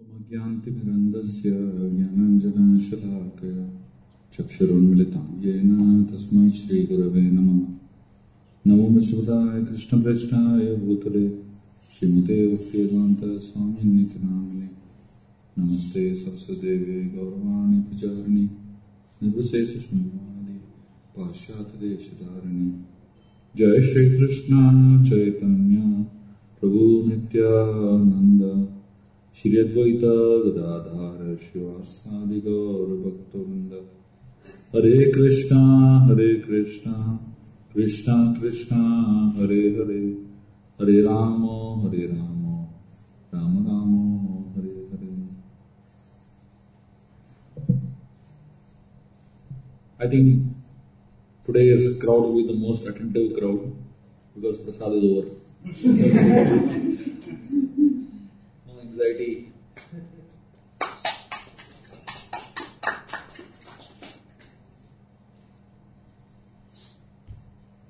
ज्ञान्तिमिरन्दस्य 0.00 1.50
ज्ञानाञ्जनशलाकया 1.96 3.70
चक्षुरुन्मिलितं। 4.32 5.40
येन 5.40 6.04
तस्मै 6.04 6.50
श्रीगुरवे 6.50 7.30
नमः। 7.30 7.66
नमो 8.66 8.88
विश्वदाय 8.88 9.64
कृष्णप्रेष्ठाय 9.64 10.76
भूतले 10.76 11.30
श्रीमते 11.98 12.56
भक्तिवेदान्तस्वामिन्निति 12.56 14.18
नामिने 14.18 14.68
नमस्ते 15.58 16.14
सरस्वदेवे 16.14 17.12
गौरवाणि 17.16 17.80
प्रचारिणि 17.80 18.50
निर्विशेषशून्यवादि 19.22 20.58
पाश्चात्यदेशधारिणि। 21.16 22.70
जय 23.56 23.80
श्रीकृष्ण, 23.80 24.54
चैतन्य, 25.04 26.06
प्रभु 26.60 27.04
नित्यानन्द। 27.08 28.68
श्रीअद्वैतगदाधार 29.36 31.20
श्रीवासादिगौरभक्तवृन्द 31.36 33.72
Hare 34.74 34.98
Krishna 35.12 35.62
Hare 36.06 36.30
Krishna 36.40 36.94
Krishna 37.74 38.16
Krishna, 38.40 38.80
Hare 39.36 39.62
Hare. 39.76 40.02
Hare 40.80 40.96
Ram 41.02 41.44
Hare 41.82 42.02
Ram 42.06 42.42
Ram 43.34 43.52
Ram, 43.66 43.92
Hare 44.54 44.74
Hare. 44.90 45.12
I 50.00 50.06
think 50.12 50.28
today 51.46 51.62
is 51.72 51.86
crowd 52.00 52.24
with 52.34 52.44
the 52.46 52.48
most 52.58 52.82
attentive 52.86 53.24
crowd 53.38 53.60
because 54.36 54.58
prasad 54.64 54.90
is 54.92 55.04
over 55.10 55.26
no 59.00 59.06
anxiety. 59.06 59.52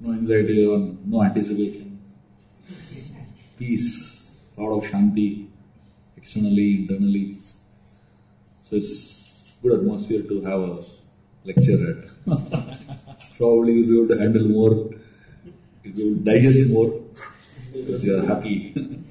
No 0.00 0.12
anxiety 0.12 0.66
or 0.66 0.78
no 1.04 1.22
anticipation. 1.22 2.00
Peace, 3.58 4.30
lot 4.56 4.78
of 4.78 4.84
shanti, 4.90 5.46
externally, 6.16 6.76
internally. 6.76 7.38
So 8.62 8.76
it's 8.76 9.32
good 9.62 9.80
atmosphere 9.80 10.22
to 10.22 10.40
have 10.42 10.60
a 10.60 10.84
lecture 11.44 11.78
at. 11.90 12.26
Probably 13.36 13.72
you'll 13.72 13.88
be 13.88 13.98
able 13.98 14.08
to 14.14 14.18
handle 14.22 14.48
more, 14.48 14.90
you'll 15.82 16.14
digest 16.16 16.70
more 16.70 17.00
because 17.72 18.04
you 18.04 18.16
are 18.16 18.26
happy. 18.26 18.74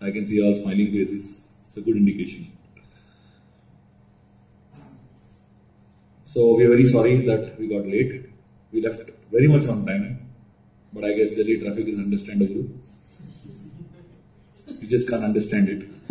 I 0.00 0.10
can 0.10 0.24
see 0.24 0.40
all 0.42 0.54
smiling 0.54 0.92
faces. 0.92 1.48
It's 1.66 1.76
a 1.76 1.80
good 1.80 1.96
indication. 1.96 2.52
So 6.24 6.54
we 6.56 6.64
are 6.64 6.68
very 6.68 6.86
sorry 6.86 7.24
that 7.26 7.58
we 7.58 7.68
got 7.68 7.86
late. 7.86 8.26
We 8.70 8.80
left 8.82 9.10
very 9.32 9.48
much 9.48 9.66
on 9.66 9.84
time, 9.86 10.30
but 10.92 11.04
I 11.04 11.12
guess 11.14 11.30
Delhi 11.32 11.58
traffic 11.58 11.88
is 11.88 11.98
understandable. 11.98 12.68
You 14.80 14.86
just 14.86 15.08
can't 15.08 15.24
understand 15.24 15.68
it. 15.68 15.88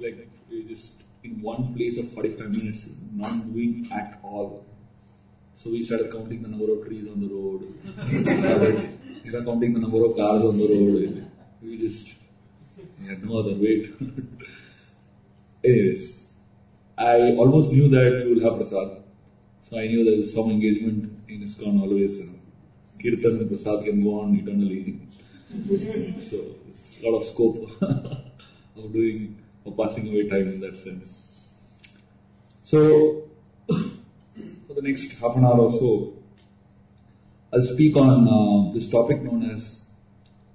like 0.00 0.28
we 0.50 0.64
just 0.64 1.04
in 1.22 1.40
one 1.40 1.74
place 1.74 1.98
of 1.98 2.10
45 2.12 2.50
minutes, 2.50 2.86
not 3.12 3.46
moving 3.46 3.86
at 3.92 4.18
all. 4.24 4.66
So 5.54 5.70
we 5.70 5.84
started 5.84 6.10
counting 6.10 6.42
the 6.42 6.48
number 6.48 6.72
of 6.72 6.84
trees 6.86 7.06
on 7.08 7.20
the 7.20 7.28
road. 7.28 7.72
We 8.10 8.40
started 8.40 8.98
you 9.24 9.44
counting 9.44 9.74
the 9.74 9.80
number 9.80 10.04
of 10.04 10.16
cars 10.16 10.42
on 10.42 10.58
the 10.58 10.66
road. 10.66 11.31
We 11.62 11.78
just 11.78 12.08
had 13.06 13.24
no 13.24 13.38
other 13.38 13.54
way. 13.54 13.90
Anyways, 15.64 16.30
I 16.98 17.32
almost 17.36 17.70
knew 17.70 17.88
that 17.88 18.24
you 18.24 18.34
will 18.34 18.50
have 18.50 18.58
prasad. 18.58 19.02
So 19.60 19.78
I 19.78 19.86
knew 19.86 20.04
there 20.04 20.14
is 20.14 20.34
some 20.34 20.50
engagement 20.50 21.18
in 21.28 21.42
ISKCON 21.42 21.80
always. 21.80 22.18
You 22.18 22.26
know. 22.26 22.38
Kirtan 23.00 23.38
and 23.38 23.48
prasad 23.48 23.84
can 23.84 24.02
go 24.02 24.20
on 24.20 24.36
eternally. 24.36 25.00
so 26.30 26.36
a 27.00 27.10
lot 27.10 27.18
of 27.18 27.26
scope 27.26 27.70
of 27.82 28.92
doing 28.92 29.38
of 29.64 29.76
passing 29.76 30.08
away 30.08 30.28
time 30.28 30.48
in 30.48 30.60
that 30.60 30.76
sense. 30.76 31.18
So 32.64 33.28
for 33.68 34.74
the 34.74 34.82
next 34.82 35.12
half 35.20 35.36
an 35.36 35.44
hour 35.44 35.60
or 35.60 35.70
so, 35.70 36.14
I'll 37.52 37.62
speak 37.62 37.96
on 37.96 38.26
uh, 38.26 38.74
this 38.74 38.88
topic 38.88 39.22
known 39.22 39.50
as 39.50 39.81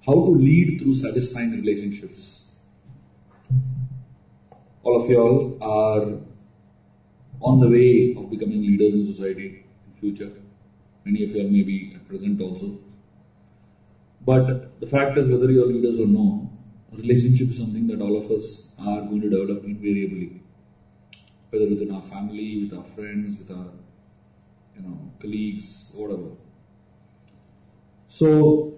how 0.08 0.14
to 0.14 0.32
lead 0.32 0.80
through 0.82 0.96
satisfying 0.96 1.52
relationships. 1.52 2.46
All 4.84 5.02
of 5.02 5.10
you 5.10 5.20
all 5.20 5.58
are 5.62 6.18
on 7.42 7.60
the 7.60 7.68
way 7.68 8.16
of 8.18 8.30
becoming 8.30 8.62
leaders 8.62 8.94
in 8.94 9.14
society 9.14 9.66
in 9.86 10.00
future. 10.00 10.32
Many 11.04 11.24
of 11.26 11.32
you 11.32 11.44
all 11.44 11.50
may 11.50 11.64
be 11.64 11.92
at 11.94 12.08
present 12.08 12.42
also. 12.42 12.80
But 14.26 14.80
the 14.80 14.88
fact 14.88 15.18
is, 15.18 15.28
whether 15.28 15.52
you 15.52 15.64
are 15.64 15.68
leaders 15.68 16.00
or 16.00 16.08
no, 16.08 16.50
a 16.94 16.96
relationship 16.96 17.50
is 17.50 17.58
something 17.58 17.88
that 17.88 18.02
all 18.02 18.18
of 18.18 18.32
us 18.32 18.72
are 18.80 19.02
going 19.02 19.22
to 19.22 19.30
develop 19.30 19.66
invariably. 19.66 20.42
Whether 21.50 21.68
within 21.68 21.92
our 21.92 22.02
family, 22.04 22.64
with 22.64 22.78
our 22.78 22.86
friends, 22.96 23.38
with 23.38 23.52
our 23.52 23.72
you 24.76 24.82
know 24.84 25.12
colleagues, 25.22 25.92
whatever. 25.94 26.32
So, 28.08 28.77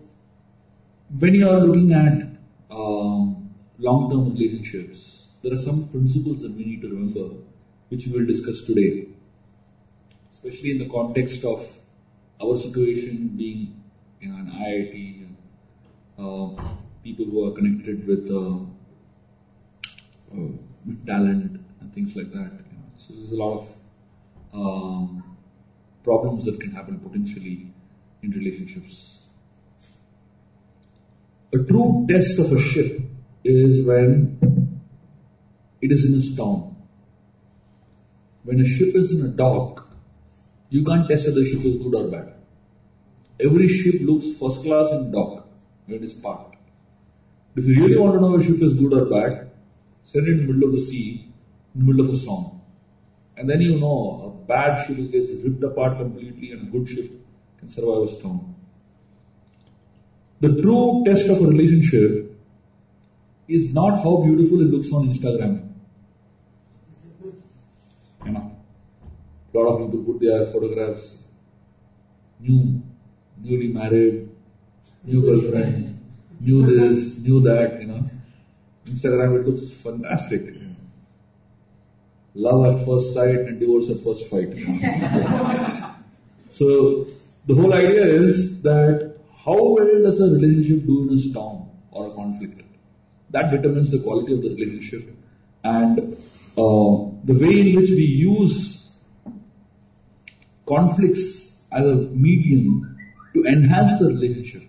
when 1.17 1.33
you 1.33 1.49
are 1.49 1.59
looking 1.59 1.91
at 1.93 2.27
um, 2.69 3.49
long-term 3.79 4.33
relationships, 4.33 5.29
there 5.41 5.53
are 5.53 5.57
some 5.57 5.87
principles 5.87 6.41
that 6.41 6.51
we 6.51 6.65
need 6.65 6.81
to 6.81 6.89
remember, 6.89 7.35
which 7.89 8.05
we 8.07 8.19
will 8.19 8.27
discuss 8.27 8.63
today, 8.63 9.07
especially 10.31 10.71
in 10.71 10.79
the 10.79 10.89
context 10.89 11.43
of 11.43 11.67
our 12.41 12.57
situation 12.57 13.29
being 13.35 13.81
you 14.19 14.29
know, 14.29 14.35
an 14.35 14.51
IIT 14.51 15.25
and 15.25 15.35
uh, 16.19 16.63
people 17.03 17.25
who 17.25 17.47
are 17.47 17.55
connected 17.55 18.05
with, 18.05 18.29
uh, 18.29 18.59
uh, 20.31 20.51
talent 21.05 21.59
and 21.81 21.93
things 21.93 22.15
like 22.15 22.31
that. 22.31 22.51
You 22.51 22.77
know. 22.77 22.85
So 22.97 23.13
there's 23.13 23.31
a 23.31 23.35
lot 23.35 23.59
of 23.61 23.75
um, 24.53 25.37
problems 26.03 26.45
that 26.45 26.59
can 26.59 26.71
happen 26.71 26.99
potentially 26.99 27.71
in 28.21 28.31
relationships. 28.31 29.18
A 31.51 31.57
true 31.57 32.05
test 32.07 32.37
of 32.37 32.51
a 32.51 32.61
ship 32.61 32.99
is 33.43 33.85
when 33.87 34.37
it 35.81 35.91
is 35.91 36.05
in 36.05 36.19
a 36.19 36.21
storm. 36.21 36.75
When 38.43 38.59
a 38.59 38.65
ship 38.65 38.95
is 38.95 39.11
in 39.11 39.25
a 39.25 39.29
dock, 39.29 39.87
you 40.69 40.85
can't 40.85 41.07
test 41.07 41.27
whether 41.27 41.39
the 41.39 41.45
ship 41.45 41.65
is 41.65 41.77
good 41.77 41.95
or 41.95 42.11
bad. 42.11 42.35
Every 43.39 43.67
ship 43.67 43.95
looks 44.01 44.27
first 44.39 44.63
class 44.63 44.91
in 44.91 45.11
dock 45.11 45.47
when 45.87 45.97
it 45.97 46.03
is 46.03 46.13
parked. 46.13 46.57
If 47.55 47.65
you 47.65 47.83
really 47.83 47.97
want 47.97 48.13
to 48.13 48.21
know 48.21 48.35
if 48.35 48.41
a 48.41 48.45
ship 48.45 48.61
is 48.61 48.75
good 48.75 48.93
or 48.93 49.05
bad, 49.05 49.49
send 50.03 50.27
it 50.27 50.31
in 50.31 50.37
the 50.45 50.53
middle 50.53 50.69
of 50.69 50.75
the 50.75 50.81
sea, 50.81 51.31
in 51.73 51.81
the 51.81 51.85
middle 51.91 52.05
of 52.07 52.13
a 52.13 52.17
storm. 52.17 52.61
And 53.37 53.49
then 53.49 53.61
you 53.61 53.79
know 53.79 54.35
a 54.43 54.47
bad 54.47 54.85
ship 54.85 54.99
is 54.99 55.09
gets 55.09 55.29
ripped 55.43 55.63
apart 55.63 55.97
completely 55.97 56.51
and 56.51 56.67
a 56.67 56.71
good 56.71 56.87
ship 56.87 57.09
can 57.57 57.67
survive 57.67 58.03
a 58.03 58.11
storm. 58.11 58.48
The 60.41 60.61
true 60.61 61.03
test 61.05 61.27
of 61.27 61.41
a 61.41 61.47
relationship 61.47 62.29
is 63.47 63.73
not 63.73 64.01
how 64.03 64.17
beautiful 64.23 64.61
it 64.61 64.71
looks 64.71 64.91
on 64.93 65.09
Instagram. 65.09 65.69
You 68.25 68.31
know, 68.31 68.55
a 69.53 69.57
lot 69.57 69.67
of 69.67 69.91
people 69.91 70.13
put 70.13 70.21
their 70.21 70.45
photographs, 70.51 71.23
new, 72.39 72.81
newly 73.41 73.67
married, 73.67 74.29
new 75.03 75.21
girlfriend, 75.21 75.99
new 76.39 76.65
this, 76.65 77.17
new 77.17 77.41
that, 77.41 77.81
you 77.81 77.87
know. 77.87 78.09
Instagram, 78.85 79.41
it 79.41 79.47
looks 79.47 79.69
fantastic. 79.69 80.55
Love 82.33 82.65
at 82.79 82.85
first 82.85 83.13
sight 83.13 83.39
and 83.39 83.59
divorce 83.59 83.89
at 83.89 84.01
first 84.01 84.27
fight. 84.29 84.49
so, 86.49 87.07
the 87.45 87.55
whole 87.55 87.73
idea 87.73 88.05
is 88.05 88.61
that 88.61 89.08
how 89.45 89.57
well 89.73 90.03
does 90.03 90.19
a 90.19 90.25
relationship 90.35 90.85
do 90.85 91.03
in 91.03 91.13
a 91.13 91.17
storm 91.17 91.69
or 91.91 92.07
a 92.07 92.15
conflict? 92.15 92.61
That 93.31 93.51
determines 93.51 93.91
the 93.91 93.99
quality 93.99 94.33
of 94.33 94.41
the 94.41 94.49
relationship 94.49 95.15
and 95.63 96.13
uh, 96.57 96.95
the 97.23 97.33
way 97.33 97.61
in 97.61 97.75
which 97.75 97.89
we 97.89 98.03
use 98.03 98.91
conflicts 100.67 101.59
as 101.71 101.85
a 101.85 101.95
medium 102.25 102.97
to 103.33 103.45
enhance 103.45 103.99
the 103.99 104.07
relationship. 104.07 104.63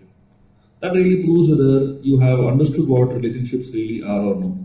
That 0.79 0.93
really 0.93 1.23
proves 1.23 1.49
whether 1.49 1.99
you 2.01 2.19
have 2.19 2.39
understood 2.39 2.87
what 2.87 3.13
relationships 3.13 3.69
really 3.73 4.01
are 4.03 4.21
or 4.21 4.35
not. 4.35 4.57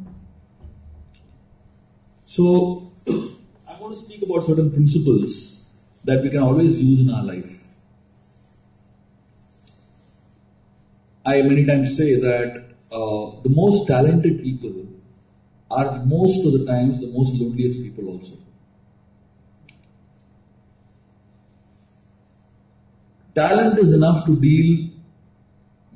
So, 2.24 2.92
I 3.68 3.78
want 3.80 3.94
to 3.94 4.00
speak 4.00 4.22
about 4.22 4.44
certain 4.44 4.70
principles 4.70 5.64
that 6.04 6.22
we 6.22 6.30
can 6.30 6.40
always 6.40 6.78
use 6.78 7.00
in 7.00 7.10
our 7.10 7.24
life. 7.24 7.55
I 11.26 11.42
many 11.42 11.66
times 11.66 11.96
say 11.96 12.14
that 12.14 12.66
uh, 12.92 13.40
the 13.42 13.50
most 13.50 13.88
talented 13.88 14.42
people 14.42 14.86
are 15.68 16.04
most 16.04 16.46
of 16.46 16.52
the 16.52 16.64
times 16.64 17.00
the 17.00 17.08
most 17.08 17.34
loneliest 17.34 17.82
people 17.82 18.08
also. 18.08 18.34
Talent 23.34 23.78
is 23.80 23.92
enough 23.92 24.24
to 24.26 24.40
deal 24.40 24.88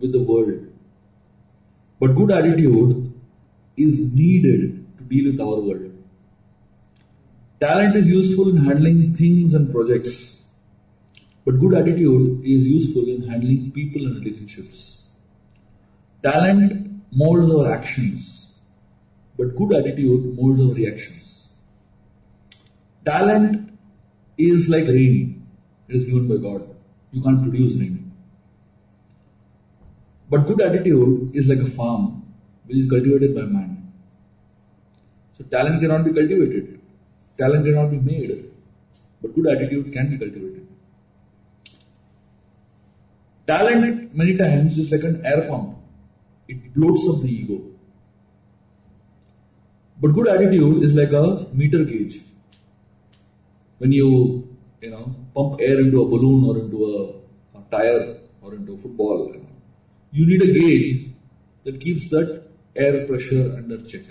with 0.00 0.12
the 0.12 0.23
world. 0.23 0.67
But 2.00 2.17
good 2.17 2.32
attitude 2.32 3.12
is 3.77 4.12
needed 4.12 4.85
to 4.99 5.05
deal 5.05 5.31
with 5.31 5.41
our 5.41 5.61
world. 5.61 5.93
Talent 7.61 7.94
is 7.94 8.09
useful 8.09 8.49
in 8.49 8.56
handling 8.56 9.15
things 9.15 9.55
and 9.55 9.71
projects. 9.71 10.43
But 11.44 11.61
good 11.61 11.75
attitude 11.75 12.44
is 12.44 12.67
useful 12.67 13.09
in 13.09 13.29
handling 13.29 13.71
people 13.71 14.06
and 14.06 14.17
relationships. 14.25 15.10
Talent 16.22 17.02
molds 17.12 17.50
our 17.50 17.72
actions, 17.72 18.58
but 19.38 19.56
good 19.56 19.75
attitude 19.75 20.37
molds 20.37 20.61
our 20.61 20.75
reactions. 20.75 21.49
Talent 23.06 23.72
is 24.37 24.69
like 24.69 24.87
rain, 24.87 25.46
it 25.88 25.96
is 25.96 26.05
given 26.05 26.28
by 26.28 26.37
God. 26.37 26.76
You 27.12 27.22
can't 27.22 27.43
produce 27.43 27.75
rain. 27.81 28.12
But 30.28 30.46
good 30.46 30.61
attitude 30.61 31.34
is 31.34 31.49
like 31.49 31.58
a 31.58 31.70
farm 31.70 32.22
which 32.67 32.76
is 32.76 32.88
cultivated 32.88 33.34
by 33.34 33.43
man. 33.43 33.93
So 35.37 35.44
talent 35.44 35.81
cannot 35.81 36.05
be 36.05 36.12
cultivated, 36.12 36.81
talent 37.38 37.64
cannot 37.64 37.90
be 37.90 37.99
made, 37.99 38.50
but 39.22 39.34
good 39.34 39.46
attitude 39.46 39.93
can 39.93 40.11
be 40.11 40.19
cultivated. 40.19 40.69
Talent 43.46 44.14
many 44.14 44.37
times 44.37 44.78
is 44.78 44.93
like 44.93 45.02
an 45.02 45.25
air 45.25 45.49
pump. 45.49 45.80
It 46.50 46.75
bloats 46.75 47.08
up 47.08 47.23
the 47.23 47.29
ego. 47.29 47.58
But 50.00 50.14
good 50.14 50.29
attitude 50.29 50.82
is 50.82 50.94
like 50.94 51.12
a 51.12 51.47
meter 51.52 51.85
gauge. 51.85 52.23
When 53.79 53.93
you, 53.93 54.08
you 54.81 54.91
know, 54.91 55.14
pump 55.35 55.61
air 55.61 55.79
into 55.79 56.02
a 56.02 56.06
balloon 56.06 56.44
or 56.49 56.58
into 56.58 56.79
a, 56.87 57.58
a 57.58 57.62
tire 57.70 58.19
or 58.43 58.55
into 58.55 58.73
a 58.73 58.76
football, 58.79 59.47
you, 60.11 60.26
need 60.26 60.43
a 60.43 60.52
gauge 60.58 61.12
that 61.64 61.81
keeps 61.81 62.08
that 62.11 62.43
air 62.75 63.06
pressure 63.06 63.55
under 63.56 63.81
check. 63.85 64.06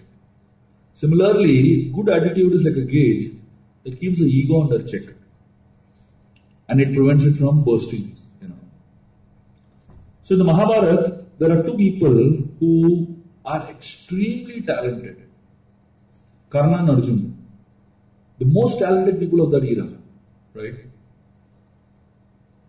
Similarly, 0.94 1.92
good 1.94 2.10
attitude 2.10 2.54
is 2.54 2.64
like 2.64 2.78
a 2.78 2.86
gauge 2.86 3.34
that 3.84 4.00
keeps 4.00 4.20
the 4.20 4.26
ego 4.26 4.62
under 4.62 4.82
check 4.84 5.14
and 6.70 6.80
it 6.80 6.96
prevents 6.96 7.26
it 7.26 7.34
from 7.34 7.64
bursting. 7.66 8.16
You 8.42 8.48
know. 8.50 8.56
So 10.24 10.36
in 10.36 10.40
the 10.40 10.46
Mahabharata, 10.46 11.19
there 11.40 11.58
are 11.58 11.64
two 11.64 11.76
people 11.76 12.16
who 12.60 13.18
are 13.46 13.70
extremely 13.70 14.62
talented. 14.62 15.24
Karna 16.50 16.80
and 16.80 16.90
Arjuna. 16.90 17.32
The 18.40 18.46
most 18.46 18.80
talented 18.80 19.20
people 19.20 19.42
of 19.42 19.52
that 19.52 19.64
era, 19.64 19.88
right? 20.54 20.76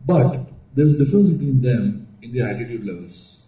But 0.06 0.46
there's 0.74 0.94
a 0.94 0.98
difference 0.98 1.30
between 1.30 1.60
them 1.60 2.08
in 2.22 2.32
their 2.32 2.48
attitude 2.48 2.86
levels. 2.86 3.46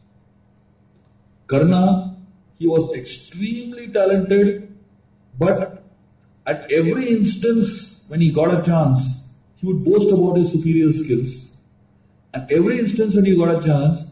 Karna, 1.47 2.17
he 2.59 2.67
was 2.67 2.93
extremely 2.97 3.89
talented, 3.89 4.77
but 5.39 5.85
at 6.47 6.71
every 6.71 7.11
instance 7.11 8.05
when 8.09 8.21
he 8.21 8.33
got 8.33 8.59
a 8.59 8.63
chance, 8.63 9.29
he 9.57 9.67
would 9.67 9.85
boast 9.85 10.11
about 10.11 10.37
his 10.37 10.51
superior 10.51 10.93
skills. 10.93 11.53
And 12.35 12.51
every 12.51 12.79
instance 12.79 13.15
when 13.15 13.25
he 13.25 13.37
got 13.37 13.63
a 13.63 13.67
chance, 13.67 14.03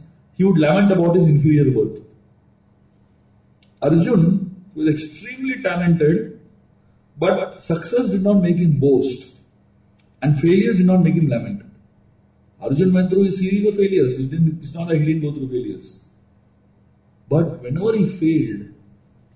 he 0.41 0.45
would 0.45 0.59
lament 0.59 0.91
about 0.91 1.17
his 1.17 1.27
inferior 1.27 1.71
birth. 1.71 2.01
Arjun 3.83 4.57
was 4.75 4.89
extremely 4.89 5.63
talented, 5.63 6.41
but 7.19 7.61
success 7.61 8.09
did 8.09 8.23
not 8.23 8.41
make 8.45 8.57
him 8.57 8.79
boast, 8.85 9.35
and 10.23 10.41
failure 10.41 10.73
did 10.73 10.87
not 10.87 11.03
make 11.03 11.13
him 11.13 11.29
lament. 11.29 11.61
Arjun 12.59 12.95
went 12.95 13.11
through 13.11 13.27
a 13.27 13.31
series 13.33 13.67
of 13.67 13.77
failures. 13.77 14.17
It 14.17 14.33
it's 14.63 14.73
not 14.73 14.89
like 14.89 15.01
he 15.01 15.05
didn't 15.13 15.25
go 15.27 15.35
through 15.35 15.51
failures. 15.51 16.09
But 17.29 17.63
whenever 17.63 17.95
he 17.99 18.09
failed, 18.09 18.67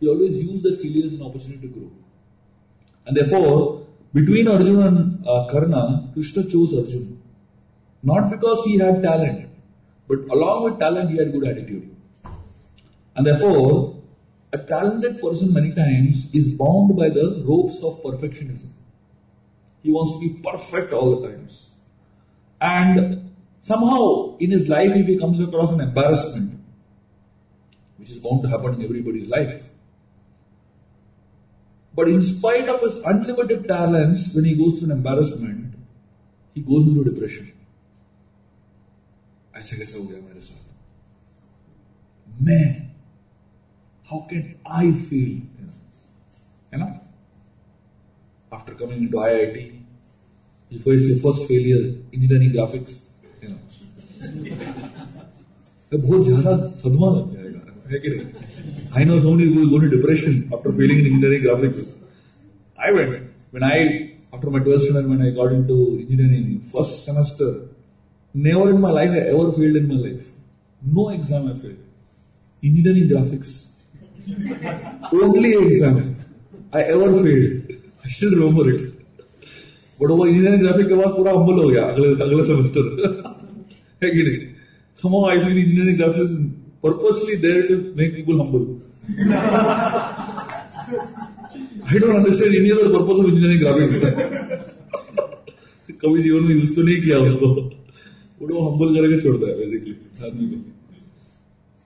he 0.01 0.09
always 0.09 0.43
used 0.43 0.63
that 0.63 0.81
failure 0.81 1.05
as 1.05 1.13
an 1.13 1.23
opportunity 1.23 1.69
to 1.69 1.75
grow. 1.75 1.91
And 3.05 3.15
therefore, 3.15 3.87
between 4.15 4.49
Arjun 4.49 4.83
and 4.83 5.29
uh, 5.29 5.49
Karna, 5.53 6.09
Krishna 6.15 6.45
chose 6.45 6.73
Arjun. 6.73 7.21
Not 8.03 8.31
because 8.31 8.65
he 8.65 8.79
had 8.79 9.03
talent, 9.03 9.51
but 10.09 10.19
along 10.31 10.65
with 10.65 10.79
talent, 10.79 11.11
he 11.11 11.17
had 11.17 11.33
good 11.33 11.47
attitude. 11.47 11.95
And 13.17 13.27
therefore, 13.27 14.03
a 14.53 14.59
talented 14.59 15.21
person 15.21 15.53
many 15.53 15.75
times 15.75 16.29
is 16.33 16.49
bound 16.49 16.97
by 16.97 17.09
the 17.09 17.43
ropes 17.47 17.83
of 17.83 18.03
perfectionism. 18.03 18.71
He 19.83 19.91
wants 19.91 20.13
to 20.13 20.21
be 20.21 20.41
perfect 20.43 20.93
all 20.93 21.21
the 21.21 21.29
times. 21.29 21.71
And 22.61 23.31
somehow 23.61 24.37
in 24.39 24.51
his 24.51 24.69
life, 24.69 24.93
if 24.95 25.07
he 25.07 25.19
comes 25.19 25.41
across 25.41 25.71
an 25.71 25.81
embarrassment, 25.81 26.61
which 27.99 28.11
is 28.11 28.19
bound 28.19 28.43
to 28.43 28.49
happen 28.49 28.75
in 28.75 28.83
everybody's 28.83 29.29
life, 29.29 29.63
but 31.95 32.09
in 32.09 32.23
spite 32.23 32.69
of 32.69 32.81
his 32.81 32.97
unlimited 32.97 33.69
talents, 33.69 34.35
when 34.35 34.45
he 34.45 34.57
goes 34.57 34.79
through 34.79 34.91
an 34.91 34.99
embarrassment, 34.99 35.75
he 36.55 36.61
goes 36.61 36.87
into 36.87 37.05
depression. 37.05 37.53
ऐसे 39.55 39.77
कैसे 39.77 39.99
हो 39.99 40.05
गया 40.05 40.21
मेरे 40.21 40.41
साथ 40.41 40.73
मैं 42.43 42.65
how 44.09 44.21
can 44.31 44.55
I 44.73 44.93
feel 45.03 45.31
है 46.73 46.79
ना 46.79 46.87
after 48.53 48.75
coming 48.77 49.09
to 49.13 49.21
I 49.21 49.35
I 49.35 49.47
T 49.49 49.65
first 50.73 51.47
failure 51.49 51.85
engineering 52.15 52.53
graphics 52.53 53.01
बहुत 55.93 56.25
ज़्यादा 56.27 56.57
सदमा 56.73 57.11
लग 57.11 57.35
जाएगा 57.35 57.61
I 58.97 59.05
know 59.05 59.19
so 59.21 59.33
many 59.33 59.67
go 59.67 59.79
in 59.79 59.89
depression 59.91 60.43
after 60.55 60.71
failing 60.73 61.01
in 61.01 61.07
engineering 61.07 61.43
graphics 61.43 61.79
I 62.79 62.93
wait 62.93 63.09
when 63.55 63.65
I 63.65 63.87
after 64.35 64.49
my 64.49 64.61
twelfth 64.61 64.83
standard 64.83 65.07
man 65.07 65.23
I 65.23 65.31
according 65.31 65.67
to 65.69 65.77
engineering 65.89 66.59
first 66.73 67.01
semester 67.01 67.53
Never 68.36 68.70
in 68.70 68.80
my 68.82 68.92
life 68.92 69.12
I 69.12 69.22
ever 69.34 69.52
failed 69.54 69.76
in 69.76 69.88
my 69.88 69.96
life. 69.96 70.26
No 70.82 71.10
exam 71.10 71.48
I 71.48 71.54
failed. 71.60 71.84
Engineering 72.64 73.08
graphics. 73.10 73.52
Only 75.12 75.54
exam 75.54 76.16
I 76.72 76.84
ever 76.84 77.24
failed. 77.24 77.52
I 78.06 78.10
still 78.10 78.34
remember 78.36 78.70
it. 78.76 78.82
But 80.02 80.10
वो 80.10 80.26
engineering 80.26 80.62
graphic 80.62 80.88
के 80.88 80.96
बाद 80.96 81.10
पूरा 81.16 81.32
humble 81.38 81.58
हो 81.62 81.70
गया 81.70 81.82
अगले 81.94 82.08
अगले 82.26 82.44
semester 82.50 82.84
है 84.04 84.10
कि 84.12 84.22
नहीं 84.28 84.38
somehow 85.02 85.22
I 85.32 85.34
feel 85.42 85.58
engineering 85.64 85.98
graphics 86.00 86.22
is 86.22 86.32
purposely 86.86 87.36
there 87.46 87.64
to 87.68 87.76
make 88.00 88.12
people 88.16 88.38
humble. 88.42 88.64
I 91.86 92.00
don't 92.04 92.16
understand 92.16 92.56
any 92.62 92.72
other 92.78 92.90
purpose 92.96 93.18
of 93.20 93.26
engineering 93.32 93.62
graphics. 93.64 93.94
कभी 96.02 96.22
जीवन 96.24 96.44
में 96.44 96.54
यूज 96.56 96.70
तो 96.76 96.82
नहीं 96.82 97.02
किया 97.02 97.18
उसको 97.28 97.48
बट 97.56 97.83
वो 98.44 98.70
हम्बल 98.70 98.96
करके 98.96 99.22
छोड़ता 99.22 99.48
है 99.48 99.56
बेसिकली 99.58 99.96
आदमी 100.28 100.50
को 100.52 100.58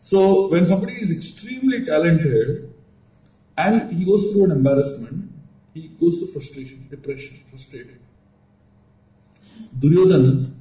So 0.06 0.50
when 0.50 0.66
somebody 0.66 0.96
is 1.02 1.12
extremely 1.12 1.86
talented 1.86 2.74
and 3.58 3.94
he 3.94 4.04
goes 4.04 4.26
through 4.32 4.44
an 4.46 4.52
embarrassment, 4.52 5.32
he 5.74 5.88
goes 6.02 6.20
to 6.20 6.28
frustration, 6.28 6.88
depression, 6.90 7.40
frustrated. 7.50 8.00
Duryodhana, 9.80 10.52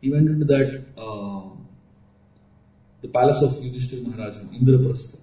he 0.00 0.10
went 0.10 0.28
into 0.28 0.46
that 0.46 0.82
uh, 0.96 1.42
the 3.02 3.08
palace 3.08 3.42
of 3.42 3.62
Yudhishthira 3.62 4.02
Maharaj 4.08 4.38
in 4.38 4.48
Indraprastha. 4.60 5.18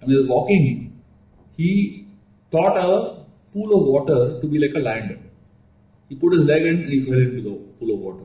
And 0.00 0.12
he 0.12 0.16
was 0.16 0.28
walking, 0.28 1.02
he 1.56 2.06
thought 2.52 2.76
a 2.76 3.24
pool 3.52 3.76
of 3.76 3.86
water 3.86 4.40
to 4.40 4.46
be 4.46 4.60
like 4.60 4.76
a 4.76 4.78
land. 4.78 5.18
He 6.08 6.14
put 6.14 6.32
his 6.32 6.44
leg 6.44 6.62
in 6.62 6.76
and 6.84 6.92
he 6.92 7.04
fell 7.04 7.18
into 7.18 7.42
the 7.42 7.54
pool 7.80 7.94
of 7.94 7.98
water. 7.98 8.24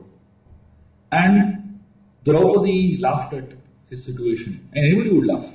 And 1.11 1.79
Draupadi 2.23 2.97
laughed 2.99 3.33
at 3.33 3.51
his 3.89 4.03
situation. 4.03 4.69
And 4.73 4.85
anybody 4.85 5.11
would 5.11 5.25
laugh. 5.25 5.49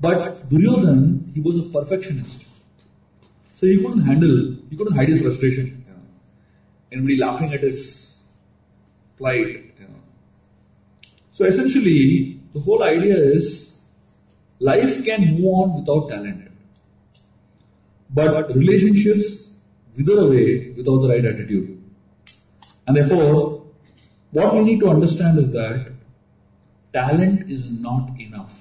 But 0.00 0.48
Duryodhana, 0.48 1.18
he 1.34 1.40
was 1.40 1.56
a 1.56 1.62
perfectionist. 1.62 2.44
So 3.54 3.66
he 3.66 3.78
couldn't 3.78 4.02
handle, 4.02 4.56
he 4.68 4.76
couldn't 4.76 4.94
hide 4.94 5.08
his 5.08 5.22
frustration. 5.22 5.84
Know. 5.88 5.94
Anybody 6.92 7.16
laughing 7.16 7.54
at 7.54 7.62
his 7.62 8.14
plight. 9.16 9.62
So 11.32 11.44
essentially, 11.44 12.40
the 12.54 12.60
whole 12.60 12.82
idea 12.82 13.16
is 13.16 13.74
life 14.58 15.04
can 15.04 15.34
move 15.34 15.44
on 15.44 15.80
without 15.80 16.08
talent. 16.08 16.50
But 18.08 18.54
relationships 18.54 19.50
wither 19.96 20.18
away 20.20 20.70
without 20.76 21.00
the 21.00 21.08
right 21.08 21.24
attitude. 21.24 21.82
And 22.86 22.96
therefore, 22.96 23.55
what 24.30 24.54
we 24.54 24.62
need 24.62 24.80
to 24.80 24.88
understand 24.88 25.38
is 25.38 25.50
that 25.50 25.92
talent 26.92 27.50
is 27.50 27.70
not 27.70 28.10
enough 28.18 28.52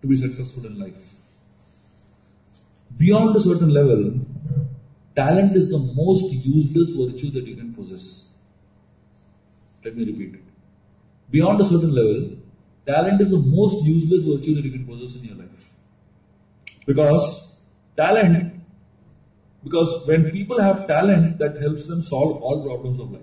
to 0.00 0.06
be 0.06 0.16
successful 0.16 0.66
in 0.66 0.78
life. 0.78 1.14
Beyond 2.96 3.36
a 3.36 3.40
certain 3.40 3.70
level, 3.70 4.20
talent 5.16 5.56
is 5.56 5.68
the 5.68 5.78
most 5.78 6.32
useless 6.32 6.90
virtue 6.90 7.30
that 7.30 7.46
you 7.46 7.56
can 7.56 7.72
possess. 7.74 8.30
Let 9.84 9.96
me 9.96 10.04
repeat 10.04 10.34
it. 10.34 10.44
Beyond 11.30 11.60
a 11.60 11.64
certain 11.64 11.94
level, 11.94 12.36
talent 12.86 13.20
is 13.20 13.30
the 13.30 13.38
most 13.38 13.84
useless 13.86 14.24
virtue 14.24 14.54
that 14.56 14.64
you 14.64 14.72
can 14.72 14.86
possess 14.86 15.16
in 15.16 15.24
your 15.24 15.36
life. 15.36 15.70
Because 16.86 17.54
talent, 17.96 18.54
because 19.62 20.06
when 20.06 20.30
people 20.30 20.60
have 20.60 20.86
talent, 20.86 21.38
that 21.38 21.60
helps 21.60 21.86
them 21.86 22.02
solve 22.02 22.42
all 22.42 22.64
problems 22.66 22.98
of 22.98 23.12
life. 23.12 23.22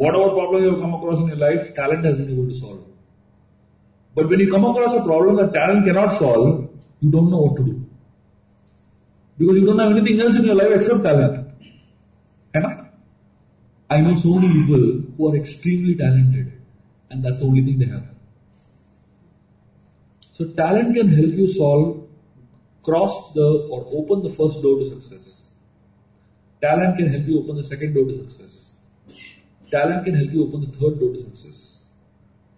Whatever 0.00 0.30
problem 0.30 0.62
you 0.64 0.70
have 0.70 0.80
come 0.80 0.94
across 0.94 1.18
in 1.20 1.26
your 1.28 1.36
life, 1.36 1.74
talent 1.74 2.06
has 2.06 2.16
been 2.16 2.30
able 2.30 2.48
to 2.48 2.54
solve. 2.54 2.86
But 4.14 4.30
when 4.30 4.40
you 4.40 4.50
come 4.50 4.64
across 4.64 4.94
a 4.94 5.02
problem 5.04 5.36
that 5.36 5.52
talent 5.52 5.84
cannot 5.84 6.18
solve, 6.18 6.70
you 7.00 7.10
don't 7.10 7.30
know 7.30 7.42
what 7.42 7.56
to 7.56 7.64
do. 7.64 7.86
Because 9.36 9.56
you 9.56 9.66
don't 9.66 9.78
have 9.78 9.90
anything 9.90 10.18
else 10.20 10.36
in 10.36 10.44
your 10.44 10.54
life 10.54 10.72
except 10.76 11.02
talent. 11.02 11.52
Am 12.54 12.88
I 13.90 14.00
know 14.00 14.16
so 14.16 14.32
many 14.38 14.48
people 14.54 15.02
who 15.18 15.28
are 15.30 15.36
extremely 15.36 15.94
talented 15.96 16.50
and 17.10 17.22
that's 17.22 17.40
the 17.40 17.44
only 17.44 17.62
thing 17.62 17.78
they 17.80 17.92
have. 17.92 18.06
So 20.32 20.46
talent 20.62 20.94
can 20.94 21.08
help 21.08 21.32
you 21.42 21.46
solve, 21.46 22.08
cross 22.82 23.34
the 23.34 23.46
or 23.70 23.86
open 23.92 24.22
the 24.22 24.34
first 24.34 24.62
door 24.62 24.78
to 24.78 24.88
success. 24.88 25.52
Talent 26.62 26.96
can 26.96 27.12
help 27.12 27.26
you 27.26 27.40
open 27.40 27.56
the 27.56 27.64
second 27.64 27.92
door 27.92 28.06
to 28.06 28.30
success. 28.30 28.69
Talent 29.70 30.04
can 30.04 30.14
help 30.14 30.32
you 30.32 30.44
open 30.44 30.60
the 30.62 30.76
third 30.78 30.98
door 30.98 31.12
to 31.14 31.22
success. 31.22 31.84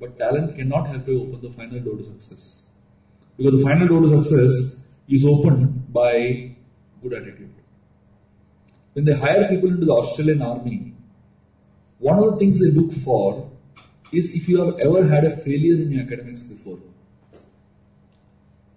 But 0.00 0.19
talent 0.19 0.57
cannot 0.57 0.88
help 0.88 1.07
you 1.07 1.23
open 1.23 1.40
the 1.42 1.50
final 1.50 1.81
door 1.81 1.97
to 1.97 2.04
success. 2.04 2.62
Because 3.37 3.59
the 3.59 3.62
final 3.62 3.88
door 3.88 4.02
to 4.02 4.23
success 4.23 4.81
is 5.09 5.25
opened 5.25 5.92
by 5.92 6.54
good 7.02 7.12
attitude. 7.12 7.54
When 8.95 9.04
they 9.04 9.14
hire 9.14 9.49
people 9.49 9.71
into 9.71 9.87
the 9.87 9.92
Australian 9.92 10.42
army, 10.42 10.95
one 11.99 12.19
of 12.19 12.33
the 12.33 12.37
things 12.38 12.59
they 12.59 12.71
look 12.71 12.92
for 12.92 13.50
is 14.12 14.35
if 14.35 14.49
you 14.49 14.64
have 14.64 14.78
ever 14.78 15.07
had 15.07 15.25
a 15.25 15.37
failure 15.37 15.76
in 15.76 15.92
your 15.92 16.02
academics 16.02 16.42
before. 16.42 16.78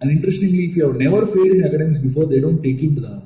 And 0.00 0.10
interestingly, 0.10 0.66
if 0.66 0.76
you 0.76 0.86
have 0.86 0.96
never 0.96 1.26
failed 1.26 1.48
in 1.48 1.64
academics 1.64 1.98
before, 1.98 2.26
they 2.26 2.40
don't 2.40 2.62
take 2.62 2.80
you 2.80 2.94
to 2.94 3.00
the 3.00 3.08
army. 3.08 3.22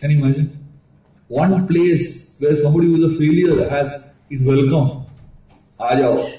Can 0.00 0.10
you 0.10 0.24
imagine? 0.24 0.66
One 1.28 1.66
place 1.66 2.23
where 2.44 2.56
somebody 2.56 2.88
who 2.88 2.96
is 2.96 3.12
a 3.12 3.18
failure 3.18 3.68
has 3.68 3.92
is 4.30 4.42
welcome. 4.42 5.06
Ajao. 5.80 6.38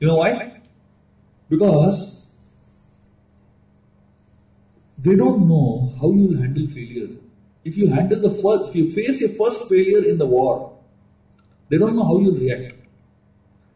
You 0.00 0.06
know 0.08 0.16
why? 0.16 0.60
Because 1.48 2.22
they 4.98 5.16
don't 5.16 5.48
know 5.48 5.92
how 6.00 6.10
you 6.12 6.28
will 6.28 6.42
handle 6.42 6.66
failure. 6.68 7.08
If 7.64 7.76
you 7.76 7.88
handle 7.88 8.20
the 8.20 8.30
first, 8.30 8.70
if 8.70 8.76
you 8.76 8.92
face 8.92 9.20
your 9.20 9.30
first 9.30 9.68
failure 9.68 10.04
in 10.04 10.18
the 10.18 10.26
war, 10.26 10.78
they 11.68 11.78
don't 11.78 11.96
know 11.96 12.04
how 12.04 12.18
you 12.20 12.32
react. 12.34 12.76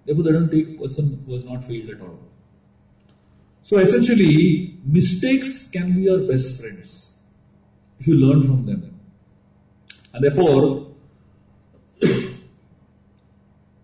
Therefore, 0.05 0.25
they 0.25 0.33
don't 0.33 0.51
take 0.51 0.81
person 0.81 1.23
who 1.27 1.35
has 1.35 1.45
not 1.45 1.65
failed 1.65 1.91
at 1.91 2.01
all. 2.01 2.19
So 3.63 3.79
essentially, 3.79 4.79
mistakes 4.85 5.69
can 5.71 5.93
be 5.95 6.03
your 6.03 6.27
best 6.27 6.61
friends 6.61 7.19
if 8.01 8.07
you 8.09 8.15
learn 8.15 8.43
from 8.43 8.67
them. 8.67 8.92
And 10.13 10.25
therefore, 10.25 10.89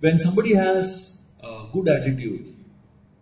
when 0.00 0.18
somebody 0.18 0.54
has 0.54 1.20
a 1.42 1.66
good 1.72 1.88
attitude, 1.88 2.54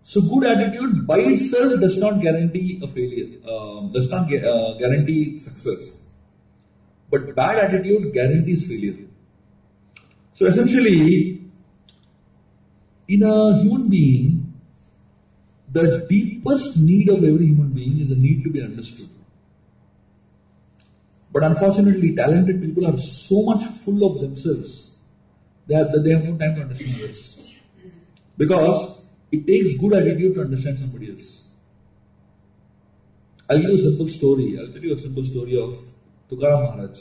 so 0.02 0.20
good 0.20 0.44
attitude 0.44 1.06
by 1.06 1.18
itself 1.18 1.80
does 1.80 1.96
not 1.96 2.20
guarantee 2.20 2.80
a 2.82 2.88
failure, 2.88 3.38
um, 3.48 3.92
does 3.92 4.08
not 4.08 4.32
uh, 4.32 4.74
guarantee 4.78 5.38
success. 5.38 6.02
But 7.10 7.34
bad 7.34 7.58
attitude 7.58 8.12
guarantees 8.12 8.66
failure. 8.66 9.06
So 10.32 10.46
essentially, 10.46 11.42
in 13.08 13.22
a 13.22 13.58
human 13.62 13.88
being, 13.88 14.54
the 15.72 16.06
deepest 16.08 16.78
need 16.78 17.08
of 17.08 17.18
every 17.18 17.46
human 17.46 17.70
being 17.70 18.00
is 18.00 18.08
the 18.08 18.16
need 18.16 18.44
to 18.44 18.50
be 18.50 18.62
understood. 18.62 19.08
But 21.36 21.44
unfortunately, 21.44 22.16
talented 22.16 22.62
people 22.62 22.86
are 22.86 22.96
so 22.96 23.42
much 23.42 23.62
full 23.84 24.02
of 24.06 24.22
themselves 24.22 24.96
that, 25.66 25.92
they 26.02 26.12
have 26.12 26.24
no 26.24 26.38
time 26.38 26.54
to 26.54 26.62
understand 26.62 26.94
others. 26.94 27.52
Because 28.38 29.02
it 29.30 29.46
takes 29.46 29.76
good 29.76 29.92
attitude 29.92 30.36
to 30.36 30.40
understand 30.40 30.78
somebody 30.78 31.10
else. 31.10 31.48
I'll 33.50 33.60
give 33.60 33.68
you 33.68 33.74
a 33.74 33.78
simple 33.90 34.08
story. 34.08 34.58
I'll 34.58 34.72
tell 34.72 34.82
you 34.82 34.94
a 34.94 34.98
simple 34.98 35.26
story 35.26 35.60
of 35.60 35.78
Tukaram 36.30 36.62
Maharaj. 36.62 37.00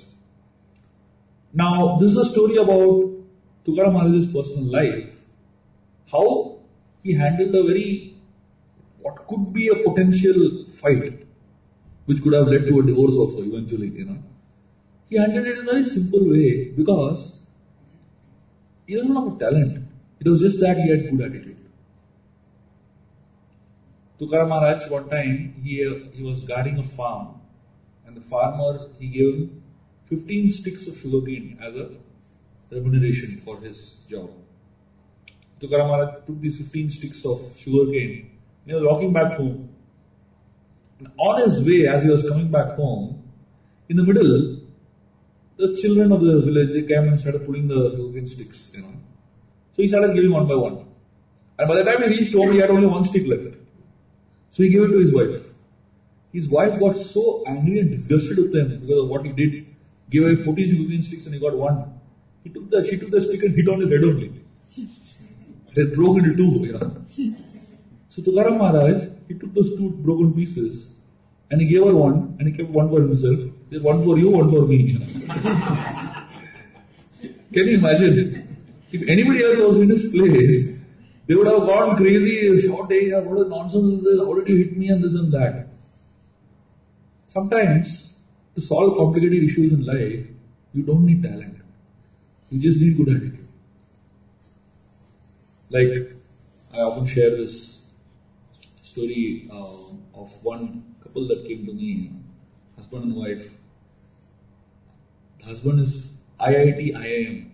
Now, 1.53 1.97
this 2.01 2.11
is 2.11 2.17
a 2.17 2.25
story 2.25 2.57
about 2.57 3.13
Tukaram 3.65 3.93
Maharaj's 3.93 4.27
personal 4.33 4.69
life. 4.69 5.13
How 6.11 6.59
he 7.03 7.13
handled 7.13 7.55
a 7.55 7.63
very, 7.63 8.17
what 8.99 9.29
could 9.29 9.53
be 9.53 9.69
a 9.69 9.75
potential 9.75 10.65
fight, 10.71 11.24
which 12.05 12.21
could 12.21 12.33
have 12.33 12.47
led 12.47 12.67
to 12.67 12.79
a 12.79 12.83
divorce 12.83 13.15
also 13.15 13.41
eventually, 13.43 13.89
you 13.89 14.05
know. 14.05 14.17
He 15.09 15.17
handled 15.17 15.45
it 15.45 15.57
in 15.57 15.67
a 15.67 15.71
very 15.71 15.83
simple 15.85 16.29
way 16.29 16.69
because 16.71 17.45
he 18.87 18.95
doesn't 18.95 19.13
have 19.15 19.27
a 19.35 19.39
talent. 19.39 19.77
It 20.19 20.27
was 20.27 20.41
just 20.41 20.59
that 20.61 20.77
he 20.77 20.89
had 20.89 21.09
good 21.09 21.21
attitude. 21.21 21.57
Tukaram 24.19 24.47
Maharaj, 24.49 24.87
one 24.89 25.09
time, 25.09 25.53
he, 25.63 25.85
uh, 25.85 25.95
he 26.11 26.23
was 26.23 26.43
guarding 26.43 26.77
a 26.79 26.83
farm 26.83 27.39
and 28.05 28.15
the 28.15 28.21
farmer, 28.21 28.89
he 28.99 29.07
gave 29.07 29.33
him 29.35 29.63
15 30.07 30.49
sticks 30.49 30.87
of 30.87 30.97
sugarcane 30.97 31.57
as 31.61 31.75
a 31.75 31.89
remuneration 32.71 33.37
for 33.43 33.57
his 33.59 34.01
job. 34.09 34.29
Tukaram 35.59 35.87
Maharaj 35.87 36.09
took 36.25 36.39
these 36.39 36.57
15 36.57 36.89
sticks 36.89 37.25
of 37.25 37.41
sugarcane 37.57 38.11
and 38.63 38.67
he 38.67 38.73
was 38.73 38.83
walking 38.83 39.11
back 39.11 39.33
home. 39.33 39.74
And 41.05 41.13
on 41.19 41.41
his 41.41 41.61
way, 41.65 41.87
as 41.87 42.03
he 42.03 42.09
was 42.09 42.27
coming 42.27 42.49
back 42.49 42.75
home, 42.75 43.21
in 43.89 43.97
the 43.97 44.03
middle, 44.03 44.61
the 45.57 45.77
children 45.77 46.11
of 46.11 46.21
the 46.21 46.41
village, 46.41 46.69
they 46.73 46.81
came 46.81 47.07
and 47.09 47.19
started 47.19 47.45
pulling 47.45 47.67
the 47.67 47.91
sugarcane 47.91 48.27
sticks, 48.27 48.71
you 48.73 48.81
know. 48.81 48.93
So 49.73 49.83
he 49.83 49.87
started 49.87 50.15
giving 50.15 50.31
one 50.31 50.47
by 50.47 50.55
one. 50.55 50.85
And 51.59 51.67
by 51.67 51.75
the 51.75 51.83
time 51.83 52.01
he 52.01 52.09
reached 52.09 52.33
home, 52.33 52.53
he 52.53 52.57
had 52.59 52.71
only 52.71 52.87
one 52.87 53.03
stick 53.03 53.27
left. 53.27 53.55
So 54.49 54.63
he 54.63 54.69
gave 54.69 54.83
it 54.83 54.87
to 54.87 54.97
his 54.97 55.13
wife. 55.13 55.43
His 56.33 56.49
wife 56.49 56.79
got 56.79 56.97
so 56.97 57.43
angry 57.45 57.79
and 57.79 57.91
disgusted 57.91 58.37
with 58.37 58.55
him 58.55 58.79
because 58.79 59.03
of 59.03 59.07
what 59.07 59.25
he 59.25 59.31
did. 59.31 59.67
Gave 60.09 60.23
away 60.23 60.35
14 60.37 60.69
sugarcane 60.69 61.01
sticks 61.01 61.25
and 61.25 61.35
he 61.35 61.39
got 61.39 61.55
one. 61.55 61.93
He 62.43 62.49
took 62.49 62.69
the, 62.69 62.83
she 62.83 62.97
took 62.97 63.11
the 63.11 63.21
stick 63.21 63.43
and 63.43 63.55
hit 63.55 63.69
on 63.69 63.79
his 63.79 63.89
head 63.89 64.03
only. 64.03 64.41
It 65.75 65.95
broke 65.95 66.17
into 66.17 66.35
two, 66.35 66.65
you 66.65 66.73
know. 66.73 67.05
So 68.09 68.21
Tukaram 68.21 68.57
Maharaj, 68.57 69.07
he 69.27 69.35
took 69.35 69.53
those 69.53 69.75
two 69.75 69.89
broken 69.91 70.33
pieces 70.33 70.94
and 71.51 71.61
he 71.61 71.67
gave 71.67 71.83
her 71.83 71.93
one 71.93 72.35
and 72.39 72.47
he 72.47 72.53
kept 72.53 72.69
one 72.69 72.89
for 72.89 73.01
himself. 73.01 73.39
There's 73.69 73.83
one 73.83 74.03
for 74.03 74.17
you, 74.17 74.29
one 74.29 74.49
for 74.49 74.65
me. 74.65 74.93
Can 77.53 77.67
you 77.67 77.77
imagine? 77.77 78.57
If 78.91 79.01
anybody 79.09 79.43
else 79.43 79.57
was 79.57 79.77
in 79.77 79.89
his 79.89 80.09
place, 80.09 80.65
they 81.27 81.35
would 81.35 81.47
have 81.47 81.67
gone 81.67 81.95
crazy, 81.97 82.61
shouting, 82.61 83.11
what 83.25 83.45
a 83.45 83.49
nonsense 83.49 83.85
is 83.85 84.03
this? 84.03 84.19
How 84.19 84.33
did 84.35 84.47
you 84.49 84.57
hit 84.63 84.77
me 84.77 84.89
and 84.89 85.03
this 85.03 85.15
and 85.15 85.31
that? 85.31 85.67
Sometimes, 87.27 88.19
to 88.55 88.61
solve 88.61 88.97
complicated 88.97 89.43
issues 89.43 89.73
in 89.73 89.85
life, 89.85 90.27
you 90.73 90.83
don't 90.83 91.05
need 91.05 91.23
talent. 91.23 91.57
You 92.49 92.59
just 92.61 92.79
need 92.79 92.95
good 92.95 93.09
attitude. 93.09 93.47
Like, 95.69 96.15
I 96.73 96.77
often 96.79 97.07
share 97.07 97.31
this 97.31 97.87
story 98.81 99.49
uh, 99.51 99.75
of 100.13 100.43
one 100.43 100.94
couple 101.15 101.27
that 101.29 101.47
came 101.47 101.65
to 101.65 101.73
me, 101.73 102.11
husband 102.75 103.03
and 103.05 103.15
wife. 103.15 103.49
The 105.39 105.45
husband 105.45 105.79
is 105.79 106.09
IIT, 106.39 106.93
IIM. 106.93 107.51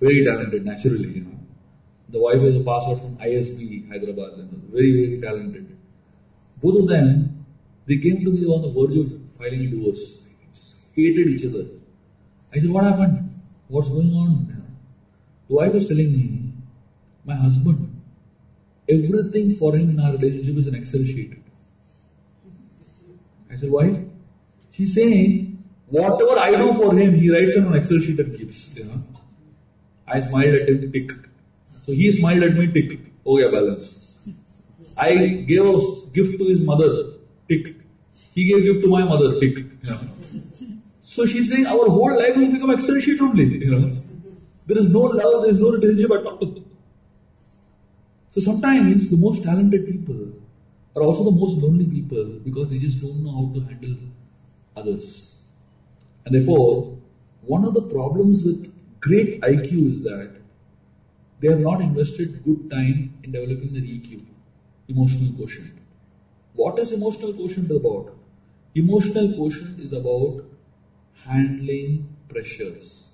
Very 0.00 0.24
talented, 0.24 0.64
naturally, 0.64 1.10
you 1.10 1.24
know. 1.24 1.38
The 2.08 2.20
wife 2.20 2.40
is 2.40 2.56
a 2.56 2.60
passer 2.60 2.96
from 2.96 3.16
ISB, 3.18 3.88
Hyderabad, 3.88 4.48
very, 4.72 4.92
very 4.92 5.20
talented. 5.20 5.76
Both 6.62 6.82
of 6.82 6.88
them, 6.88 7.44
they 7.86 7.98
came 7.98 8.24
to 8.24 8.30
me 8.30 8.46
on 8.46 8.62
the 8.62 8.70
verge 8.70 8.96
of 8.96 9.12
filing 9.36 9.66
a 9.66 9.70
divorce. 9.70 10.22
Hated 10.94 11.28
each 11.28 11.44
other. 11.44 11.66
I 12.54 12.58
said, 12.58 12.70
what 12.70 12.84
happened? 12.84 13.40
What's 13.68 13.88
going 13.88 14.14
on? 14.14 14.64
The 15.48 15.54
wife 15.54 15.74
was 15.74 15.86
telling 15.86 16.10
me, 16.12 16.52
my 17.24 17.34
husband, 17.34 18.00
everything 18.88 19.54
for 19.54 19.76
him 19.76 19.90
in 19.90 20.00
our 20.00 20.12
relationship 20.12 20.56
is 20.56 20.66
an 20.66 20.74
Excel 20.74 21.02
sheet. 21.02 21.34
Said, 23.58 23.70
why? 23.70 24.04
She's 24.70 24.94
saying, 24.94 25.62
whatever 25.86 26.38
I 26.38 26.54
do 26.54 26.72
for 26.74 26.94
him, 26.96 27.14
he 27.14 27.30
writes 27.30 27.52
it 27.52 27.64
on 27.64 27.74
Excel 27.74 27.98
sheet 27.98 28.20
and 28.20 28.36
keeps. 28.36 28.76
You 28.76 28.84
know? 28.84 29.02
I 30.06 30.20
smiled 30.20 30.54
at 30.54 30.68
him, 30.68 30.92
tick. 30.92 31.10
So 31.84 31.92
he 31.92 32.12
smiled 32.12 32.42
at 32.42 32.54
me, 32.54 32.66
tick. 32.68 33.00
Oh 33.26 33.38
yeah, 33.38 33.50
balance. 33.50 34.14
I 34.96 35.14
gave 35.48 35.64
a 35.64 35.80
gift 36.12 36.38
to 36.38 36.44
his 36.46 36.62
mother, 36.62 37.12
tick. 37.48 37.74
He 38.34 38.46
gave 38.46 38.62
gift 38.64 38.80
to 38.82 38.88
my 38.88 39.02
mother, 39.04 39.40
tick. 39.40 39.56
You 39.56 39.90
know. 39.90 40.00
So 41.02 41.26
she's 41.26 41.50
saying 41.50 41.66
our 41.66 41.88
whole 41.88 42.16
life 42.16 42.34
has 42.34 42.48
become 42.52 42.70
Excel 42.70 43.00
sheet 43.00 43.20
only. 43.20 43.44
You 43.64 43.70
know. 43.70 44.02
There 44.66 44.78
is 44.78 44.88
no 44.90 45.00
love, 45.00 45.42
there 45.42 45.50
is 45.50 45.58
no 45.58 45.70
relationship 45.72 46.10
at 46.10 46.26
all. 46.26 46.62
So 48.30 48.40
sometimes 48.40 49.08
the 49.08 49.16
most 49.16 49.42
talented 49.42 49.86
people 49.86 50.32
are 50.98 51.02
also 51.02 51.24
the 51.24 51.30
most 51.42 51.56
lonely 51.58 51.86
people 51.86 52.24
because 52.44 52.70
they 52.70 52.78
just 52.78 53.00
don't 53.00 53.22
know 53.24 53.32
how 53.38 53.52
to 53.54 53.60
handle 53.68 53.96
others. 54.76 55.36
And 56.26 56.34
therefore, 56.34 56.98
one 57.42 57.64
of 57.64 57.74
the 57.74 57.82
problems 57.82 58.44
with 58.44 58.72
great 59.00 59.44
IQ 59.44 59.88
is 59.88 60.02
that 60.02 60.32
they 61.40 61.48
have 61.48 61.60
not 61.60 61.80
invested 61.80 62.42
good 62.44 62.68
time 62.70 63.10
in 63.22 63.32
developing 63.32 63.72
their 63.72 63.82
EQ, 63.84 64.20
emotional 64.88 65.32
quotient. 65.36 65.72
What 66.54 66.78
is 66.78 66.92
emotional 66.92 67.34
quotient 67.34 67.70
about? 67.70 68.14
Emotional 68.74 69.32
quotient 69.34 69.80
is 69.80 69.92
about 69.92 70.44
handling 71.24 72.08
pressures. 72.28 73.10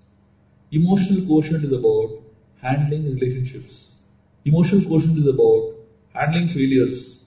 Emotional 0.73 1.23
quotient 1.27 1.65
is 1.65 1.73
about 1.73 2.21
handling 2.63 3.05
relationships. 3.15 3.97
Emotional 4.45 4.83
quotient 4.83 5.19
is 5.19 5.27
about 5.27 5.75
handling 6.15 6.49
failures. 6.49 7.24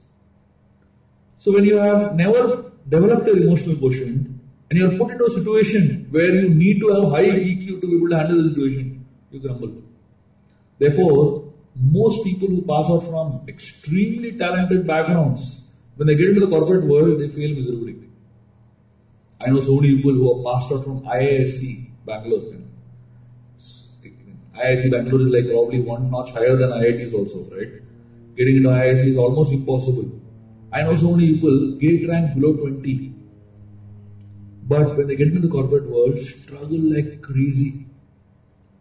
So 1.47 1.53
when 1.53 1.63
you 1.63 1.77
have 1.77 2.13
never 2.15 2.71
developed 2.89 3.25
your 3.25 3.37
emotional 3.37 3.77
quotient 3.77 4.27
and 4.69 4.77
you 4.77 4.85
are 4.85 4.97
put 4.97 5.11
into 5.11 5.27
a 5.27 5.29
situation 5.29 6.05
where 6.11 6.35
you 6.35 6.49
need 6.49 6.81
to 6.81 6.87
have 6.89 7.03
high 7.13 7.23
EQ 7.23 7.79
to 7.79 7.87
be 7.87 7.95
able 7.95 8.09
to 8.09 8.17
handle 8.17 8.43
the 8.43 8.49
situation, 8.49 9.05
you 9.31 9.39
crumble. 9.39 9.81
Therefore, 10.77 11.53
most 11.73 12.25
people 12.25 12.49
who 12.49 12.63
pass 12.63 12.89
out 12.89 13.05
from 13.07 13.45
extremely 13.47 14.33
talented 14.37 14.85
backgrounds, 14.85 15.69
when 15.95 16.09
they 16.09 16.15
get 16.15 16.31
into 16.31 16.41
the 16.41 16.49
corporate 16.49 16.83
world, 16.83 17.17
they 17.21 17.29
fail 17.29 17.55
miserably. 17.55 17.95
I 19.39 19.49
know 19.49 19.61
so 19.61 19.77
many 19.77 19.95
people 19.95 20.15
who 20.15 20.35
have 20.35 20.53
passed 20.53 20.73
out 20.73 20.83
from 20.83 20.99
IISc 21.05 21.89
Bangalore. 22.05 22.55
IISc 24.53 24.91
Bangalore 24.91 25.21
is 25.21 25.29
like 25.29 25.49
probably 25.49 25.79
one 25.79 26.11
notch 26.11 26.31
higher 26.31 26.57
than 26.57 26.71
IITs 26.71 27.13
also, 27.13 27.49
right? 27.55 27.71
Getting 28.35 28.57
into 28.57 28.67
IISc 28.67 29.05
is 29.05 29.15
almost 29.15 29.53
impossible. 29.53 30.11
I 30.71 30.83
know 30.83 30.95
so 30.95 31.11
many 31.11 31.33
people 31.33 31.71
gate 31.79 32.07
rank 32.09 32.35
below 32.35 32.53
20. 32.53 33.13
But 34.67 34.97
when 34.97 35.07
they 35.07 35.15
get 35.15 35.29
into 35.29 35.39
the 35.39 35.47
corporate 35.47 35.89
world, 35.89 36.19
struggle 36.19 36.79
like 36.95 37.21
crazy. 37.21 37.85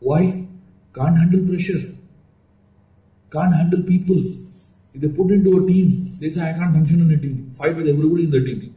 Why? 0.01 0.47
Can't 0.95 1.17
handle 1.17 1.47
pressure. 1.47 1.95
Can't 3.33 3.55
handle 3.55 3.83
people. 3.83 4.19
If 4.95 5.03
they 5.03 5.09
put 5.09 5.31
into 5.31 5.63
a 5.63 5.67
team, 5.67 6.17
they 6.21 6.31
say, 6.31 6.43
I 6.49 6.53
can't 6.55 6.75
function 6.75 7.03
in 7.03 7.11
a 7.13 7.21
team. 7.21 7.55
Fight 7.57 7.77
with 7.77 7.89
everybody 7.89 8.25
in 8.25 8.31
the 8.31 8.41
team. 8.41 8.75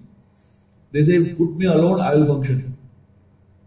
They 0.91 1.03
say, 1.03 1.33
put 1.33 1.55
me 1.55 1.65
alone, 1.65 2.01
I 2.01 2.13
will 2.15 2.27
function. 2.27 2.77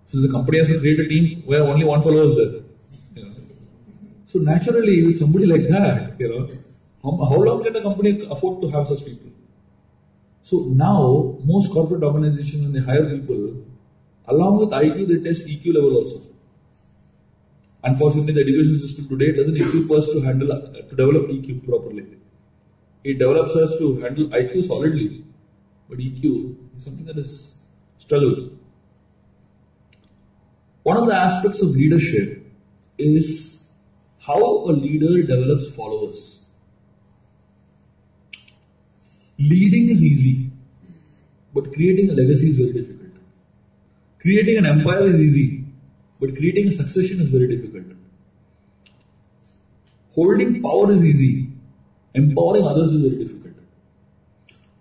So 0.07 0.21
the 0.21 0.29
company 0.29 0.59
has 0.59 0.69
to 0.69 0.79
create 0.79 1.01
a 1.01 1.09
team 1.09 1.43
where 1.47 1.63
only 1.63 1.85
one 1.85 2.03
fellow 2.03 2.29
is 2.29 2.37
there. 2.37 2.61
You 3.15 3.25
know. 3.25 3.35
So 4.27 4.39
naturally, 4.41 5.07
with 5.07 5.19
somebody 5.19 5.47
like 5.47 5.69
that, 5.69 6.21
you 6.21 6.29
know, 6.29 6.49
how, 7.03 7.25
how 7.25 7.37
long 7.37 7.65
can 7.65 7.73
the 7.73 7.81
company 7.81 8.27
afford 8.31 8.61
to 8.63 8.71
have 8.71 8.87
such 8.87 9.05
people? 9.05 9.32
So 10.43 10.59
now, 10.69 11.39
most 11.45 11.73
corporate 11.73 12.03
organizations, 12.03 12.65
when 12.65 12.73
they 12.73 12.81
hire 12.81 13.09
people, 13.09 13.65
along 14.27 14.59
with 14.59 14.71
IQ, 14.71 15.09
they 15.09 15.29
test 15.29 15.47
EQ 15.47 15.75
level 15.75 15.97
also. 15.97 16.23
Unfortunately, 17.85 18.33
the 18.33 18.41
education 18.41 18.79
system 18.79 19.09
today 19.09 19.37
doesn't 19.37 19.57
equip 19.57 19.91
us 19.91 20.09
to 20.11 20.21
handle, 20.21 20.53
uh, 20.53 20.83
to 20.89 20.97
develop 20.97 21.29
EQ 21.29 21.67
properly. 21.67 22.07
It 23.05 23.19
develops 23.19 23.55
us 23.57 23.77
to 23.79 24.01
handle 24.01 24.29
IQ 24.29 24.67
solidly, 24.67 25.25
but 25.89 25.99
EQ 25.99 26.57
is 26.77 26.85
something 26.85 27.05
that 27.07 27.19
is 27.19 27.57
struggle. 27.99 28.51
One 30.83 30.97
of 30.97 31.07
the 31.07 31.15
aspects 31.15 31.63
of 31.63 31.71
leadership 31.71 32.45
is 32.99 33.69
how 34.19 34.41
a 34.41 34.73
leader 34.73 35.23
develops 35.23 35.69
followers. 35.71 36.42
Leading 39.51 39.91
is 39.91 40.03
easy, 40.03 40.51
but 41.53 41.73
creating 41.75 42.11
a 42.11 42.13
legacy 42.13 42.49
is 42.51 42.57
very 42.57 42.73
difficult. 42.73 43.13
Creating 44.21 44.59
an 44.59 44.67
empire 44.67 45.07
is 45.07 45.17
easy, 45.17 45.65
but 46.21 46.37
creating 46.37 46.69
a 46.69 46.73
succession 46.73 47.21
is 47.21 47.29
very 47.29 47.49
difficult. 47.57 47.97
Holding 50.15 50.63
power 50.63 50.93
is 50.93 51.05
easy, 51.05 51.49
empowering 52.15 52.67
others 52.67 52.93
is 52.93 53.03
very 53.03 53.25
difficult. 53.25 53.55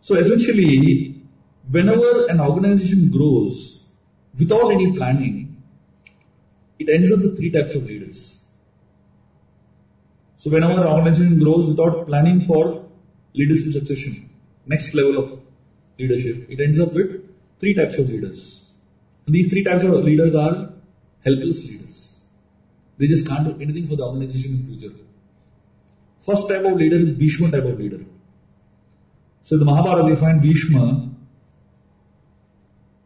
So 0.01 0.15
essentially, 0.15 1.23
whenever 1.69 2.27
an 2.27 2.39
organization 2.39 3.09
grows 3.09 3.87
without 4.37 4.71
any 4.71 4.95
planning, 4.95 5.57
it 6.77 6.89
ends 6.89 7.11
up 7.11 7.19
with 7.19 7.37
three 7.37 7.51
types 7.51 7.73
of 7.75 7.85
leaders. 7.85 8.45
So 10.37 10.49
whenever 10.49 10.81
an 10.81 10.87
organization 10.87 11.39
grows 11.39 11.65
without 11.65 12.07
planning 12.07 12.45
for 12.45 12.85
leadership 13.33 13.73
succession, 13.73 14.30
next 14.65 14.93
level 14.93 15.17
of 15.17 15.39
leadership, 15.97 16.49
it 16.49 16.59
ends 16.59 16.79
up 16.79 16.93
with 16.93 17.23
three 17.59 17.73
types 17.73 17.95
of 17.95 18.09
leaders. 18.09 18.71
And 19.25 19.35
these 19.35 19.49
three 19.49 19.63
types 19.63 19.83
of 19.83 19.91
leaders 19.91 20.35
are 20.35 20.71
helpless 21.23 21.63
leaders. 21.65 22.21
They 22.97 23.07
just 23.07 23.27
can't 23.27 23.45
do 23.45 23.61
anything 23.61 23.87
for 23.87 23.95
the 23.95 24.03
organization 24.03 24.51
in 24.53 24.77
future. 24.77 24.95
First 26.25 26.47
type 26.47 26.63
of 26.65 26.75
leader 26.75 26.97
is 26.97 27.09
Bhishma 27.09 27.51
type 27.51 27.63
of 27.63 27.79
leader. 27.79 27.99
So 29.43 29.55
in 29.55 29.59
the 29.59 29.65
Mahabharata 29.65 30.03
we 30.03 30.15
find 30.15 30.41
Bhishma, 30.41 31.09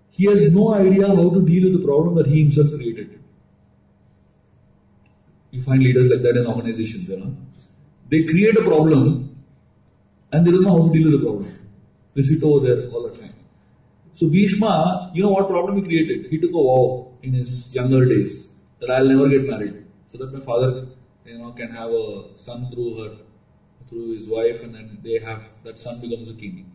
he 0.09 0.25
has 0.25 0.51
no 0.51 0.73
idea 0.73 1.07
how 1.07 1.29
to 1.29 1.45
deal 1.45 1.63
with 1.65 1.79
the 1.79 1.85
problem 1.85 2.15
that 2.15 2.27
he 2.27 2.43
himself 2.43 2.69
created. 2.69 3.19
You 5.51 5.61
find 5.61 5.81
leaders 5.81 6.09
like 6.09 6.21
that 6.23 6.37
in 6.37 6.47
organizations, 6.47 7.07
you 7.07 7.17
know. 7.17 7.35
They 8.09 8.23
create 8.23 8.57
a 8.57 8.61
problem 8.61 9.34
and 10.35 10.45
they 10.45 10.51
don't 10.51 10.63
know 10.63 10.75
how 10.77 10.87
to 10.87 10.93
deal 10.93 11.09
with 11.09 11.19
the 11.19 11.25
problem. 11.25 11.59
They 12.13 12.23
sit 12.23 12.43
over 12.43 12.65
there 12.67 12.89
all 12.89 13.03
the 13.09 13.17
time. 13.17 13.33
So 14.13 14.29
Bhishma, 14.29 15.11
you 15.13 15.23
know 15.23 15.29
what 15.29 15.47
problem 15.47 15.77
he 15.77 15.83
created? 15.83 16.31
He 16.31 16.37
took 16.39 16.51
a 16.51 16.53
vow 16.53 17.11
in 17.23 17.33
his 17.33 17.73
younger 17.73 18.05
days 18.05 18.51
that 18.79 18.89
I'll 18.89 19.07
never 19.07 19.27
get 19.29 19.43
married, 19.49 19.85
so 20.11 20.17
that 20.19 20.33
my 20.33 20.39
father, 20.39 20.87
you 21.25 21.37
know, 21.37 21.51
can 21.51 21.71
have 21.71 21.89
a 21.89 22.37
son 22.37 22.69
through 22.71 22.91
her, 23.01 23.11
through 23.89 24.15
his 24.15 24.27
wife, 24.27 24.61
and 24.61 24.75
then 24.75 24.99
they 25.03 25.19
have 25.19 25.43
that 25.63 25.79
son 25.79 25.99
becomes 25.99 26.29
a 26.29 26.33
king. 26.33 26.71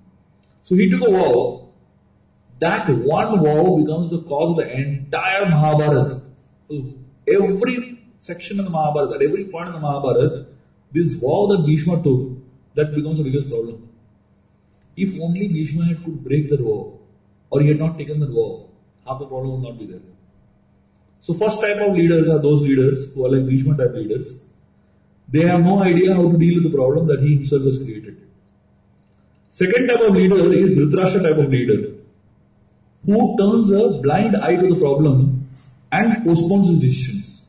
So 0.63 0.75
he 0.75 0.91
took 0.91 1.09
a 1.09 1.11
vow. 1.11 1.69
That 2.59 2.91
one 2.91 3.43
vow 3.43 3.77
becomes 3.79 4.11
the 4.11 4.23
cause 4.23 4.51
of 4.51 4.57
the 4.57 4.69
entire 4.77 5.47
Mahabharata. 5.47 6.21
Every 7.27 7.77
section 8.21 8.59
of 8.59 8.67
the 8.67 8.71
Mahabharata, 8.71 9.15
at 9.17 9.23
every 9.23 9.47
point 9.47 9.69
in 9.69 9.73
the 9.73 9.81
Mahabharata, 9.81 10.47
this 10.93 11.13
vow 11.13 11.47
that 11.51 11.65
Bhishma 11.65 12.03
took, 12.03 12.21
that 12.81 12.95
becomes 12.95 13.19
the 13.19 13.25
biggest 13.25 13.49
problem. 13.49 13.89
If 14.97 15.15
only 15.21 15.49
Bhishma 15.49 15.85
had 15.85 16.05
could 16.05 16.23
break 16.25 16.51
the 16.51 16.57
vow, 16.57 16.99
or 17.51 17.61
he 17.61 17.69
had 17.69 17.79
not 17.79 17.99
taken 17.99 18.21
the 18.21 18.27
vow, 18.27 18.69
half 19.07 19.19
the 19.21 19.27
problem 19.27 19.53
would 19.53 19.69
not 19.69 19.79
be 19.79 19.87
there. 19.87 20.07
So 21.21 21.35
first 21.35 21.61
type 21.61 21.79
of 21.87 21.95
leaders 21.95 22.29
are 22.29 22.39
those 22.39 22.61
leaders 22.63 23.13
who 23.15 23.27
are 23.27 23.31
like 23.31 23.47
Bhishma 23.49 23.77
type 23.77 23.95
leaders. 23.95 24.39
They 25.29 25.47
have 25.47 25.61
no 25.61 25.83
idea 25.83 26.15
how 26.15 26.31
to 26.31 26.39
deal 26.39 26.57
with 26.57 26.71
the 26.71 26.77
problem 26.77 27.07
that 27.09 27.21
he 27.21 27.35
himself 27.37 27.63
has 27.63 27.79
created. 27.79 28.17
Second 29.49 29.89
type 29.89 30.01
of 30.01 30.15
leader 30.15 30.53
is 30.53 30.71
Dhritarashtra 30.71 31.23
type 31.23 31.39
of 31.45 31.51
leader, 31.51 31.95
who 33.05 33.37
turns 33.39 33.71
a 33.71 34.01
blind 34.01 34.37
eye 34.37 34.57
to 34.57 34.75
the 34.75 34.81
problem 34.81 35.49
and 35.93 36.25
postpones 36.25 36.69
his 36.69 36.81
decisions. 36.81 37.45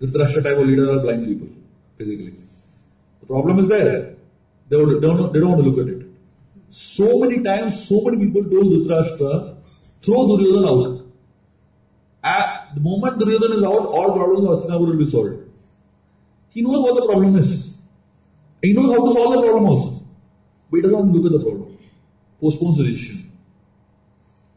Dhritarashtra 0.00 0.42
type 0.42 0.58
of 0.58 0.66
leader 0.66 0.90
are 0.92 1.00
blind 1.00 1.26
people, 1.26 1.48
basically. 1.96 2.34
Problem 3.28 3.58
is 3.58 3.68
there. 3.68 4.14
They 4.68 4.76
don't, 4.76 5.00
they 5.00 5.06
don't, 5.06 5.50
want 5.50 5.62
to 5.62 5.70
look 5.70 5.86
at 5.86 5.92
it. 5.94 6.06
So 6.70 7.18
many 7.18 7.42
times, 7.42 7.86
so 7.86 8.00
many 8.02 8.24
people 8.24 8.42
told 8.44 8.72
Dhritarashtra, 8.72 9.56
throw 10.02 10.26
Duryodhana 10.26 10.68
out. 10.68 11.06
At 12.24 12.74
the 12.74 12.80
moment 12.80 13.18
Duryodhana 13.18 13.56
is 13.56 13.62
out, 13.62 13.86
all 13.86 14.12
problems 14.16 14.48
of 14.48 14.70
Hastinapur 14.70 14.86
will 14.88 14.96
be 14.96 15.06
solved. 15.06 15.44
He 16.50 16.62
knows 16.62 16.82
what 16.82 16.94
the 16.96 17.06
problem 17.06 17.36
is. 17.36 17.76
He 18.62 18.72
knows 18.72 18.96
how 18.96 19.06
to 19.06 19.12
solve 19.12 19.34
the 19.34 19.42
problem 19.42 19.66
also. 19.66 20.02
But 20.70 20.76
he 20.78 20.82
doesn't 20.82 20.98
want 20.98 21.12
to 21.12 21.18
look 21.18 21.32
at 21.32 21.38
the 21.38 21.44
problem. 21.44 21.78
Postpones 22.40 22.78
the 22.78 22.84
decision. 22.84 23.32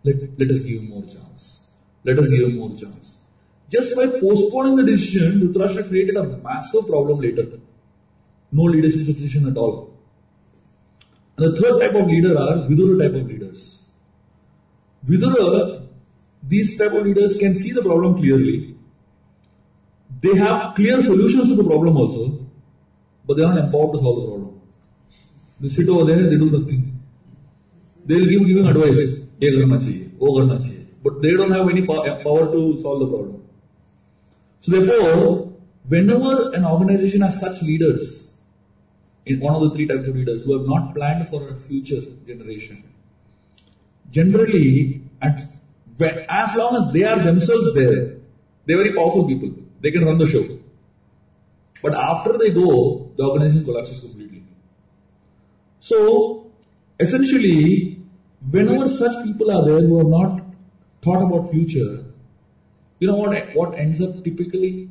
Let, 0.04 0.16
let 0.40 0.50
us 0.50 0.64
give 0.64 0.82
him 0.82 0.90
more 0.90 1.04
chance. 1.04 1.72
Let 2.04 2.20
us 2.20 2.30
give 2.30 2.42
him 2.42 2.58
more 2.58 2.76
chance. 2.76 3.18
Just 3.70 3.96
by 3.96 4.08
postponing 4.08 4.76
the 4.78 4.84
decision, 4.84 5.40
Dhritarashtra 5.42 5.88
created 5.88 6.18
a 6.18 6.24
massive 6.24 6.88
problem 6.88 7.20
later 7.20 7.60
No 8.53 8.63
leadership 8.65 9.05
succession 9.05 9.49
at 9.49 9.57
all. 9.57 9.99
And 11.37 11.53
the 11.53 11.61
third 11.61 11.81
type 11.81 11.95
of 11.95 12.07
leader 12.07 12.39
are 12.39 12.69
Vidura 12.69 12.99
type 13.03 13.21
of 13.21 13.27
leaders. 13.27 13.85
Vidura, 15.07 15.87
these 16.43 16.79
type 16.79 16.93
of 16.93 17.05
leaders 17.05 17.37
can 17.37 17.55
see 17.55 17.73
the 17.73 17.83
problem 17.83 18.17
clearly. 18.17 18.77
They 20.21 20.35
have 20.37 20.75
clear 20.75 21.03
solutions 21.03 21.49
to 21.49 21.57
the 21.57 21.65
problem 21.65 21.97
also, 21.97 22.47
but 23.27 23.37
they 23.37 23.43
are 23.43 23.55
not 23.55 23.65
empowered 23.65 23.93
to 23.93 23.99
solve 23.99 24.23
the 24.23 24.27
problem. 24.29 24.61
They 25.61 25.69
sit 25.69 25.89
over 25.89 26.05
there, 26.05 26.23
they 26.23 26.37
do 26.37 26.51
nothing. 26.51 27.01
They'll 28.07 28.27
give 28.27 28.47
giving 28.47 28.67
advice. 28.67 29.27
ये 29.41 29.51
करना 29.53 29.79
चाहिए, 29.79 30.11
वो 30.19 30.33
करना 30.39 30.59
चाहिए. 30.59 30.87
But 31.03 31.21
they 31.23 31.33
don't 31.33 31.51
have 31.51 31.69
any 31.69 31.83
power 31.87 32.53
to 32.53 32.79
solve 32.81 33.01
the 33.01 33.07
problem. 33.07 33.43
So 34.61 34.73
therefore, 34.73 35.53
whenever 35.89 36.53
an 36.55 36.65
organization 36.65 37.21
has 37.21 37.39
such 37.39 37.63
leaders, 37.63 38.30
in 39.26 39.40
one 39.40 39.56
of 39.56 39.62
the 39.62 39.70
three 39.72 39.88
types 39.88 40.08
of 40.08 40.16
leaders 40.16 40.44
who 40.44 40.58
have 40.58 40.68
not 40.68 40.96
planned 40.96 41.28
for 41.30 41.48
a 41.50 41.56
future 41.56 42.02
generation, 42.26 42.84
generally, 44.10 45.02
at, 45.22 45.42
as 46.30 46.56
long 46.56 46.76
as 46.76 46.92
they 46.94 47.04
are 47.04 47.22
themselves 47.24 47.74
there, 47.74 48.18
they're 48.66 48.78
very 48.78 48.94
powerful 48.94 49.28
people. 49.28 49.52
They 49.80 49.92
can 49.92 50.06
run 50.06 50.18
the 50.18 50.28
show. 50.28 50.46
But 51.82 51.96
after 51.96 52.38
they 52.38 52.52
go, 52.52 53.12
the 53.18 53.24
organization 53.24 53.66
collapses 53.66 54.00
completely. 54.00 54.44
So, 55.80 56.52
essentially, 57.00 58.00
whenever 58.50 58.88
such 58.88 59.26
people 59.26 59.52
are 59.52 59.66
there 59.66 59.82
who 59.82 59.98
have 59.98 60.08
not 60.08 60.42
thought 61.02 61.24
about 61.24 61.52
future, 61.52 62.06
you 63.00 63.08
know 63.08 63.16
what, 63.16 63.56
what 63.56 63.78
ends 63.78 64.00
up 64.02 64.24
typically? 64.24 64.90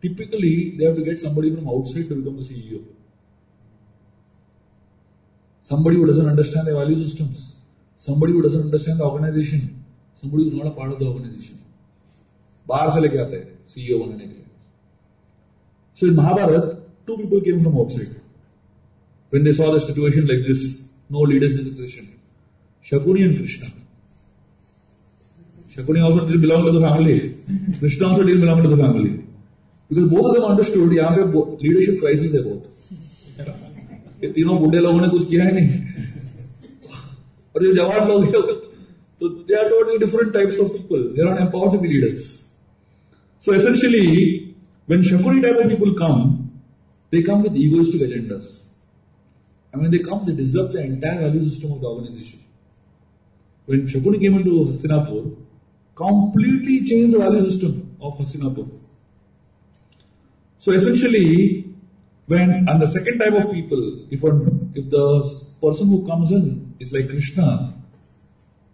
Typically, 0.00 0.76
they 0.78 0.84
have 0.84 0.94
to 0.96 1.02
get 1.02 1.18
somebody 1.18 1.52
from 1.52 1.68
outside 1.68 2.08
to 2.08 2.14
become 2.14 2.36
the 2.36 2.42
CEO 2.42 2.84
Somebody 5.65 5.97
who 5.97 6.05
doesn't 6.07 6.27
understand 6.27 6.67
the 6.67 6.73
value 6.73 7.03
systems. 7.03 7.61
Somebody 7.97 8.33
who 8.33 8.41
doesn't 8.41 8.61
understand 8.61 8.99
the 8.99 9.05
organization. 9.05 9.83
Somebody 10.13 10.45
who's 10.45 10.53
not 10.53 10.67
a 10.67 10.71
part 10.71 10.91
of 10.91 10.99
the 10.99 11.05
organization. 11.05 11.57
बाहर 12.69 12.89
से 12.93 12.99
लेके 13.01 13.17
आते 13.17 13.35
हैं 13.35 13.47
CEO 13.73 13.97
बनने 13.99 14.25
के 14.27 14.33
लिए 14.33 14.45
So 15.93 16.07
in 16.07 16.15
Mahabharata, 16.15 16.77
two 17.05 17.17
people 17.17 17.41
came 17.41 17.63
from 17.63 17.77
outside. 17.77 18.15
When 19.29 19.43
they 19.43 19.53
saw 19.53 19.71
the 19.71 19.79
situation 19.79 20.27
like 20.27 20.45
this, 20.47 20.91
no 21.09 21.19
leaders 21.19 21.57
in 21.57 21.65
the 21.65 21.71
position, 21.71 22.19
Shakuni 22.83 23.25
and 23.25 23.37
Krishna. 23.37 23.67
Shakuni 25.73 26.03
also 26.03 26.25
didn't 26.25 26.41
belong 26.41 26.65
to 26.65 26.71
the 26.71 26.81
family. 26.81 27.37
Krishna 27.79 28.07
also 28.07 28.23
didn't 28.23 28.41
belong 28.41 28.63
to 28.63 28.69
the 28.69 28.77
family. 28.77 29.23
Because 29.89 30.09
both 30.09 30.25
of 30.25 30.33
them 30.35 30.45
understood 30.45 30.91
यहाँ 30.91 31.15
पे 31.17 31.59
leadership 31.61 31.99
crisis 31.99 32.33
है 32.35 32.43
बहुत 32.43 32.74
कि 34.20 34.28
तीनों 34.32 34.58
बूढ़े 34.60 34.80
लोगों 34.80 35.00
ने 35.00 35.08
कुछ 35.08 35.28
किया 35.28 35.44
है 35.44 35.52
नहीं 35.54 35.68
और 37.54 37.64
जो 37.64 37.74
जवान 37.74 38.08
लोग 38.08 38.24
हैं 38.24 38.32
तो 39.20 39.28
they 39.28 39.54
are 39.58 39.68
totally 39.68 39.98
different 40.06 40.32
types 40.32 40.58
of 40.60 40.72
people 40.72 41.02
they 41.16 41.22
are 41.22 41.40
not 41.40 41.50
when 44.86 45.02
Shakuni 45.02 45.42
type 45.42 45.56
of 45.62 45.68
people 45.68 45.94
come, 45.94 46.62
they 47.10 47.22
come 47.22 47.42
with 47.42 47.54
egoistic 47.54 48.00
agendas. 48.00 48.68
And 49.72 49.82
when 49.82 49.90
they 49.90 49.98
come, 49.98 50.24
they 50.26 50.32
disrupt 50.32 50.72
the 50.72 50.82
entire 50.82 51.20
value 51.20 51.48
system 51.48 51.72
of 51.72 51.80
the 51.80 51.86
organization. 51.88 52.40
When 53.66 53.86
Shakuni 53.88 54.20
came 54.20 54.36
into 54.36 54.66
Hastinapur, 54.66 55.36
completely 55.94 56.84
changed 56.84 57.14
the 57.14 57.18
value 57.18 57.44
system 57.44 57.96
of 58.00 58.14
Hastinapur. 58.14 58.68
So 60.58 60.72
essentially, 60.72 61.55
when 62.26 62.50
and 62.50 62.82
the 62.82 62.88
second 62.88 63.18
type 63.18 63.32
of 63.32 63.52
people, 63.52 64.06
if 64.10 64.22
if 64.74 64.90
the 64.90 65.40
person 65.60 65.88
who 65.88 66.06
comes 66.06 66.32
in 66.32 66.74
is 66.80 66.92
like 66.92 67.08
Krishna, 67.08 67.74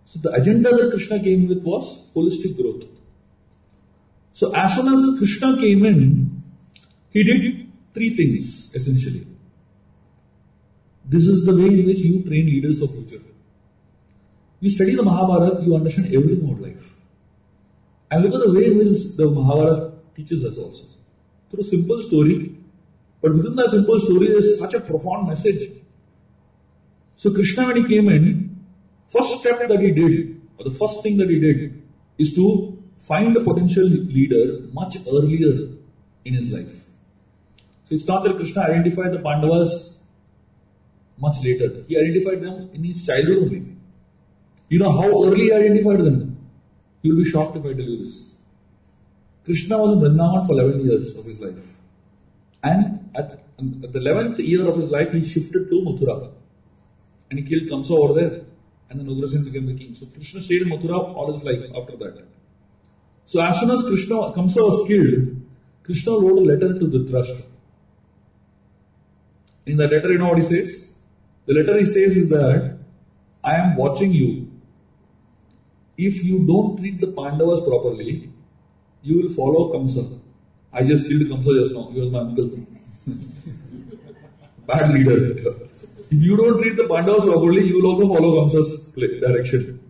so 0.05 0.21
the 0.21 0.33
agenda 0.33 0.71
that 0.71 0.91
Krishna 0.91 1.21
came 1.21 1.49
with 1.49 1.63
was 1.63 2.11
holistic 2.15 2.57
growth. 2.57 2.85
So 4.33 4.55
as 4.55 4.75
soon 4.75 4.89
as 4.93 5.19
Krishna 5.19 5.57
came 5.59 5.85
in, 5.85 6.43
he 7.11 7.23
did 7.23 7.71
three 7.95 8.17
things 8.17 8.75
essentially. 8.75 9.27
This 11.05 11.27
is 11.27 11.45
the 11.45 11.55
way 11.55 11.67
in 11.67 11.85
which 11.85 11.99
you 11.99 12.23
train 12.23 12.47
leaders 12.47 12.81
of 12.81 12.93
future. 12.93 13.23
You 14.61 14.71
study 14.71 14.95
the 14.95 15.03
Mahabharata, 15.03 15.63
you 15.63 15.75
understand 15.75 16.15
everything 16.15 16.45
about 16.45 16.63
life. 16.63 16.89
And 18.11 18.23
look 18.25 18.35
at 18.35 18.47
the 18.47 18.53
way 18.53 18.67
in 18.67 18.79
which 18.79 19.17
the 19.17 19.29
Mahabharata 19.29 19.93
teaches 20.15 20.45
us 20.45 20.57
also. 20.57 20.85
Through 21.51 21.61
a 21.61 21.65
simple 21.65 22.03
story, 22.03 22.52
but 23.23 23.35
within 23.35 23.55
that 23.55 23.71
simple 23.71 23.99
story, 24.01 24.29
there's 24.29 24.59
such 24.59 24.75
a 24.75 24.81
profound 24.81 25.29
message. 25.29 25.71
So 27.15 27.33
Krishna, 27.33 27.69
when 27.69 27.77
he 27.77 27.89
came 27.89 28.09
in, 28.09 28.65
first 29.09 29.39
step 29.39 29.69
that 29.69 29.81
he 29.81 29.93
did, 29.93 30.41
or 30.59 30.65
the 30.65 30.77
first 30.77 31.03
thing 31.05 31.17
that 31.19 31.31
he 31.31 31.39
did, 31.39 31.83
is 32.19 32.35
to 32.35 32.83
find 33.01 33.37
a 33.37 33.41
potential 33.41 33.85
leader 33.85 34.67
much 34.73 34.97
earlier 35.09 35.69
in 36.25 36.35
his 36.35 36.51
life. 36.51 36.75
So 37.85 37.95
it's 37.95 38.07
not 38.07 38.25
that 38.25 38.37
Krishna 38.37 38.63
identified 38.63 39.13
the 39.13 39.19
Pandavas 39.19 39.99
much 41.19 41.37
later. 41.45 41.85
He 41.87 41.97
identified 41.97 42.43
them 42.43 42.71
in 42.73 42.85
his 42.85 43.07
childhood 43.07 43.39
only. 43.39 43.77
You 44.69 44.79
know 44.81 44.93
how 44.93 45.25
early 45.25 45.45
he 45.45 45.53
identified 45.53 45.99
them? 45.99 46.39
You'll 47.03 47.23
be 47.23 47.29
shocked 47.29 47.57
if 47.57 47.65
I 47.65 47.73
tell 47.75 47.83
you 47.83 48.05
this. 48.05 48.35
Krishna 49.45 49.79
was 49.79 49.93
in 49.93 50.01
Vrindavan 50.01 50.47
for 50.47 50.53
11 50.53 50.87
years 50.87 51.17
of 51.17 51.25
his 51.25 51.39
life. 51.39 51.55
And 52.63 53.02
at 53.59 53.93
the 53.93 53.99
11th 53.99 54.39
year 54.39 54.67
of 54.69 54.77
his 54.77 54.89
life, 54.89 55.13
he 55.13 55.23
shifted 55.23 55.69
to 55.69 55.83
Mathura. 55.83 56.33
And 57.31 57.39
he 57.39 57.45
killed 57.45 57.71
Kamsa 57.71 57.91
over 57.97 58.21
there. 58.21 58.41
And 58.91 59.01
then 59.01 59.07
Ugrasen 59.07 59.45
became 59.45 59.67
the 59.67 59.75
king. 59.75 59.95
So 59.95 60.07
Krishna 60.07 60.43
stayed 60.43 60.63
in 60.63 60.69
Mathura 60.69 61.15
all 61.15 61.33
his 61.33 61.43
life 61.43 61.63
after 61.77 61.97
that. 61.97 62.25
So 63.27 63.41
as 63.41 63.59
soon 63.61 63.71
as 63.71 63.83
Krishna, 63.83 64.17
Kamsa 64.33 64.57
was 64.57 64.87
killed, 64.87 65.41
Krishna 65.83 66.13
wrote 66.13 66.39
a 66.39 66.43
letter 66.43 66.79
to 66.79 66.87
Dhritarashtra. 66.87 67.47
In 69.67 69.77
that 69.77 69.93
letter, 69.93 70.13
you 70.13 70.19
know 70.19 70.29
what 70.29 70.39
he 70.39 70.45
says? 70.45 70.89
The 71.47 71.55
letter 71.55 71.79
he 71.79 71.85
says 71.85 72.17
is 72.17 72.29
that, 72.29 72.79
I 73.45 73.57
am 73.57 73.77
watching 73.77 74.13
you. 74.13 74.51
If 75.97 76.25
you 76.25 76.47
don't 76.47 76.79
treat 76.79 77.01
the 77.01 77.09
Pandavas 77.09 77.61
properly, 77.61 78.31
you 79.03 79.23
will 79.23 79.33
follow 79.35 79.73
Kamsa. 79.73 80.21
I 80.73 80.85
just 80.85 81.09
killed 81.09 81.23
Kamsa 81.23 81.63
just 81.63 81.75
now. 81.75 81.91
He 81.93 82.01
was 82.01 82.11
my 82.11 82.21
uncle. 82.21 82.51
Bad 84.67 84.95
leader. 84.95 85.39
If 86.11 86.19
you 86.21 86.37
don't 86.37 86.61
treat 86.61 86.77
the 86.77 86.87
Pandavas 86.87 87.25
properly, 87.25 87.67
you 87.67 87.83
will 87.83 87.93
also 87.93 88.15
follow 88.15 88.41
Kamsa's 88.41 88.93
direction. 88.93 89.81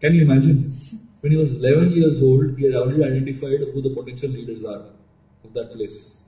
Can 0.00 0.14
you 0.14 0.22
imagine? 0.22 0.74
When 1.20 1.32
he 1.32 1.38
was 1.38 1.50
11 1.50 1.92
years 1.92 2.22
old, 2.22 2.56
he 2.56 2.66
had 2.66 2.74
already 2.74 3.02
identified 3.02 3.60
who 3.72 3.82
the 3.82 3.90
potential 3.90 4.30
leaders 4.30 4.64
are 4.64 4.84
of 5.44 5.52
that 5.54 5.72
place. 5.72 6.18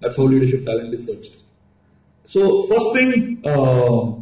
That's 0.00 0.16
how 0.16 0.24
leadership 0.24 0.64
talent 0.64 0.94
is 0.94 1.06
searched. 1.06 1.44
So, 2.24 2.64
first 2.64 2.92
thing 2.94 3.42
uh, 3.44 4.12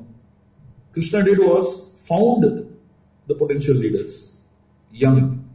Krishna 0.92 1.22
did 1.22 1.38
was 1.38 1.90
found 1.98 2.74
the 3.26 3.34
potential 3.34 3.76
leaders, 3.76 4.34
young. 4.92 5.48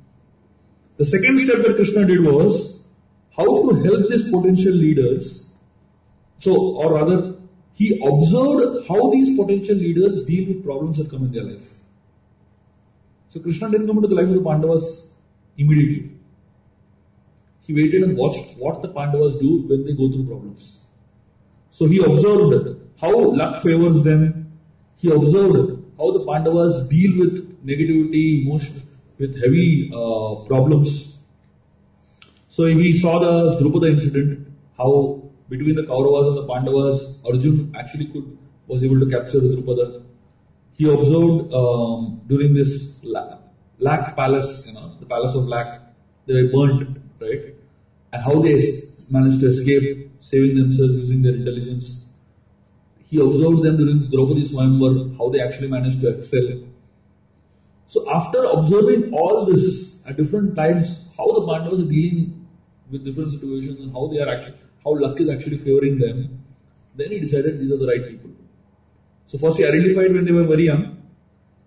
The 0.97 1.05
second 1.05 1.39
step 1.39 1.57
that 1.57 1.75
Krishna 1.75 2.05
did 2.05 2.23
was 2.23 2.72
how 3.35 3.45
to 3.45 3.83
help 3.83 4.09
these 4.09 4.29
potential 4.29 4.73
leaders. 4.73 5.49
So, 6.37 6.55
or 6.55 6.93
rather, 6.93 7.35
he 7.73 7.99
observed 8.05 8.87
how 8.87 9.09
these 9.11 9.35
potential 9.35 9.75
leaders 9.75 10.23
deal 10.25 10.47
with 10.47 10.63
problems 10.63 10.97
that 10.97 11.09
come 11.09 11.23
in 11.23 11.31
their 11.31 11.43
life. 11.43 11.73
So 13.29 13.39
Krishna 13.39 13.71
didn't 13.71 13.87
come 13.87 13.97
into 13.97 14.09
the 14.09 14.15
life 14.15 14.27
of 14.27 14.35
the 14.35 14.43
Pandavas 14.47 15.07
immediately. 15.57 16.11
He 17.61 17.73
waited 17.73 18.03
and 18.03 18.17
watched 18.17 18.57
what 18.57 18.81
the 18.81 18.89
Pandavas 18.89 19.37
do 19.37 19.63
when 19.67 19.85
they 19.85 19.93
go 19.93 20.11
through 20.11 20.27
problems. 20.27 20.79
So 21.71 21.87
he 21.87 22.03
observed 22.03 22.79
how 23.01 23.31
luck 23.31 23.63
favors 23.63 24.03
them. 24.03 24.51
He 24.97 25.09
observed 25.09 25.81
how 25.97 26.11
the 26.11 26.25
Pandavas 26.25 26.87
deal 26.89 27.17
with 27.17 27.65
negativity, 27.65 28.45
emotion, 28.45 28.87
with 29.17 29.41
heavy 29.41 29.89
uh, 29.91 30.45
problems. 30.45 31.12
So 32.55 32.65
he 32.65 32.93
saw 32.93 33.13
the 33.19 33.33
Drupada 33.59 33.91
incident, 33.91 34.47
how 34.77 34.91
between 35.49 35.75
the 35.75 35.83
Kauravas 35.91 36.27
and 36.29 36.37
the 36.37 36.47
Pandavas, 36.53 37.19
Arjun 37.25 37.73
actually 37.75 38.07
could 38.13 38.37
was 38.67 38.83
able 38.83 38.99
to 39.03 39.07
capture 39.13 39.39
Drupada 39.39 40.03
he 40.73 40.89
observed 40.89 41.53
um, 41.53 42.21
during 42.27 42.53
this 42.53 42.99
Lac 43.79 44.15
Palace, 44.15 44.65
you 44.67 44.73
know, 44.73 44.95
the 44.99 45.05
palace 45.05 45.35
of 45.35 45.47
Lac, 45.47 45.81
they 46.25 46.33
were 46.33 46.49
burnt, 46.49 46.97
right? 47.19 47.53
And 48.11 48.23
how 48.23 48.41
they 48.41 48.61
managed 49.09 49.39
to 49.41 49.47
escape, 49.47 50.11
saving 50.19 50.57
themselves 50.57 50.93
using 50.95 51.21
their 51.21 51.35
intelligence. 51.35 52.09
He 53.05 53.19
observed 53.19 53.63
them 53.63 53.77
during 53.77 53.99
the 53.99 54.07
Draupadi 54.07 54.47
Swayamvar, 54.47 55.17
how 55.17 55.29
they 55.29 55.41
actually 55.41 55.67
managed 55.67 56.01
to 56.01 56.17
excel. 56.17 56.63
So 57.87 58.09
after 58.11 58.43
observing 58.45 59.13
all 59.13 59.45
this 59.45 60.01
at 60.07 60.17
different 60.17 60.55
times, 60.55 61.09
how 61.17 61.27
the 61.27 61.45
Pandavas 61.45 61.81
are 61.81 61.89
dealing 61.89 62.42
with 62.91 63.03
different 63.03 63.31
situations 63.31 63.79
and 63.79 63.91
how 63.91 64.07
they 64.07 64.19
are 64.19 64.29
actually, 64.29 64.57
how 64.83 64.95
luck 64.99 65.19
is 65.19 65.29
actually 65.29 65.57
favoring 65.57 65.97
them, 65.99 66.43
then 66.95 67.09
he 67.11 67.19
decided 67.19 67.59
these 67.59 67.71
are 67.71 67.77
the 67.77 67.87
right 67.87 68.07
people. 68.07 68.31
So 69.25 69.37
first 69.37 69.57
he 69.57 69.65
identified 69.65 70.13
when 70.13 70.25
they 70.25 70.31
were 70.31 70.45
very 70.45 70.65
young, 70.65 71.01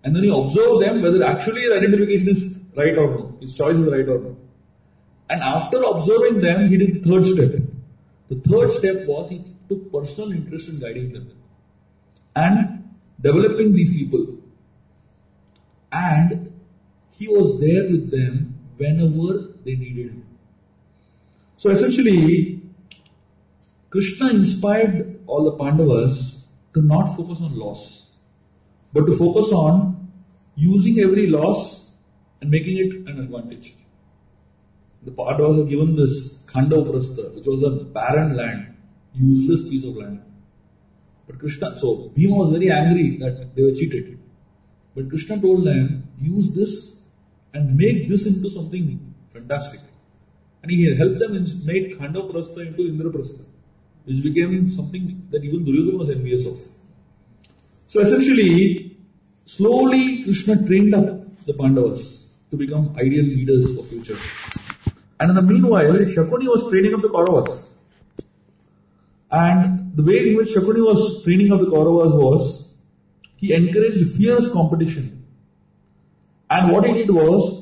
and 0.03 0.15
then 0.15 0.23
he 0.23 0.29
observed 0.29 0.81
them 0.81 1.01
whether 1.01 1.23
actually 1.23 1.61
his 1.61 1.73
identification 1.73 2.29
is 2.29 2.43
right 2.75 2.97
or 2.97 3.09
no, 3.09 3.37
his 3.41 3.53
choice 3.53 3.75
is 3.75 3.91
right 3.91 4.07
or 4.07 4.19
no. 4.19 4.37
And 5.29 5.41
after 5.41 5.83
observing 5.83 6.41
them, 6.41 6.69
he 6.69 6.77
did 6.77 7.03
the 7.03 7.09
third 7.09 7.25
step. 7.25 7.61
The 8.29 8.35
third 8.49 8.71
step 8.71 9.05
was 9.05 9.29
he 9.29 9.43
took 9.67 9.91
personal 9.91 10.31
interest 10.31 10.69
in 10.69 10.79
guiding 10.79 11.11
them. 11.11 11.31
and 12.37 12.83
developing 13.19 13.73
these 13.73 13.93
people. 13.93 14.25
And 15.91 16.53
he 17.11 17.27
was 17.27 17.59
there 17.59 17.83
with 17.89 18.11
them 18.11 18.55
whenever 18.77 19.53
they 19.65 19.75
needed 19.75 20.11
him. 20.11 20.26
So 21.57 21.71
essentially, 21.71 22.61
Krishna 23.89 24.29
inspired 24.29 25.19
all 25.25 25.43
the 25.43 25.57
Pandavas 25.57 26.47
to 26.75 26.81
not 26.81 27.15
focus 27.15 27.41
on 27.41 27.57
loss, 27.57 28.17
but 28.93 29.07
to 29.07 29.17
focus 29.17 29.51
on 29.51 30.07
using 30.55 30.99
every 30.99 31.27
loss 31.27 31.89
and 32.41 32.51
making 32.51 32.77
it 32.77 33.09
an 33.09 33.19
advantage. 33.19 33.73
The 35.03 35.11
Pandavas 35.11 35.57
were 35.57 35.65
given 35.65 35.95
this 35.95 36.43
Khandava 36.45 36.93
which 37.35 37.47
was 37.47 37.63
a 37.63 37.83
barren 37.85 38.37
land, 38.37 38.75
useless 39.15 39.63
piece 39.67 39.83
of 39.83 39.95
land. 39.95 40.21
But 41.25 41.39
Krishna, 41.39 41.75
so 41.75 42.09
Bhima 42.15 42.35
was 42.35 42.51
very 42.51 42.71
angry 42.71 43.17
that 43.17 43.55
they 43.55 43.63
were 43.63 43.73
cheated. 43.73 44.19
But 44.95 45.09
Krishna 45.09 45.41
told 45.41 45.65
them, 45.65 46.07
use 46.19 46.53
this 46.53 47.01
and 47.53 47.75
make 47.75 48.09
this 48.09 48.27
into 48.27 48.49
something 48.49 49.13
fantastic. 49.33 49.81
And 50.67 50.75
he 50.75 50.95
helped 50.97 51.19
them 51.19 51.31
make 51.65 51.97
Khandava 51.97 52.57
into 52.59 52.91
Indraprastha, 52.91 53.45
which 54.03 54.21
became 54.21 54.69
something 54.69 55.25
that 55.31 55.41
even 55.41 55.63
Duryodhana 55.63 55.97
was 55.97 56.09
envious 56.09 56.45
of. 56.45 56.59
So 57.87 58.01
essentially, 58.01 58.97
slowly 59.45 60.23
Krishna 60.23 60.67
trained 60.67 60.93
up 60.93 61.45
the 61.45 61.53
Pandavas 61.53 62.31
to 62.51 62.57
become 62.57 62.93
ideal 62.97 63.23
leaders 63.23 63.73
for 63.77 63.83
future. 63.83 64.17
And 65.21 65.29
in 65.29 65.35
the 65.37 65.41
meanwhile, 65.41 65.93
Shakuni 65.93 66.47
was 66.47 66.69
training 66.69 66.93
up 66.93 67.01
the 67.01 67.07
Kauravas. 67.07 67.69
And 69.31 69.95
the 69.95 70.03
way 70.03 70.27
in 70.27 70.35
which 70.35 70.49
Shakuni 70.49 70.85
was 70.85 71.23
training 71.23 71.53
up 71.53 71.61
the 71.61 71.67
Kauravas 71.67 72.13
was, 72.13 72.73
he 73.37 73.53
encouraged 73.53 74.17
fierce 74.17 74.51
competition. 74.51 75.25
And 76.49 76.73
what 76.73 76.83
he 76.83 76.91
did 76.91 77.09
was, 77.09 77.56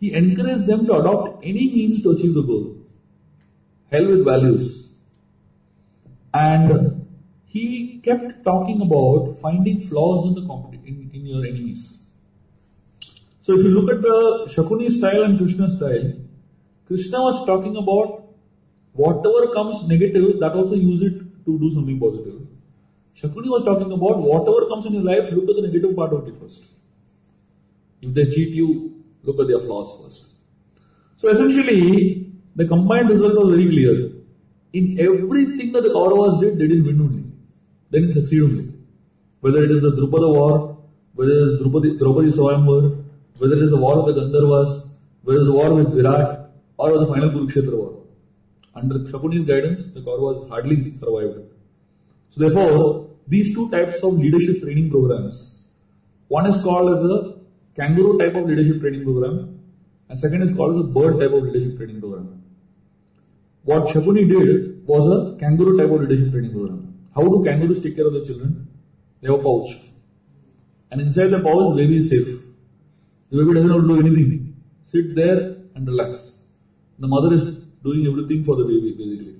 he 0.00 0.14
encouraged 0.14 0.66
them 0.66 0.86
to 0.86 0.94
adopt 0.94 1.44
any 1.44 1.70
means 1.72 2.02
to 2.02 2.10
achieve 2.10 2.34
the 2.34 2.42
goal. 2.42 2.76
Hell 3.90 4.06
with 4.06 4.24
values. 4.24 4.88
And 6.32 7.06
he 7.44 8.00
kept 8.04 8.44
talking 8.44 8.80
about 8.80 9.36
finding 9.42 9.86
flaws 9.86 10.26
in 10.26 10.34
the 10.34 10.42
in, 10.86 11.10
in 11.12 11.26
your 11.26 11.44
enemies. 11.44 12.06
So 13.40 13.54
if 13.58 13.64
you 13.64 13.70
look 13.70 13.94
at 13.94 14.02
the 14.02 14.48
Shakuni 14.54 14.90
style 14.90 15.24
and 15.24 15.38
Krishna 15.38 15.68
style, 15.68 16.12
Krishna 16.86 17.20
was 17.20 17.44
talking 17.46 17.76
about 17.76 18.24
whatever 18.92 19.52
comes 19.52 19.86
negative, 19.88 20.40
that 20.40 20.52
also 20.52 20.74
use 20.74 21.02
it 21.02 21.18
to 21.44 21.58
do 21.58 21.70
something 21.72 21.98
positive. 21.98 22.40
Shakuni 23.20 23.48
was 23.48 23.64
talking 23.64 23.92
about 23.92 24.18
whatever 24.18 24.66
comes 24.68 24.86
in 24.86 24.94
your 24.94 25.02
life, 25.02 25.30
look 25.32 25.50
at 25.50 25.56
the 25.56 25.68
negative 25.68 25.94
part 25.94 26.12
of 26.12 26.26
it 26.26 26.34
first. 26.40 26.64
If 28.00 28.14
they 28.14 28.24
cheat 28.26 28.48
you, 28.48 28.89
look 29.22 29.38
at 29.40 29.48
their 29.48 29.60
flaws 29.60 29.88
first. 30.02 30.36
So 31.16 31.28
essentially, 31.28 32.32
the 32.56 32.66
combined 32.66 33.10
result 33.10 33.34
was 33.34 33.54
very 33.54 33.68
clear. 33.68 34.12
In 34.72 34.98
everything 35.00 35.72
that 35.72 35.82
the 35.82 35.90
Kauravas 35.90 36.40
did, 36.40 36.58
they 36.58 36.68
didn't 36.68 36.86
win 36.86 37.00
only. 37.00 37.24
They 37.90 38.00
didn't 38.00 38.14
succeed 38.14 38.42
only. 38.42 38.72
Whether 39.40 39.64
it 39.64 39.70
is 39.70 39.80
the 39.82 39.92
Drupada 39.92 40.32
war, 40.32 40.78
whether 41.14 41.32
it 41.32 41.52
is 41.52 41.60
Draupadi, 41.60 41.98
Draupadi 41.98 42.28
Swayamvar, 42.28 43.04
whether 43.38 43.54
it 43.56 43.62
is 43.62 43.70
the 43.70 43.76
war 43.76 43.98
of 43.98 44.06
the 44.06 44.20
Gandharvas, 44.20 44.92
whether 45.22 45.38
it 45.38 45.42
is 45.42 45.48
the 45.48 45.52
war 45.52 45.74
with 45.74 45.92
Virat, 45.94 46.50
or 46.78 46.98
the 46.98 47.06
final 47.06 47.30
Kurukshetra 47.30 47.76
war. 47.76 48.04
Under 48.74 49.00
Shakuni's 49.00 49.44
guidance, 49.44 49.88
the 49.88 50.00
Kauravas 50.00 50.48
hardly 50.48 50.94
survived. 50.94 51.40
So 52.30 52.40
therefore, 52.40 53.10
these 53.26 53.52
two 53.54 53.70
types 53.70 54.00
of 54.02 54.14
leadership 54.14 54.62
training 54.62 54.90
programs, 54.90 55.64
one 56.28 56.46
is 56.46 56.62
called 56.62 56.96
as 56.96 57.04
a 57.04 57.39
kangaroo 57.76 58.18
type 58.18 58.34
of 58.34 58.46
leadership 58.46 58.80
training 58.80 59.04
program, 59.04 59.60
and 60.08 60.18
second 60.18 60.42
is 60.42 60.54
called 60.56 60.74
as 60.74 60.80
a 60.80 60.84
bird 60.84 61.20
type 61.20 61.32
of 61.32 61.44
leadership 61.44 61.76
training 61.76 62.00
program. 62.00 62.42
What 63.62 63.88
Shakuni 63.88 64.28
did 64.28 64.86
was 64.86 65.06
a 65.06 65.38
kangaroo 65.38 65.76
type 65.76 65.90
of 65.90 66.00
leadership 66.00 66.32
training 66.32 66.52
program. 66.52 66.94
How 67.14 67.22
do 67.22 67.44
kangaroos 67.44 67.80
take 67.82 67.96
care 67.96 68.06
of 68.06 68.12
their 68.12 68.24
children? 68.24 68.68
They 69.20 69.30
have 69.30 69.40
a 69.40 69.42
pouch. 69.42 69.70
And 70.90 71.00
inside 71.00 71.28
the 71.28 71.40
pouch, 71.40 71.76
the 71.76 71.82
baby 71.82 71.98
is 71.98 72.08
safe. 72.08 72.26
The 73.30 73.36
baby 73.38 73.54
doesn't 73.54 73.70
have 73.70 73.82
to 73.82 73.88
do 73.88 74.00
anything. 74.00 74.56
Sit 74.86 75.14
there 75.14 75.56
and 75.74 75.86
relax. 75.86 76.42
The 76.98 77.06
mother 77.06 77.32
is 77.34 77.44
doing 77.84 78.06
everything 78.06 78.44
for 78.44 78.56
the 78.56 78.64
baby, 78.64 78.94
basically. 78.98 79.36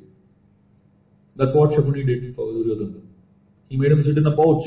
That's 1.36 1.54
what 1.54 1.70
Shakuni 1.70 2.06
did 2.06 2.36
for 2.36 2.52
Duryodhana. 2.52 3.00
He 3.68 3.76
made 3.76 3.92
him 3.92 4.02
sit 4.02 4.18
in 4.18 4.26
a 4.26 4.36
pouch 4.36 4.64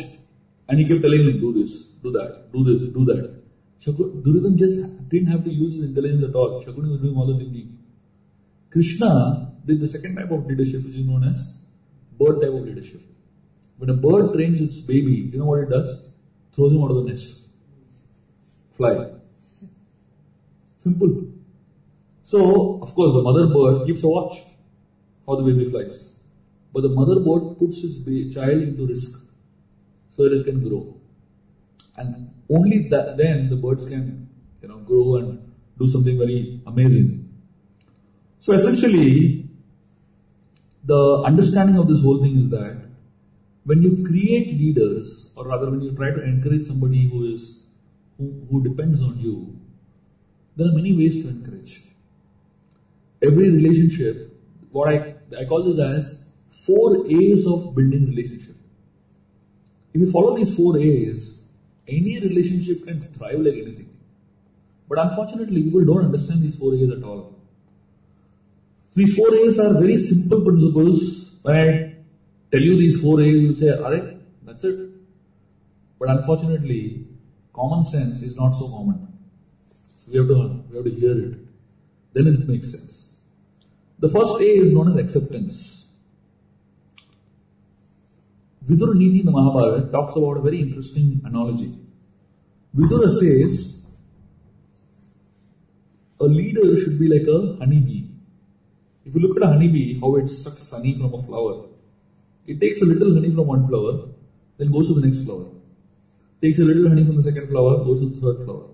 and 0.67 0.79
he 0.79 0.87
kept 0.87 1.01
telling 1.01 1.21
him, 1.21 1.39
do 1.39 1.53
this, 1.53 1.89
do 2.03 2.11
that, 2.11 2.51
do 2.51 2.63
this, 2.63 2.89
do 2.91 3.05
that. 3.05 3.42
Duryodhana 3.91 4.55
just 4.55 5.09
didn't 5.09 5.27
have 5.27 5.43
to 5.43 5.51
use 5.51 5.75
his 5.75 5.83
intelligence 5.89 6.23
at 6.23 6.35
all. 6.35 6.63
Shakuni 6.63 6.91
was 6.91 7.01
doing 7.01 7.15
all 7.17 7.27
the 7.27 7.37
thinking. 7.37 7.77
Krishna 8.71 9.53
did 9.65 9.81
the 9.81 9.87
second 9.87 10.15
type 10.15 10.31
of 10.31 10.45
leadership, 10.45 10.83
which 10.85 10.95
is 10.95 11.05
known 11.05 11.23
as 11.25 11.59
bird 12.17 12.41
type 12.41 12.49
of 12.49 12.61
leadership. 12.61 13.01
When 13.77 13.89
a 13.89 13.93
bird 13.93 14.33
trains 14.33 14.61
its 14.61 14.79
baby, 14.79 15.29
you 15.31 15.39
know 15.39 15.45
what 15.45 15.59
it 15.59 15.69
does? 15.69 16.09
Throws 16.55 16.71
him 16.71 16.83
out 16.83 16.91
of 16.91 16.97
the 16.97 17.11
nest. 17.11 17.47
Fly. 18.77 19.11
Simple. 20.81 21.27
So, 22.23 22.81
of 22.81 22.93
course, 22.95 23.13
the 23.13 23.21
mother 23.21 23.47
bird 23.47 23.85
keeps 23.85 24.03
a 24.03 24.07
watch 24.07 24.35
how 25.27 25.35
the 25.35 25.43
baby 25.43 25.69
flies. 25.69 26.13
But 26.73 26.81
the 26.81 26.89
mother 26.89 27.19
bird 27.19 27.57
puts 27.59 27.83
its 27.83 28.33
child 28.33 28.61
into 28.61 28.87
risk 28.87 29.27
so 30.15 30.23
that 30.23 30.33
it 30.33 30.45
can 30.45 30.67
grow. 30.67 30.97
And 31.95 32.32
only 32.53 32.87
that, 32.89 33.17
then 33.17 33.49
the 33.49 33.55
birds 33.55 33.85
can 33.85 34.29
you 34.61 34.67
know, 34.67 34.77
grow 34.77 35.15
and 35.15 35.53
do 35.77 35.87
something 35.87 36.17
very 36.17 36.61
amazing. 36.67 37.29
So 38.39 38.53
essentially, 38.53 39.49
the 40.83 41.23
understanding 41.25 41.77
of 41.77 41.87
this 41.87 42.01
whole 42.01 42.21
thing 42.21 42.37
is 42.37 42.49
that 42.49 42.77
when 43.63 43.81
you 43.81 44.05
create 44.05 44.47
leaders, 44.47 45.31
or 45.35 45.47
rather 45.47 45.71
when 45.71 45.81
you 45.81 45.91
try 45.95 46.11
to 46.11 46.21
encourage 46.21 46.63
somebody 46.63 47.07
who 47.07 47.33
is 47.33 47.63
who, 48.17 48.45
who 48.49 48.63
depends 48.63 49.01
on 49.01 49.17
you, 49.17 49.57
there 50.55 50.67
are 50.67 50.73
many 50.73 50.93
ways 50.95 51.15
to 51.23 51.29
encourage 51.29 51.81
every 53.23 53.49
relationship, 53.49 54.37
what 54.71 54.89
I, 54.89 55.15
I 55.39 55.45
call 55.45 55.63
this 55.63 55.79
as 55.79 56.27
four 56.65 57.07
A's 57.07 57.47
of 57.47 57.75
building 57.75 58.07
relationship. 58.09 58.55
If 59.93 60.01
you 60.01 60.11
follow 60.11 60.35
these 60.35 60.55
four 60.55 60.77
A's, 60.77 61.42
any 61.87 62.19
relationship 62.19 62.85
can 62.85 63.01
thrive 63.13 63.39
like 63.39 63.53
anything. 63.53 63.89
But 64.87 64.99
unfortunately, 64.99 65.63
people 65.63 65.85
don't 65.85 66.05
understand 66.05 66.43
these 66.43 66.55
four 66.55 66.73
A's 66.75 66.89
at 66.89 67.03
all. 67.03 67.35
These 68.95 69.15
four 69.15 69.33
A's 69.35 69.59
are 69.59 69.73
very 69.73 69.97
simple 69.97 70.41
principles. 70.41 71.39
When 71.41 71.55
I 71.55 71.95
tell 72.51 72.61
you 72.61 72.77
these 72.77 73.01
four 73.01 73.21
A's, 73.21 73.41
you 73.41 73.55
say, 73.55 73.69
Are 73.69 74.13
that's 74.43 74.63
it. 74.63 74.89
But 75.99 76.09
unfortunately, 76.09 77.07
common 77.53 77.83
sense 77.83 78.21
is 78.21 78.35
not 78.35 78.51
so 78.51 78.67
common. 78.67 79.07
So 79.95 80.11
we 80.11 80.17
have 80.17 80.27
to 80.27 80.63
we 80.69 80.75
have 80.75 80.85
to 80.85 80.91
hear 80.91 81.17
it. 81.17 81.37
Then 82.13 82.27
it 82.27 82.47
makes 82.47 82.71
sense. 82.71 83.13
The 83.99 84.09
first 84.09 84.39
A 84.41 84.43
is 84.43 84.71
known 84.73 84.91
as 84.91 84.97
acceptance. 84.97 85.82
Vidura 88.67 88.95
Niti 88.95 89.19
in 89.19 89.25
the 89.25 89.31
Mahabharata 89.31 89.91
talks 89.91 90.15
about 90.15 90.37
a 90.37 90.41
very 90.41 90.61
interesting 90.61 91.21
analogy. 91.25 91.73
Vidura 92.75 93.09
says, 93.19 93.83
a 96.19 96.23
leader 96.25 96.79
should 96.81 96.97
be 96.97 97.09
like 97.09 97.27
a 97.27 97.57
honeybee. 97.59 98.05
If 99.05 99.15
you 99.15 99.21
look 99.21 99.35
at 99.35 99.43
a 99.43 99.47
honeybee, 99.47 99.99
how 99.99 100.15
it 100.15 100.29
sucks 100.29 100.69
honey 100.69 100.95
from 100.97 101.13
a 101.13 101.23
flower, 101.23 101.65
it 102.47 102.61
takes 102.61 102.81
a 102.81 102.85
little 102.85 103.13
honey 103.13 103.35
from 103.35 103.47
one 103.47 103.67
flower, 103.67 104.07
then 104.57 104.71
goes 104.71 104.87
to 104.87 104.93
the 104.93 105.05
next 105.05 105.25
flower. 105.25 105.45
Takes 106.41 106.59
a 106.59 106.63
little 106.63 106.87
honey 106.87 107.03
from 107.03 107.17
the 107.17 107.23
second 107.23 107.49
flower, 107.49 107.83
goes 107.83 107.99
to 107.99 108.07
the 108.07 108.21
third 108.21 108.45
flower. 108.45 108.69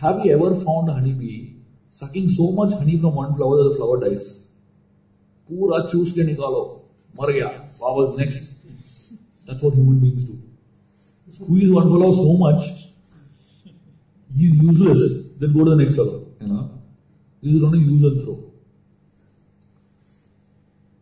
Have 0.00 0.24
you 0.24 0.34
ever 0.34 0.56
found 0.62 0.90
a 0.90 0.92
honeybee 0.92 1.54
sucking 1.88 2.28
so 2.28 2.52
much 2.52 2.72
honey 2.72 2.98
from 2.98 3.14
one 3.14 3.34
flower 3.34 3.62
that 3.62 3.70
the 3.70 3.76
flower 3.76 4.00
dies? 4.00 4.50
Pura 5.48 5.88
choose 5.90 6.12
ke 6.12 6.26
nikalo. 6.28 6.79
Maria, 7.14 7.48
what 7.78 7.96
was 7.96 8.18
next? 8.18 8.52
That's 9.46 9.62
what 9.62 9.74
human 9.74 9.98
beings 9.98 10.24
do. 10.24 10.40
Who 11.46 11.56
is 11.56 11.70
one 11.70 11.84
fellow 11.84 12.14
so 12.14 12.36
much, 12.36 12.62
He 14.36 14.46
is 14.46 14.54
useless, 14.56 15.26
then 15.38 15.52
go 15.52 15.64
to 15.64 15.70
the 15.70 15.76
next 15.76 15.96
level, 15.96 16.34
You 16.40 16.48
know? 16.48 16.82
This 17.42 17.54
is 17.54 17.62
only 17.62 17.78
use 17.78 18.22
throw. 18.22 18.52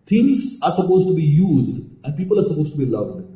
Things 0.06 0.58
are 0.62 0.72
supposed 0.72 1.08
to 1.08 1.14
be 1.14 1.22
used 1.22 1.84
and 2.02 2.16
people 2.16 2.38
are 2.38 2.44
supposed 2.44 2.72
to 2.72 2.78
be 2.78 2.86
loved. 2.86 3.26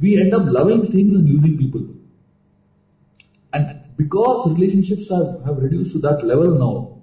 We 0.00 0.20
end 0.20 0.34
up 0.34 0.42
loving 0.46 0.90
things 0.90 1.14
and 1.14 1.28
using 1.28 1.56
people. 1.56 1.86
And 3.52 3.96
because 3.96 4.50
relationships 4.50 5.08
have, 5.10 5.44
have 5.44 5.58
reduced 5.58 5.92
to 5.92 5.98
that 6.00 6.24
level 6.24 6.58
now, 6.58 7.02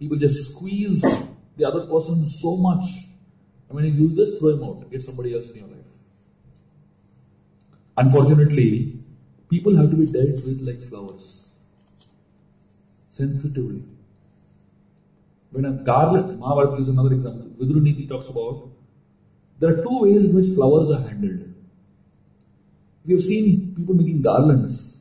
people 0.00 0.16
just 0.16 0.52
squeeze 0.52 1.00
the 1.00 1.64
other 1.64 1.86
person 1.86 2.26
so 2.26 2.56
much 2.56 2.84
Mean, 3.70 3.84
you 3.84 4.08
use 4.08 4.16
this, 4.16 4.38
throw 4.38 4.50
him 4.50 4.64
out, 4.64 4.90
get 4.90 5.02
somebody 5.02 5.34
else 5.34 5.46
in 5.50 5.56
your 5.56 5.68
life. 5.68 5.78
Unfortunately, 7.96 8.98
people 9.50 9.76
have 9.76 9.90
to 9.90 9.96
be 9.96 10.06
dealt 10.06 10.44
with 10.46 10.62
like 10.62 10.82
flowers, 10.88 11.50
sensitively. 13.10 13.82
When 15.50 15.64
a 15.64 15.72
garland, 15.72 16.38
Mahabharata 16.38 16.76
gives 16.76 16.88
another 16.88 17.12
example. 17.12 17.48
Vidura 17.58 17.82
Niti 17.82 18.06
talks 18.06 18.28
about 18.28 18.68
there 19.58 19.70
are 19.70 19.82
two 19.82 19.98
ways 20.00 20.24
in 20.24 20.34
which 20.34 20.54
flowers 20.54 20.90
are 20.90 21.00
handled. 21.00 21.52
We 23.04 23.14
have 23.14 23.22
seen 23.22 23.74
people 23.76 23.94
making 23.94 24.22
garlands. 24.22 24.98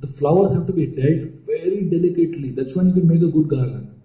The 0.00 0.06
flowers 0.06 0.52
have 0.52 0.66
to 0.66 0.72
be 0.72 0.86
dealt 0.86 1.46
very 1.46 1.84
delicately. 1.84 2.50
That's 2.50 2.76
when 2.76 2.88
you 2.88 2.92
can 2.92 3.08
make 3.08 3.22
a 3.22 3.32
good 3.32 3.48
garland. 3.48 3.97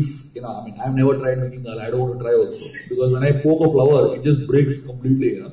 If, 0.00 0.08
you 0.34 0.42
know, 0.42 0.52
I 0.58 0.64
mean, 0.64 0.78
I've 0.78 0.94
never 0.94 1.14
tried 1.18 1.38
making 1.38 1.62
garland. 1.62 1.86
I 1.86 1.90
don't 1.90 2.00
want 2.00 2.18
to 2.18 2.24
try 2.24 2.34
also. 2.34 2.64
Because 2.88 3.12
when 3.12 3.24
I 3.24 3.32
poke 3.44 3.62
a 3.66 3.70
flower, 3.74 4.14
it 4.16 4.22
just 4.24 4.46
breaks 4.46 4.82
completely, 4.82 5.34
you 5.36 5.42
know. 5.42 5.52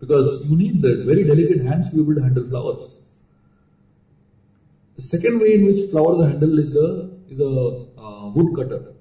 Because 0.00 0.44
you 0.48 0.56
need 0.56 0.82
the 0.82 1.04
very 1.04 1.24
delicate 1.24 1.62
hands 1.64 1.90
to 1.90 1.96
be 1.96 2.02
able 2.02 2.14
to 2.16 2.22
handle 2.22 2.48
flowers. 2.48 2.96
The 4.96 5.02
second 5.02 5.40
way 5.40 5.54
in 5.54 5.64
which 5.66 5.90
flowers 5.90 6.20
are 6.24 6.30
handled 6.30 6.58
is 6.58 6.72
the 6.72 7.10
is 7.30 7.40
a 7.40 7.50
uh, 8.06 8.28
wood 8.34 8.56
cutter. 8.56 8.94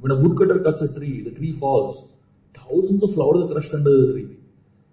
When 0.00 0.12
a 0.12 0.16
woodcutter 0.16 0.58
cuts 0.62 0.80
a 0.82 0.88
tree, 0.92 1.22
the 1.22 1.30
tree 1.32 1.52
falls. 1.52 2.08
Thousands 2.56 3.02
of 3.02 3.14
flowers 3.14 3.42
are 3.44 3.52
crushed 3.52 3.74
under 3.74 3.90
the 4.06 4.12
tree. 4.12 4.36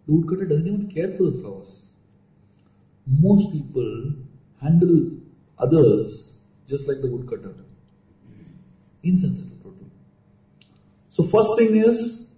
The 0.08 0.14
woodcutter 0.14 0.46
doesn't 0.46 0.68
even 0.68 0.92
care 0.92 1.16
for 1.18 1.24
the 1.24 1.40
flowers. 1.42 1.86
Most 3.08 3.52
people 3.52 4.14
handle 4.62 5.12
others 5.58 6.34
just 6.68 6.88
like 6.88 7.02
the 7.02 7.08
woodcutter. 7.08 7.54
Insensitive 9.04 9.62
totally. 9.62 9.92
So 11.10 11.24
first 11.24 11.50
thing 11.58 11.78
is 11.78 12.30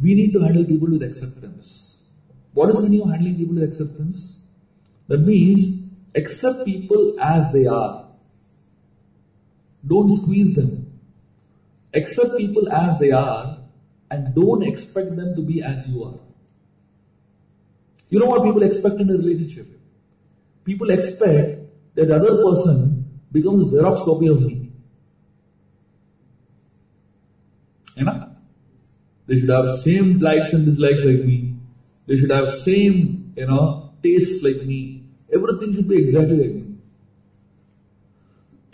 we 0.00 0.14
need 0.14 0.32
to 0.32 0.40
handle 0.40 0.64
people 0.64 0.88
with 0.90 1.02
acceptance. 1.02 2.02
What 2.52 2.70
is 2.70 2.76
the 2.76 2.82
meaning 2.82 3.02
of 3.02 3.10
handling 3.10 3.36
people 3.36 3.54
with 3.54 3.64
acceptance? 3.64 4.40
That 5.08 5.18
means 5.18 5.84
accept 6.14 6.64
people 6.64 7.16
as 7.20 7.52
they 7.52 7.66
are. 7.66 8.06
Don't 9.86 10.08
squeeze 10.08 10.54
them. 10.54 11.00
Accept 11.94 12.36
people 12.36 12.70
as 12.70 12.98
they 12.98 13.10
are 13.10 13.58
and 14.10 14.34
don't 14.34 14.62
expect 14.62 15.16
them 15.16 15.34
to 15.34 15.42
be 15.42 15.62
as 15.62 15.86
you 15.88 16.04
are. 16.04 16.18
You 18.08 18.18
know 18.18 18.26
what 18.26 18.44
people 18.44 18.62
expect 18.62 19.00
in 19.00 19.08
a 19.08 19.14
relationship? 19.14 19.66
People 20.64 20.90
expect 20.90 21.60
that 21.94 22.08
the 22.08 22.16
other 22.16 22.42
person 22.42 23.20
becomes 23.32 23.72
a 23.72 23.78
Xerox 23.78 24.04
copy 24.04 24.26
of 24.28 24.40
me. 24.42 24.70
You 27.96 28.04
know? 28.04 28.36
They 29.32 29.38
should 29.40 29.48
have 29.48 29.78
same 29.78 30.18
likes 30.18 30.52
and 30.52 30.66
dislikes 30.66 31.00
like 31.00 31.24
me. 31.24 31.54
They 32.06 32.16
should 32.16 32.28
have 32.28 32.50
same, 32.50 33.32
you 33.34 33.46
know, 33.46 33.94
tastes 34.02 34.42
like 34.44 34.66
me. 34.66 35.06
Everything 35.32 35.74
should 35.74 35.88
be 35.88 35.96
exactly 35.96 36.36
like 36.36 36.54
me. 36.58 36.74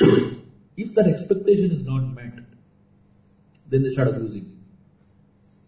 if 0.76 0.92
that 0.96 1.06
expectation 1.06 1.70
is 1.70 1.86
not 1.86 2.12
met, 2.12 2.40
then 3.68 3.84
they 3.84 3.90
start 3.90 4.08
abusing. 4.08 4.60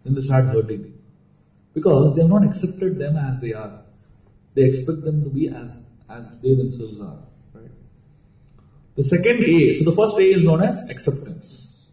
Then 0.03 0.17
they 0.17 0.23
start 0.23 0.47
hurting. 0.47 0.93
Because 1.73 2.17
they 2.17 2.23
have 2.23 2.31
not 2.31 2.43
accepted 2.43 2.99
them 2.99 3.17
as 3.17 3.39
they 3.39 3.53
are. 3.53 3.83
They 4.57 4.65
expect 4.65 5.05
them 5.05 5.23
to 5.23 5.31
be 5.31 5.51
as, 5.51 5.73
as 6.09 6.29
they 6.41 6.57
themselves 6.57 7.01
are. 7.01 7.23
Right? 7.55 7.71
The 8.97 9.05
second 9.05 9.45
A, 9.45 9.73
so 9.75 9.85
the 9.85 9.93
first 9.93 10.19
A 10.19 10.23
is 10.23 10.43
known 10.43 10.65
as 10.65 10.91
acceptance. 10.91 11.87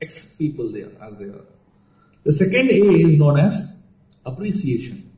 Accept 0.00 0.38
people 0.38 0.72
they 0.72 0.84
are 0.84 0.96
as 1.02 1.18
they 1.18 1.26
are. 1.26 1.44
The 2.27 2.33
second 2.33 2.69
A 2.69 3.07
is 3.07 3.17
known 3.17 3.39
as 3.39 3.83
appreciation. 4.25 5.11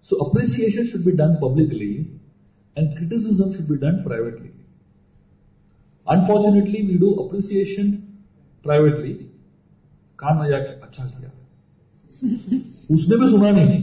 So 0.00 0.16
appreciation 0.18 0.86
should 0.86 1.04
be 1.04 1.12
done 1.12 1.38
publicly 1.40 2.06
and 2.76 2.96
criticism 2.96 3.54
should 3.54 3.68
be 3.68 3.76
done 3.76 4.02
privately. 4.04 4.50
Unfortunately, 6.06 6.82
we 6.86 6.98
do 6.98 7.14
appreciation 7.14 7.98
privately 8.64 9.12
कान 10.18 10.36
में 10.38 10.48
जाके 10.48 10.72
अच्छा 10.86 11.04
किया 11.04 11.30
उसने 12.94 13.16
भी 13.22 13.30
सुना 13.30 13.50
नहीं 13.58 13.80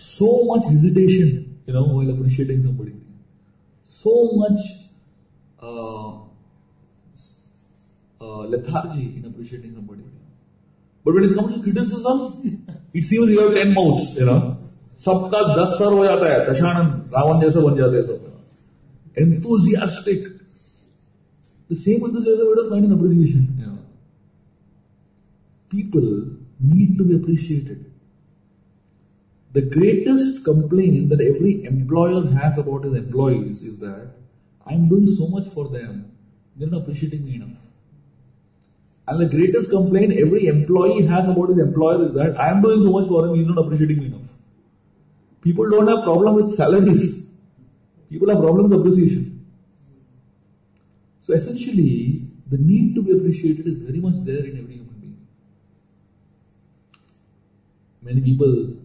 so 0.00 0.26
much 0.48 0.64
hesitation 0.64 1.30
you 1.66 1.72
know 1.74 1.82
while 1.94 2.10
appreciating 2.10 2.60
somebody 2.66 2.92
so 3.94 4.12
much 4.40 4.62
uh, 5.60 6.12
uh, 8.20 8.42
lethargy 8.54 9.06
in 9.16 9.24
appreciating 9.30 9.72
somebody 9.74 10.04
but 11.04 11.14
when 11.14 11.24
it 11.24 11.34
comes 11.38 11.54
to 11.54 11.62
criticism 11.62 12.18
it 12.94 13.04
seems 13.04 13.30
you 13.36 13.40
have 13.44 13.54
ten 13.60 13.72
mouths 13.78 14.12
you 14.18 14.26
know 14.32 14.42
सबका 15.04 15.38
दस 15.56 15.70
सर 15.78 15.92
हो 15.92 16.04
जाता 16.04 16.26
है 16.32 16.34
दशानंद 16.48 17.14
रावण 17.14 17.40
जैसे 17.40 17.60
बन 17.60 17.76
जाते 17.76 17.96
हैं 17.96 18.02
सब 18.10 18.30
enthusiastic 19.22 20.28
the 21.72 21.76
same 21.76 22.04
enthusiasm 22.04 22.48
we 22.48 22.54
don't 22.54 22.70
find 22.70 22.84
in 22.84 22.92
appreciation. 22.92 23.56
Yeah. 23.58 23.76
People 25.70 26.36
need 26.60 26.98
to 26.98 27.04
be 27.04 27.16
appreciated. 27.16 27.90
The 29.52 29.62
greatest 29.62 30.44
complaint 30.44 31.08
that 31.10 31.20
every 31.20 31.64
employer 31.64 32.26
has 32.34 32.58
about 32.58 32.84
his 32.84 32.94
employees 32.94 33.62
is 33.62 33.78
that 33.78 34.10
I'm 34.66 34.88
doing 34.88 35.06
so 35.06 35.28
much 35.28 35.48
for 35.48 35.68
them, 35.68 36.12
they're 36.56 36.68
not 36.68 36.82
appreciating 36.82 37.24
me 37.24 37.36
enough. 37.36 37.56
And 39.07 39.21
the 39.21 39.25
greatest 39.25 39.69
complaint 39.69 40.13
every 40.19 40.47
employee 40.47 41.05
has 41.07 41.27
about 41.27 41.49
his 41.49 41.59
employer 41.59 42.07
is 42.07 42.13
that 42.13 42.37
I 42.37 42.49
am 42.49 42.61
doing 42.61 42.81
so 42.81 42.91
much 42.91 43.07
for 43.07 43.25
him, 43.25 43.35
he's 43.35 43.47
not 43.47 43.59
appreciating 43.59 43.99
me 43.99 44.07
enough. 44.07 44.29
People 45.41 45.69
don't 45.69 45.87
have 45.87 46.03
problem 46.03 46.35
with 46.35 46.53
salaries. 46.53 47.25
People 48.09 48.29
have 48.29 48.39
problem 48.39 48.69
with 48.69 48.79
appreciation. 48.79 49.45
So 51.21 51.33
essentially, 51.33 52.27
the 52.49 52.57
need 52.57 52.95
to 52.95 53.01
be 53.01 53.11
appreciated 53.11 53.67
is 53.67 53.79
very 53.79 53.99
much 53.99 54.15
there 54.25 54.45
in 54.45 54.57
every 54.57 54.75
human 54.75 54.95
being. 54.99 55.27
Many 58.01 58.21
people 58.21 58.77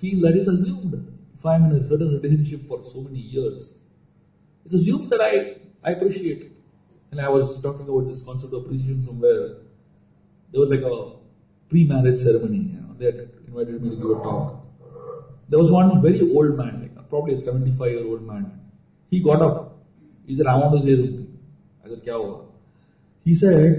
feel 0.00 0.20
that 0.22 0.36
it's 0.36 0.48
assumed. 0.48 1.14
If 1.36 1.46
I'm 1.46 1.66
in 1.66 1.84
a 1.84 1.88
certain 1.88 2.20
relationship 2.20 2.66
for 2.68 2.82
so 2.82 3.02
many 3.02 3.18
years, 3.18 3.72
it's 4.64 4.74
assumed 4.74 5.10
that 5.10 5.20
I, 5.20 5.56
I 5.88 5.92
appreciate 5.92 6.42
it 6.42 6.57
And 7.11 7.21
I 7.21 7.29
was 7.29 7.61
talking 7.61 7.87
about 7.87 8.07
this 8.07 8.23
concept 8.23 8.53
of 8.53 8.63
appreciation 8.63 9.03
somewhere. 9.03 9.57
There 10.53 10.61
was 10.61 10.69
like 10.69 10.81
a 10.81 10.95
pre-marriage 11.71 12.19
ceremony. 12.19 12.57
You 12.73 12.81
know, 12.81 12.95
they 12.97 13.05
had 13.05 13.29
invited 13.47 13.81
me 13.81 13.89
to 13.91 13.95
give 13.95 14.11
a 14.11 14.23
talk. 14.23 14.65
There 15.49 15.59
was 15.59 15.69
one 15.71 16.01
very 16.01 16.21
old 16.21 16.57
man, 16.57 16.81
like 16.81 17.09
probably 17.09 17.35
a 17.35 17.37
75 17.37 17.91
year 17.91 18.05
old 18.05 18.23
man. 18.23 18.51
He 19.11 19.19
got 19.21 19.41
up. 19.41 19.77
He 20.25 20.35
said, 20.35 20.47
I 20.47 20.55
want 20.55 20.79
to 20.79 20.85
say 20.85 20.95
something. 20.95 21.23
अगर 21.85 21.99
क्या 22.03 22.15
हुआ 22.15 22.35
he 23.25 23.33
said 23.35 23.73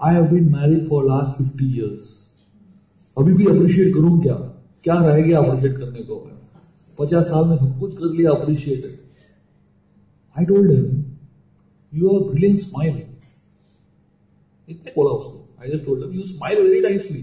I 0.00 0.14
have 0.14 0.26
been 0.28 0.48
married 0.52 0.88
for 0.88 1.04
last 1.04 1.36
fifty 1.38 1.66
years 1.78 2.18
अभी 3.16 3.32
भी 3.32 3.46
appreciate 3.46 3.94
करूं 3.94 4.18
क्या 4.20 4.34
क्या 4.84 4.94
रह 5.04 5.20
गया 5.20 5.38
अप्रिशिएट 5.38 5.76
करने 5.78 6.02
को 6.02 6.16
पचास 6.98 7.26
साल 7.28 7.44
में 7.48 7.56
सब 7.56 7.78
कुछ 7.80 7.96
कर 7.98 8.14
लिया 8.16 8.30
appreciated 8.30 8.98
I 10.36 10.44
told 10.44 10.70
him 10.72 11.02
you 11.93 12.09
are 12.09 12.23
brilliant 12.29 12.59
smile 12.59 13.01
इतने 14.69 14.91
बोला 14.95 15.09
उसको 15.09 15.61
I 15.61 15.71
just 15.71 15.85
told 15.85 16.15
you 16.15 16.23
smile 16.23 16.61
very 16.61 16.79
nicely 16.81 17.19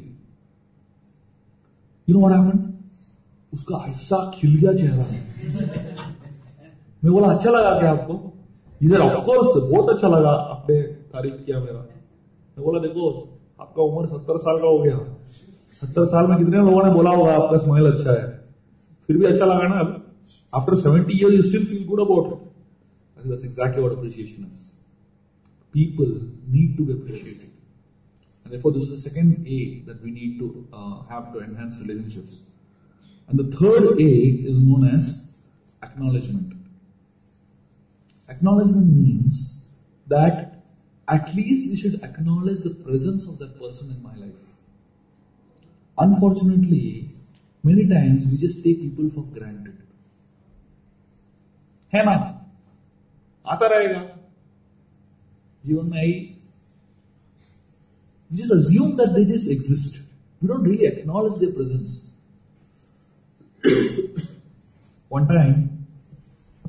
you 2.08 2.18
know 2.18 2.28
what 2.28 2.72
उसका 3.52 3.84
ऐसा 3.88 4.32
खिल 4.34 4.56
गया 4.56 4.72
चेहरा। 4.72 5.04
मैं 7.04 7.12
बोला 7.12 7.28
अच्छा 7.28 7.50
लगा 7.50 7.78
क्या 7.78 7.90
आपको? 7.90 8.32
इधर 8.82 9.00
ऑफकोर्स 9.00 9.70
बहुत 9.72 9.88
अच्छा 9.88 10.08
लगा 10.08 10.30
आपने 10.30 10.82
तारीफ़ 10.82 11.34
किया 11.34 11.60
मेरा. 11.60 11.78
मैं 12.56 12.64
बोला, 12.64 12.80
देखो, 12.80 13.10
आपका 13.60 13.82
उम्र 13.82 14.06
सत्तर 14.06 14.38
साल 14.38 14.58
का 14.58 14.66
हो 14.66 14.78
गया। 14.78 14.98
सत्तर 15.82 16.06
साल 16.06 16.26
में 16.26 16.38
कितने 16.38 16.56
लोगों 16.56 16.82
ने 16.84 16.90
बोला 16.90 17.10
होगा, 17.10 17.34
आपका 17.34 17.58
स्माइल 17.58 17.92
अच्छा 17.92 18.12
है। 18.12 18.26
फिर 19.06 19.16
भी 19.16 19.24
अच्छा 19.24 19.44
लगा 19.44 19.68
ना? 19.68 20.04
After 20.54 20.74
seventy 20.74 21.12
year 21.12 21.34
you 21.34 21.42
still 21.42 21.66
feel 21.66 21.86
good 21.86 22.00
about 22.00 22.43
And 23.24 23.32
that's 23.32 23.44
exactly 23.44 23.82
what 23.82 23.92
appreciation 23.92 24.48
is. 24.52 24.72
People 25.72 26.20
need 26.46 26.76
to 26.76 26.84
be 26.84 26.92
appreciated. 26.92 27.50
And 28.44 28.52
therefore, 28.52 28.72
this 28.72 28.82
is 28.82 28.90
the 28.90 29.10
second 29.10 29.46
A 29.48 29.80
that 29.86 30.02
we 30.02 30.10
need 30.10 30.38
to 30.38 30.68
uh, 30.72 31.02
have 31.08 31.32
to 31.32 31.40
enhance 31.40 31.78
relationships. 31.78 32.42
And 33.26 33.38
the 33.38 33.56
third 33.56 33.98
A 33.98 34.04
is 34.04 34.60
known 34.60 34.94
as 34.94 35.32
acknowledgement. 35.82 36.52
Acknowledgement 38.28 38.88
means 38.88 39.64
that 40.06 40.62
at 41.08 41.34
least 41.34 41.70
we 41.70 41.76
should 41.76 42.04
acknowledge 42.04 42.60
the 42.60 42.74
presence 42.74 43.26
of 43.26 43.38
that 43.38 43.58
person 43.58 43.90
in 43.90 44.02
my 44.02 44.14
life. 44.16 44.34
Unfortunately, 45.96 47.10
many 47.62 47.88
times 47.88 48.26
we 48.26 48.36
just 48.36 48.62
take 48.62 48.80
people 48.82 49.08
for 49.10 49.22
granted. 49.22 49.78
Hey 51.88 52.04
man, 52.04 52.43
आता 53.53 53.67
रहेगा 53.75 54.03
जीवन 55.65 55.89
में 55.91 55.97
आई 55.99 56.19
we 58.31 58.37
just 58.37 58.51
assume 58.53 58.89
that 58.97 59.13
they 59.13 59.21
just 59.29 59.47
exist 59.53 59.95
We 60.41 60.47
don't 60.47 60.63
really 60.63 60.85
acknowledge 60.85 61.39
their 61.39 61.51
presence. 61.51 62.11
One 65.09 65.27
time, 65.27 65.87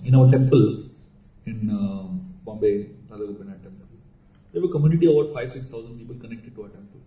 in 0.05 0.15
our 0.15 0.31
temple 0.31 0.85
in 1.47 1.71
um, 1.71 2.35
Bombay, 2.45 2.89
Radha 3.09 3.27
Gopinath 3.27 3.63
temple, 3.63 3.87
there 4.53 4.61
were 4.61 4.69
a 4.69 4.73
community 4.73 5.07
of 5.07 5.17
about 5.17 5.35
five, 5.35 5.53
six 5.53 5.67
thousand 5.67 5.99
people 5.99 6.17
connected 6.17 6.55
to 6.57 6.63
our 6.65 6.69
temple. 6.69 7.01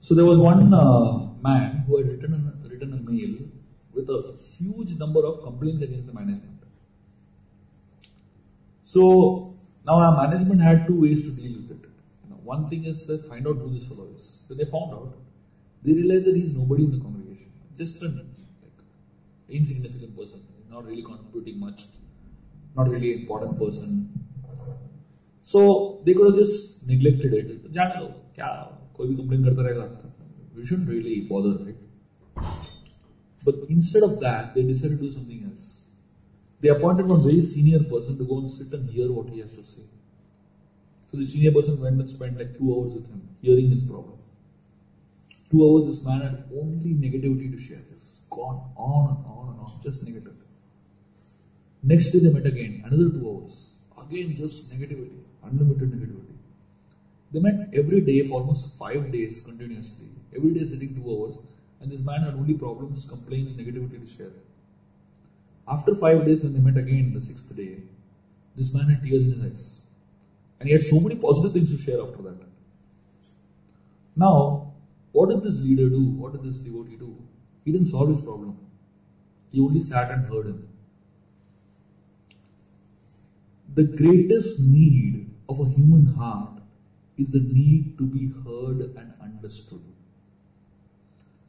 So 0.00 0.14
there 0.14 0.24
was 0.24 0.38
one 0.38 0.72
uh, 0.72 1.26
man 1.42 1.84
who 1.86 1.98
had 1.98 2.08
written 2.08 2.32
a, 2.34 2.68
written 2.68 2.94
a 2.94 3.10
mail 3.10 3.36
with 3.92 4.08
a 4.08 4.34
huge 4.56 4.96
number 4.98 5.26
of 5.26 5.42
complaints 5.42 5.82
against 5.82 6.06
the 6.06 6.14
management. 6.14 6.53
So 8.94 9.56
now 9.86 9.94
our 9.94 10.26
management 10.26 10.60
had 10.60 10.86
two 10.86 11.00
ways 11.00 11.22
to 11.22 11.30
deal 11.30 11.52
with 11.52 11.70
it. 11.70 11.88
You 12.24 12.30
know, 12.30 12.40
one 12.42 12.68
thing 12.68 12.84
is 12.84 13.06
that 13.06 13.28
find 13.28 13.46
out 13.46 13.56
who 13.56 13.72
this 13.72 13.88
fellow 13.88 14.08
is. 14.14 14.44
When 14.48 14.58
they 14.58 14.64
found 14.64 14.92
out, 14.92 15.16
they 15.82 15.92
realized 15.92 16.26
that 16.26 16.36
he's 16.36 16.54
nobody 16.54 16.84
in 16.84 16.90
the 16.90 17.00
congregation, 17.00 17.50
just 17.76 18.02
an 18.02 18.34
like, 18.62 18.84
insignificant 19.48 20.16
person, 20.16 20.42
not 20.70 20.86
really 20.86 21.02
contributing 21.02 21.58
much, 21.58 21.84
not 22.76 22.88
really 22.88 23.14
important 23.14 23.58
person. 23.58 24.12
So 25.42 26.02
they 26.04 26.14
could 26.14 26.26
have 26.26 26.36
just 26.36 26.86
neglected 26.86 27.32
it. 27.34 27.72
जाने 27.72 28.00
दो 28.00 28.06
क्या 28.34 28.48
कोई 28.96 29.08
भी 29.08 29.16
complain 29.20 29.44
करता 29.44 29.62
रहेगा 29.68 30.10
we 30.56 30.66
shouldn't 30.66 30.88
really 30.88 31.20
bother 31.30 31.52
right 31.64 31.76
but 33.44 33.54
instead 33.68 34.02
of 34.02 34.20
that 34.20 34.54
they 34.54 34.62
decided 34.62 34.98
to 34.98 35.04
do 35.04 35.10
something 35.10 35.44
else 35.50 35.68
they 36.61 36.69
appointed 36.69 37.07
one 37.09 37.23
very 37.23 37.41
senior 37.41 37.81
person 37.93 38.17
to 38.17 38.25
go 38.25 38.39
and 38.39 38.49
sit 38.49 38.73
and 38.73 38.89
hear 38.89 39.11
what 39.11 39.29
he 39.29 39.39
has 39.39 39.51
to 39.59 39.63
say 39.63 39.85
so 41.11 41.17
the 41.17 41.25
senior 41.25 41.51
person 41.51 41.79
went 41.81 41.99
and 41.99 42.09
spent 42.09 42.37
like 42.37 42.57
two 42.57 42.69
hours 42.75 42.93
with 42.93 43.07
him 43.13 43.21
hearing 43.41 43.69
his 43.75 43.83
problem 43.83 44.17
two 45.51 45.61
hours 45.65 45.85
this 45.87 46.01
man 46.07 46.21
had 46.25 46.35
only 46.61 46.91
negativity 47.05 47.47
to 47.53 47.57
share 47.67 47.81
just 47.91 48.29
gone 48.37 48.59
on 48.75 49.03
and 49.11 49.25
on 49.35 49.49
and 49.51 49.59
on 49.67 49.81
just 49.87 50.03
negative 50.09 50.37
next 51.91 52.09
day 52.11 52.19
they 52.23 52.29
met 52.37 52.45
again 52.51 52.73
another 52.87 53.07
two 53.15 53.25
hours 53.29 53.55
again 54.03 54.33
just 54.41 54.69
negativity 54.73 55.21
unlimited 55.49 55.91
negativity 55.95 56.35
they 57.31 57.39
met 57.47 57.57
every 57.73 58.01
day 58.09 58.21
for 58.23 58.39
almost 58.39 58.67
five 58.77 59.11
days 59.11 59.41
continuously. 59.41 60.07
Every 60.35 60.51
day 60.53 60.63
sitting 60.65 60.93
two 60.95 61.09
hours, 61.11 61.37
and 61.81 61.91
this 61.91 62.01
man 62.01 62.21
had 62.23 62.33
only 62.35 62.53
problems, 62.53 63.05
complaints, 63.05 63.53
negativity 63.53 63.99
to 63.99 64.07
share. 64.07 64.31
After 65.67 65.95
five 65.95 66.25
days, 66.25 66.43
when 66.43 66.53
they 66.53 66.59
met 66.59 66.77
again 66.77 67.13
the 67.13 67.21
sixth 67.21 67.55
day, 67.55 67.79
this 68.55 68.73
man 68.73 68.89
had 68.89 69.03
tears 69.03 69.23
in 69.23 69.31
his 69.31 69.43
eyes. 69.43 69.81
And 70.59 70.69
he 70.69 70.73
had 70.73 70.83
so 70.83 70.99
many 70.99 71.15
positive 71.15 71.53
things 71.53 71.71
to 71.71 71.77
share 71.77 72.01
after 72.01 72.21
that. 72.23 72.37
Now, 74.15 74.73
what 75.11 75.29
did 75.29 75.43
this 75.43 75.57
leader 75.57 75.89
do? 75.89 76.01
What 76.01 76.33
did 76.33 76.43
this 76.43 76.57
devotee 76.57 76.95
do? 76.95 77.17
He 77.63 77.71
didn't 77.71 77.87
solve 77.87 78.09
his 78.09 78.21
problem. 78.21 78.57
He 79.51 79.59
only 79.59 79.81
sat 79.81 80.11
and 80.11 80.25
heard 80.25 80.45
him. 80.45 80.69
The 83.73 83.83
greatest 83.83 84.61
need 84.61 85.29
of 85.49 85.59
a 85.59 85.65
human 85.65 86.13
heart 86.15 86.61
is 87.17 87.31
the 87.31 87.39
need 87.39 87.97
to 87.97 88.05
be 88.05 88.31
heard 88.45 88.95
and 88.95 89.13
understood. 89.21 89.81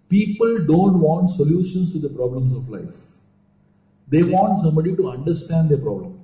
People 0.08 0.64
don't 0.64 1.00
want 1.00 1.30
solutions 1.30 1.92
to 1.92 1.98
the 1.98 2.08
problems 2.08 2.52
of 2.52 2.68
life. 2.68 2.96
They 4.08 4.22
want 4.22 4.56
somebody 4.62 4.94
to 4.96 5.10
understand 5.10 5.68
their 5.68 5.78
problem. 5.78 6.20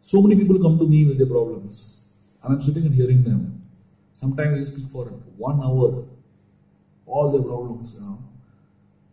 So 0.00 0.20
many 0.22 0.36
people 0.36 0.58
come 0.60 0.78
to 0.78 0.86
me 0.86 1.04
with 1.04 1.18
their 1.18 1.26
problems, 1.26 1.98
and 2.42 2.54
I'm 2.54 2.62
sitting 2.62 2.86
and 2.86 2.94
hearing 2.94 3.22
them. 3.24 3.62
Sometimes 4.14 4.68
I 4.68 4.70
speak 4.70 4.90
for 4.90 5.06
one 5.36 5.60
hour, 5.62 6.04
all 7.06 7.32
their 7.32 7.42
problems. 7.42 7.94
You 7.94 8.00
know. 8.00 8.18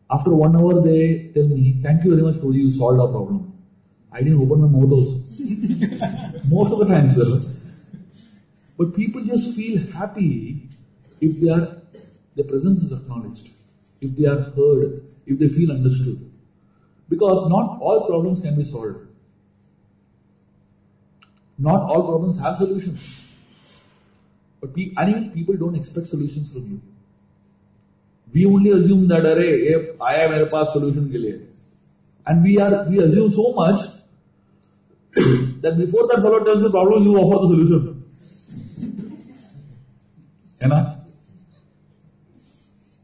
After 0.09 0.33
one 0.33 0.55
hour, 0.55 0.81
they 0.81 1.31
tell 1.35 1.47
me, 1.47 1.79
"Thank 1.81 2.03
you 2.03 2.11
very 2.11 2.23
much 2.23 2.37
for 2.43 2.53
you 2.53 2.69
solved 2.71 2.99
our 2.99 3.07
problem." 3.07 3.53
I 4.11 4.21
didn't 4.21 4.41
open 4.41 4.61
my 4.61 4.67
mouth 4.67 4.91
also. 4.91 5.15
Most 6.55 6.73
of 6.73 6.79
the 6.79 6.85
time, 6.85 7.11
sir. 7.13 7.41
But 8.77 8.95
people 8.95 9.23
just 9.23 9.53
feel 9.55 9.79
happy 9.91 10.69
if 11.19 11.39
they 11.39 11.49
are, 11.49 11.81
their 12.35 12.45
presence 12.45 12.83
is 12.83 12.91
acknowledged, 12.91 13.49
if 14.01 14.15
they 14.15 14.25
are 14.25 14.41
heard, 14.57 15.03
if 15.25 15.39
they 15.39 15.47
feel 15.47 15.71
understood 15.71 16.32
Because 17.12 17.48
not 17.48 17.80
all 17.80 18.06
problems 18.06 18.40
can 18.40 18.56
be 18.56 18.64
solved. 18.64 19.06
Not 21.58 21.82
all 21.82 22.06
problems 22.06 22.38
have 22.38 22.58
solutions. 22.58 23.22
But 24.60 24.74
pe- 24.74 24.92
and 24.96 25.10
even 25.10 25.30
people 25.30 25.56
don't 25.56 25.74
expect 25.74 26.08
solutions 26.08 26.52
from 26.52 26.70
you. 26.70 26.80
We 28.32 28.44
only 28.46 28.70
assume 28.70 29.08
that 29.08 29.24
अरे 29.24 29.98
I 30.00 30.14
am 30.24 30.30
मेरे 30.30 30.50
पास 30.50 30.72
solution 30.72 31.08
के 31.10 31.18
लिए. 31.18 31.40
And 32.26 32.42
we 32.44 32.58
are 32.58 32.84
we 32.88 32.98
assume 32.98 33.30
so 33.30 33.52
much 33.54 33.80
that 35.62 35.78
before 35.78 36.06
that 36.08 36.22
fellow 36.22 36.44
tells 36.44 36.62
the 36.62 36.70
problem, 36.70 37.04
you 37.04 37.16
offer 37.16 37.46
the 37.46 37.54
solution. 37.54 38.04
Enough. 40.60 40.96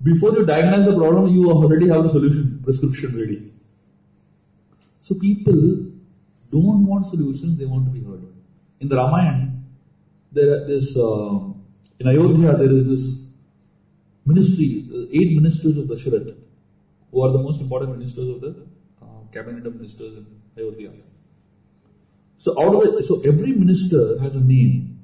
Before 0.03 0.33
you 0.33 0.45
diagnose 0.45 0.85
the 0.85 0.95
problem, 0.95 1.35
you 1.35 1.51
already 1.51 1.89
have 1.89 2.03
the 2.03 2.11
solution, 2.11 2.61
prescription 2.63 3.19
ready. 3.19 3.53
so 5.10 5.16
people 5.16 5.90
don't 6.52 6.86
want 6.86 7.08
solutions, 7.08 7.58
they 7.58 7.66
want 7.66 7.86
to 7.86 7.92
be 7.92 8.06
heard. 8.08 8.28
In 8.80 8.90
the 8.90 8.96
Ramayana, 8.96 9.54
there 10.32 10.70
is 10.70 10.96
uh, 10.96 11.50
in 12.00 12.08
Ayodhya 12.08 12.56
there 12.58 12.72
is 12.72 12.86
this 12.86 13.32
ministry, 14.24 14.86
uh, 14.94 15.08
eight 15.12 15.32
ministers 15.36 15.78
of 15.78 15.86
Dasharath, 15.86 16.36
who 17.12 17.24
are 17.24 17.32
the 17.32 17.40
most 17.40 17.60
important 17.60 17.98
ministers 17.98 18.30
of 18.30 18.42
the 18.42 18.68
uh, 19.02 19.06
cabinet 19.34 19.66
of 19.66 19.78
ministers 19.78 20.18
in 20.18 20.28
Ayodhya. 20.56 20.92
So 22.38 22.62
out 22.62 22.76
of 22.76 22.82
the, 22.84 23.04
so 23.04 23.20
every 23.22 23.54
minister 23.54 24.20
has 24.22 24.36
a 24.36 24.42
name, 24.42 25.00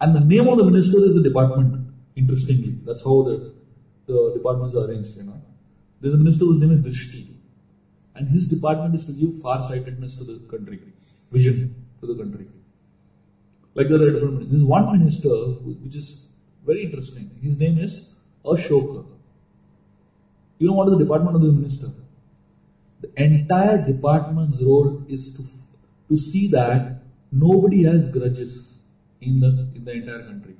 and 0.00 0.14
the 0.14 0.20
name 0.20 0.46
of 0.46 0.58
the 0.58 0.64
minister 0.64 1.04
is 1.04 1.14
the 1.14 1.24
department. 1.24 1.90
Interestingly, 2.14 2.78
that's 2.84 3.02
how 3.02 3.24
the, 3.24 3.52
the 4.06 4.32
departments 4.36 4.76
are 4.76 4.84
arranged. 4.88 5.16
You 5.16 5.24
know, 5.24 5.42
there's 6.00 6.14
a 6.14 6.18
minister 6.18 6.44
whose 6.44 6.60
name 6.60 6.70
is 6.70 6.84
Drishti, 6.84 7.34
and 8.17 8.27
his 8.27 8.47
department 8.47 8.95
is 8.95 9.05
to 9.05 9.11
give 9.11 9.41
far-sightedness 9.41 10.15
to 10.17 10.23
the 10.23 10.39
country, 10.49 10.79
vision 11.31 11.75
to 11.99 12.07
the 12.07 12.15
country. 12.15 12.47
Like 13.75 13.87
there 13.89 14.01
are 14.01 14.11
different 14.11 14.33
ministers. 14.33 14.51
There's 14.51 14.63
one 14.63 14.99
minister 14.99 15.29
which 15.29 15.95
is 15.95 16.27
very 16.65 16.83
interesting. 16.85 17.31
His 17.41 17.57
name 17.57 17.79
is 17.79 18.13
Ashoka. 18.45 19.05
You 20.59 20.67
know 20.67 20.73
what 20.73 20.87
is 20.89 20.97
the 20.97 21.03
department 21.03 21.35
of 21.35 21.41
the 21.41 21.51
minister? 21.51 21.87
The 23.01 23.11
entire 23.21 23.85
department's 23.85 24.61
role 24.61 25.03
is 25.09 25.33
to 25.35 25.43
to 26.09 26.17
see 26.17 26.47
that 26.49 27.03
nobody 27.31 27.83
has 27.83 28.05
grudges 28.05 28.83
in 29.21 29.39
the 29.39 29.49
in 29.75 29.83
the 29.83 29.91
entire 29.91 30.23
country. 30.23 30.55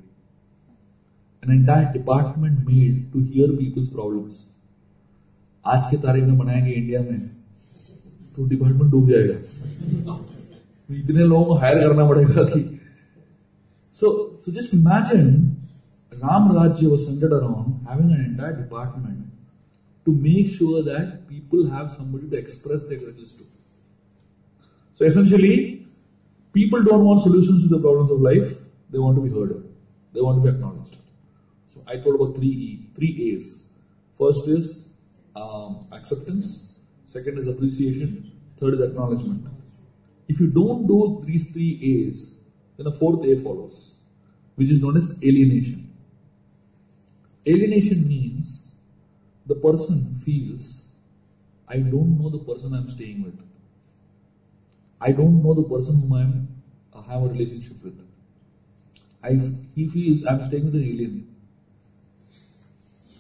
An 1.44 1.52
entire 1.52 1.94
department 1.94 2.66
made 2.68 3.14
to 3.14 3.20
hear 3.20 3.48
people's 3.50 3.90
problems. 3.90 4.44
आज 5.66 5.84
के 5.92 5.98
तारीख 5.98 6.24
में 6.24 6.38
बनाएंगे 6.38 6.72
India 6.72 7.02
में 7.02 7.20
तो 8.38 8.46
department 8.48 8.92
डूब 8.92 9.10
जाएगा 9.10 10.20
इतने 11.00 11.24
लोगों 11.24 11.46
को 11.46 11.54
हायर 11.64 11.80
करना 11.80 12.08
पड़ेगा 12.10 12.44
कि 12.54 12.62
so 14.00 14.12
so 14.46 14.52
just 14.52 14.74
imagine 14.74 15.28
Ram 16.24 16.52
राज्य 16.56 16.88
was 16.88 17.06
centered 17.06 17.34
around 17.34 17.86
having 17.88 18.12
an 18.12 18.24
entire 18.26 18.56
department 18.58 19.24
to 20.06 20.12
make 20.26 20.50
sure 20.58 20.84
that 20.84 21.28
people 21.28 21.70
have 21.70 21.92
somebody 21.92 22.30
to 22.30 22.38
express 22.38 22.84
their 22.86 23.00
grudges 23.00 23.34
to. 23.34 23.44
So 24.94 25.06
essentially, 25.06 25.88
people 26.54 26.84
don't 26.84 27.06
want 27.06 27.22
solutions 27.22 27.64
to 27.64 27.70
the 27.70 27.80
problems 27.80 28.12
of 28.12 28.22
life. 28.22 28.58
They 28.90 29.00
want 29.00 29.16
to 29.18 29.22
be 29.22 29.30
heard. 29.30 29.64
They 30.14 30.22
want 30.22 30.38
to 30.38 30.44
be 30.44 30.56
acknowledged. 30.56 30.98
So 31.74 31.84
I 31.88 31.98
told 31.98 32.16
about 32.16 32.36
three 32.36 32.48
E, 32.48 32.90
three 32.96 33.34
A's. 33.34 33.70
First 34.20 34.48
is 34.48 34.90
um, 35.36 35.88
acceptance. 35.92 36.67
Second 37.08 37.38
is 37.38 37.48
appreciation. 37.48 38.32
Third 38.60 38.76
is 38.76 38.82
acknowledgement. 38.82 39.48
If 40.28 40.40
you 40.40 40.48
don't 40.48 40.88
do 40.88 41.24
these 41.26 41.46
three 41.50 42.08
A's, 42.08 42.32
then 42.78 42.88
a 42.88 42.92
fourth 42.92 43.24
A 43.26 43.42
follows, 43.42 43.96
which 44.56 44.70
is 44.70 44.82
known 44.82 44.98
as 44.98 45.12
alienation. 45.24 45.92
Alienation 47.48 48.08
means 48.08 48.70
the 49.46 49.56
person 49.56 50.22
feels, 50.26 50.86
I 51.68 51.78
don't 51.78 52.18
know 52.18 52.30
the 52.30 52.40
person 52.40 52.74
I'm 52.74 52.90
staying 52.90 53.24
with. 53.24 53.40
I 55.02 55.12
don't 55.12 55.44
know 55.44 55.54
the 55.54 55.64
person 55.64 56.00
whom 56.00 56.14
I'm 56.14 56.48
I 56.96 57.02
have 57.12 57.24
a 57.24 57.28
relationship 57.28 57.84
with. 57.84 58.00
I 59.22 59.32
he 59.76 59.88
feels 59.88 60.26
I'm 60.26 60.46
staying 60.48 60.66
with 60.66 60.76
an 60.76 60.84
alien. 60.84 61.28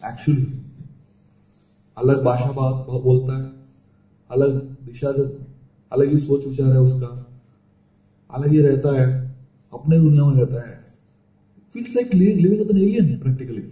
Actually, 0.01 0.47
अलग 1.97 2.23
भाषा 2.23 2.51
बात 2.51 2.85
बोलता 3.03 3.33
है 3.33 3.56
अलग 4.30 4.58
दिशा 4.86 5.08
अलग 5.92 6.08
ही 6.08 6.18
सोच 6.18 6.46
विचार 6.46 6.72
है 6.72 6.80
उसका। 6.80 7.08
अलग 8.30 8.48
ही 8.48 8.60
रहता 8.60 8.92
है, 9.00 9.36
अपने 9.72 9.98
दुनिया 10.00 10.24
में 10.24 10.36
रहता 10.36 10.68
है। 10.68 10.76
Feels 11.74 11.94
like 11.96 12.14
living 12.14 12.60
an 12.60 12.78
alien 12.78 13.18
practically 13.18 13.62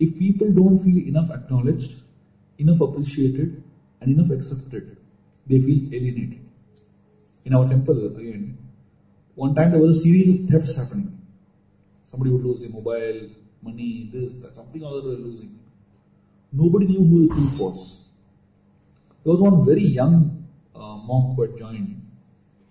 if 0.00 0.12
people 0.18 0.52
don't 0.54 0.80
feel 0.80 0.98
enough 0.98 1.30
acknowledge 1.30 1.88
enough 2.60 2.82
appreciated 2.82 3.56
and 4.02 4.18
enough 4.18 4.30
accepted 4.32 4.96
they 5.48 5.60
feel 5.60 5.94
alienated 5.94 7.46
in 7.46 7.54
our 7.54 7.68
temple 7.68 8.00
again 8.08 8.58
one 9.38 9.54
time 9.54 9.70
there 9.70 9.84
was 9.84 9.96
a 9.96 9.98
series 9.98 10.30
of 10.30 10.52
thefts 10.52 10.78
happening 10.78 11.06
somebody 12.12 12.30
would 12.30 12.42
lose 12.42 12.60
their 12.60 12.70
mobile, 12.70 13.28
money, 13.62 14.10
this, 14.12 14.36
that, 14.36 14.54
something 14.56 14.82
other 14.82 15.00
losing. 15.00 15.58
Nobody 16.52 16.86
knew 16.86 17.04
who 17.04 17.28
the 17.28 17.34
thief 17.34 17.58
was. 17.58 18.07
There 19.27 19.31
was 19.31 19.41
one 19.41 19.65
very 19.65 19.85
young 19.85 20.45
uh, 20.75 20.97
monk 20.97 21.35
who 21.35 21.43
had 21.43 21.57
joined. 21.57 22.01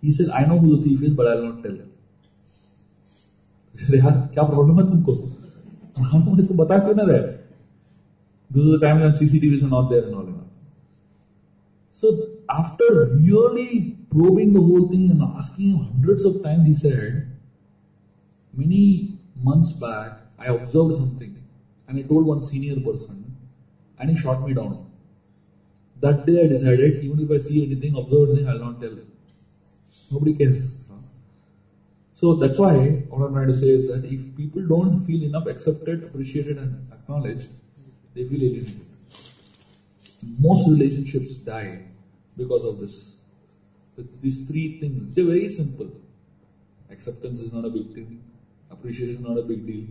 He 0.03 0.13
said, 0.13 0.31
I 0.31 0.45
know 0.45 0.59
who 0.59 0.77
the 0.77 0.83
thief 0.83 1.03
is, 1.03 1.15
but 1.15 1.27
I 1.27 1.35
will 1.37 1.49
not 1.53 1.63
tell 1.63 1.73
him. 1.73 1.89
यार 3.75 4.17
क्या 4.35 4.43
problem 4.45 4.79
है 4.79 4.85
तुमको 4.91 5.13
हम 6.11 6.23
मुझे 6.25 6.43
तो 6.47 6.55
बता 6.55 6.79
क्यों 6.79 6.95
ना 6.95 7.03
रहे 7.11 7.21
this 8.51 8.65
is 8.65 8.75
the 8.75 8.81
time 8.83 8.99
when 8.99 9.13
CCTVs 9.19 9.63
are 9.65 9.71
not 9.71 9.89
there 9.91 10.05
and 10.05 10.15
all 10.15 10.31
so 12.03 12.11
after 12.53 12.87
really 13.17 13.97
probing 14.13 14.53
the 14.53 14.61
whole 14.61 14.89
thing 14.89 15.11
and 15.11 15.23
asking 15.41 15.69
him 15.71 15.83
hundreds 15.91 16.25
of 16.25 16.39
times 16.43 16.67
he 16.67 16.73
said 16.75 17.13
many 18.53 19.19
months 19.49 19.71
back 19.83 20.17
i 20.39 20.49
observed 20.55 20.97
something 20.97 21.37
and 21.89 22.01
i 22.01 22.03
told 22.09 22.27
one 22.27 22.43
senior 22.49 22.81
person 22.89 23.21
and 23.99 24.11
he 24.11 24.17
shot 24.23 24.43
me 24.47 24.57
down 24.61 24.75
that 26.06 26.26
day 26.26 26.44
i 26.44 26.48
decided 26.56 27.04
even 27.04 27.20
if 27.26 27.32
i 27.38 27.40
see 27.50 27.64
anything 27.68 27.96
observe 28.02 28.30
anything 28.30 28.50
i'll 28.50 28.66
not 28.68 28.82
tell 28.82 28.98
it. 29.04 29.08
nobody 30.12 30.34
cares 30.42 30.68
so 32.20 32.34
that's 32.34 32.58
why 32.58 32.74
what 33.10 33.26
I'm 33.26 33.34
trying 33.34 33.48
to 33.48 33.54
say 33.54 33.68
is 33.70 33.86
that 33.90 34.04
if 34.04 34.36
people 34.36 34.64
don't 34.68 35.06
feel 35.06 35.22
enough 35.22 35.46
accepted, 35.46 36.04
appreciated, 36.04 36.58
and 36.58 36.92
acknowledged, 36.92 37.48
they 38.16 38.28
feel 38.28 38.42
alienated. 38.42 38.82
Most 40.40 40.68
relationships 40.68 41.36
die 41.36 41.84
because 42.36 42.64
of 42.66 42.80
this. 42.80 43.22
These 44.20 44.48
three 44.48 44.80
things, 44.80 45.14
they're 45.14 45.26
very 45.26 45.48
simple. 45.48 45.92
Acceptance 46.90 47.40
is 47.40 47.54
not 47.54 47.66
a 47.66 47.70
big 47.70 47.94
deal, 47.94 48.18
appreciation 48.72 49.18
is 49.18 49.22
not 49.22 49.38
a 49.38 49.44
big 49.44 49.68
deal, 49.68 49.86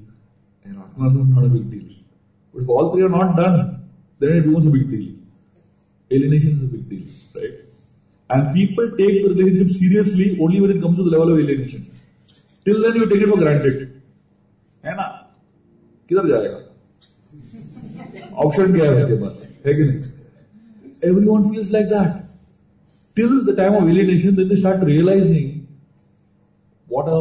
and 0.65 0.83
acknowledgement 0.83 1.29
is 1.29 1.35
not 1.37 1.45
a 1.45 1.49
big 1.49 1.71
deal. 1.71 1.97
But 2.53 2.63
if 2.65 2.69
all 2.69 2.93
three 2.93 3.05
are 3.05 3.09
not 3.09 3.37
done, 3.37 3.89
then 4.19 4.33
it 4.33 4.47
becomes 4.47 4.67
a 4.67 4.71
big 4.71 4.91
deal 4.91 5.15
Alienation 6.12 6.58
is 6.58 6.64
a 6.64 6.68
big 6.68 6.90
deal, 6.90 7.08
right? 7.36 7.56
And 8.30 8.54
people 8.54 8.90
take 8.98 9.24
the 9.24 9.30
relationship 9.30 9.70
seriously 9.70 10.38
only 10.40 10.60
when 10.62 10.72
it 10.72 10.82
comes 10.82 10.98
to 10.98 11.04
the 11.04 11.12
level 11.18 11.34
of 11.34 11.40
alienation. 11.40 11.90
Till 12.66 12.82
then 12.84 12.98
you 12.98 13.06
take 13.10 13.22
it 13.22 13.30
for 13.30 13.40
granted 13.40 13.78
है 14.84 14.94
ना 14.96 15.04
किधर 16.10 16.28
जाएगा 16.30 16.60
option 18.44 18.74
क्या 18.74 18.90
है 18.92 18.98
उसके 18.98 19.16
पास 19.22 19.48
है 19.66 19.74
कि 19.76 19.84
नहीं 19.84 21.10
every 21.10 21.26
one 21.28 21.50
feels 21.52 21.72
like 21.72 21.88
that 21.90 22.20
till 23.18 23.40
the 23.46 23.56
time 23.58 23.76
of 23.76 23.90
alienation 23.90 24.36
then 24.36 24.50
they 24.50 24.56
start 24.56 24.84
realising 24.92 25.50
what 26.88 27.08
a 27.08 27.20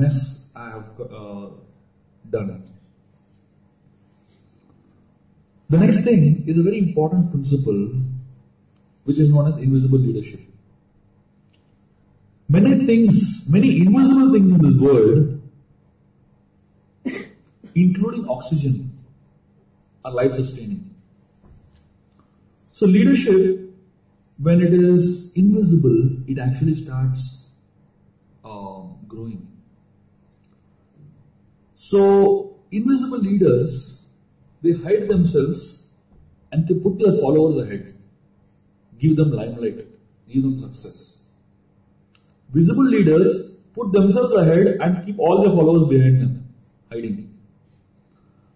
mess 0.00 0.18
I 0.54 0.66
have 0.70 1.00
uh, 1.00 1.46
done. 2.24 2.50
The 5.70 5.78
next 5.78 6.04
thing 6.04 6.44
is 6.46 6.58
a 6.58 6.62
very 6.62 6.78
important 6.78 7.32
principle 7.32 7.80
which 9.03 9.19
is 9.19 9.29
known 9.29 9.47
as 9.47 9.57
invisible 9.57 9.99
leadership. 9.99 10.39
Many 12.49 12.85
things, 12.85 13.49
many 13.49 13.81
invisible 13.81 14.31
things 14.31 14.51
in 14.51 14.61
this 14.61 14.75
world, 14.75 15.41
including 17.75 18.27
oxygen, 18.27 18.91
are 20.05 20.11
life 20.11 20.33
sustaining. 20.33 20.93
So, 22.73 22.85
leadership, 22.85 23.71
when 24.37 24.61
it 24.61 24.73
is 24.73 25.31
invisible, 25.35 26.17
it 26.27 26.39
actually 26.39 26.75
starts 26.75 27.47
um, 28.43 28.97
growing. 29.07 29.47
So, 31.75 32.55
invisible 32.71 33.19
leaders, 33.19 34.05
they 34.61 34.71
hide 34.71 35.07
themselves 35.07 35.89
and 36.51 36.67
they 36.67 36.75
put 36.75 36.99
their 36.99 37.13
followers 37.21 37.65
ahead, 37.65 37.95
give 39.03 39.15
them 39.17 39.31
limelight, 39.31 39.79
give 40.31 40.43
them 40.43 40.57
success. 40.57 40.99
Visible 42.53 42.89
leaders 42.95 43.35
put 43.75 43.91
themselves 43.91 44.33
ahead 44.41 44.67
and 44.79 45.05
keep 45.05 45.19
all 45.19 45.41
their 45.43 45.53
followers 45.57 45.87
behind 45.89 46.21
them, 46.21 46.33
hiding. 46.91 47.17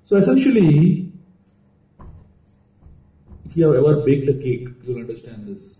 So 0.05 0.15
essentially, 0.15 1.11
if 3.45 3.57
you 3.57 3.65
have 3.65 3.75
ever 3.75 3.95
baked 4.05 4.29
a 4.29 4.35
cake, 4.45 4.67
you'll 4.83 4.99
understand 4.99 5.47
this. 5.47 5.79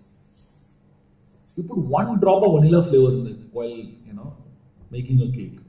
You 1.55 1.63
put 1.63 1.77
one 1.77 2.19
drop 2.19 2.43
of 2.43 2.61
vanilla 2.61 2.83
flavor 2.89 3.13
in 3.19 3.27
it 3.27 3.37
while 3.51 3.77
you 4.09 4.13
know 4.13 4.35
making 4.91 5.21
a 5.21 5.31
cake. 5.37 5.59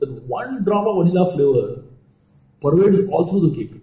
That 0.00 0.10
one 0.34 0.62
drop 0.64 0.86
of 0.86 0.98
vanilla 0.98 1.24
flavor 1.34 1.82
pervades 2.62 3.08
all 3.08 3.26
through 3.30 3.48
the 3.48 3.56
cake. 3.56 3.82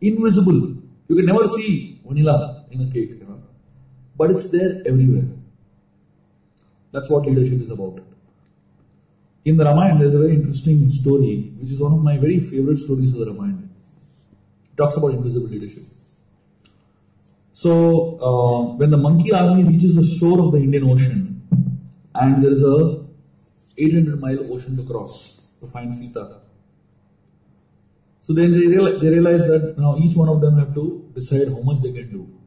Invisible. 0.00 0.60
You 1.08 1.16
can 1.16 1.26
never 1.26 1.48
see 1.48 2.00
vanilla 2.06 2.66
in 2.70 2.82
a 2.82 2.92
cake. 2.92 3.17
But 4.18 4.32
it's 4.32 4.48
there 4.50 4.82
everywhere. 4.84 5.28
That's 6.92 7.08
what 7.08 7.24
leadership 7.24 7.60
is 7.62 7.70
about. 7.70 8.00
In 9.44 9.56
the 9.56 9.64
Ramayana, 9.64 10.00
there's 10.00 10.14
a 10.14 10.18
very 10.18 10.34
interesting 10.34 10.90
story, 10.90 11.52
which 11.58 11.70
is 11.70 11.80
one 11.80 11.92
of 11.92 12.02
my 12.02 12.18
very 12.18 12.40
favorite 12.40 12.78
stories 12.78 13.12
of 13.12 13.20
the 13.20 13.26
Ramayana. 13.26 13.62
It 14.72 14.76
talks 14.76 14.96
about 14.96 15.14
invisible 15.14 15.46
leadership. 15.46 15.84
So, 17.52 18.18
uh, 18.20 18.76
when 18.76 18.90
the 18.90 18.96
monkey 18.96 19.32
army 19.32 19.62
reaches 19.62 19.94
the 19.94 20.04
shore 20.04 20.40
of 20.40 20.52
the 20.52 20.58
Indian 20.58 20.90
Ocean, 20.90 21.42
and 22.14 22.42
there 22.42 22.52
is 22.52 22.62
a 22.62 23.04
800 23.76 24.20
mile 24.20 24.52
ocean 24.52 24.76
to 24.76 24.84
cross 24.84 25.40
to 25.60 25.66
find 25.68 25.94
Sita. 25.94 26.40
So 28.22 28.34
then 28.34 28.52
they, 28.52 28.66
they 28.66 29.08
realize 29.08 29.46
that 29.46 29.76
now 29.78 29.96
each 29.96 30.16
one 30.16 30.28
of 30.28 30.40
them 30.40 30.58
have 30.58 30.74
to 30.74 31.10
decide 31.14 31.48
how 31.48 31.60
much 31.60 31.80
they 31.82 31.92
can 31.92 32.10
do. 32.10 32.37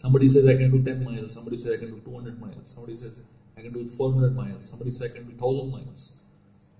Somebody 0.00 0.28
says 0.28 0.48
I 0.48 0.56
can 0.56 0.70
do 0.70 0.82
10 0.82 1.04
miles, 1.04 1.34
somebody 1.34 1.56
says 1.58 1.72
I 1.72 1.76
can 1.76 1.90
do 1.94 2.00
200 2.04 2.40
miles, 2.40 2.72
somebody 2.74 2.96
says 2.96 3.18
I 3.60 3.62
can 3.62 3.72
do 3.72 3.84
400 3.96 4.34
miles. 4.34 4.68
Somebody 4.70 4.90
says 4.90 5.02
I 5.02 5.14
can 5.14 5.26
do 5.26 5.34
1000 5.36 5.70
miles. 5.70 6.12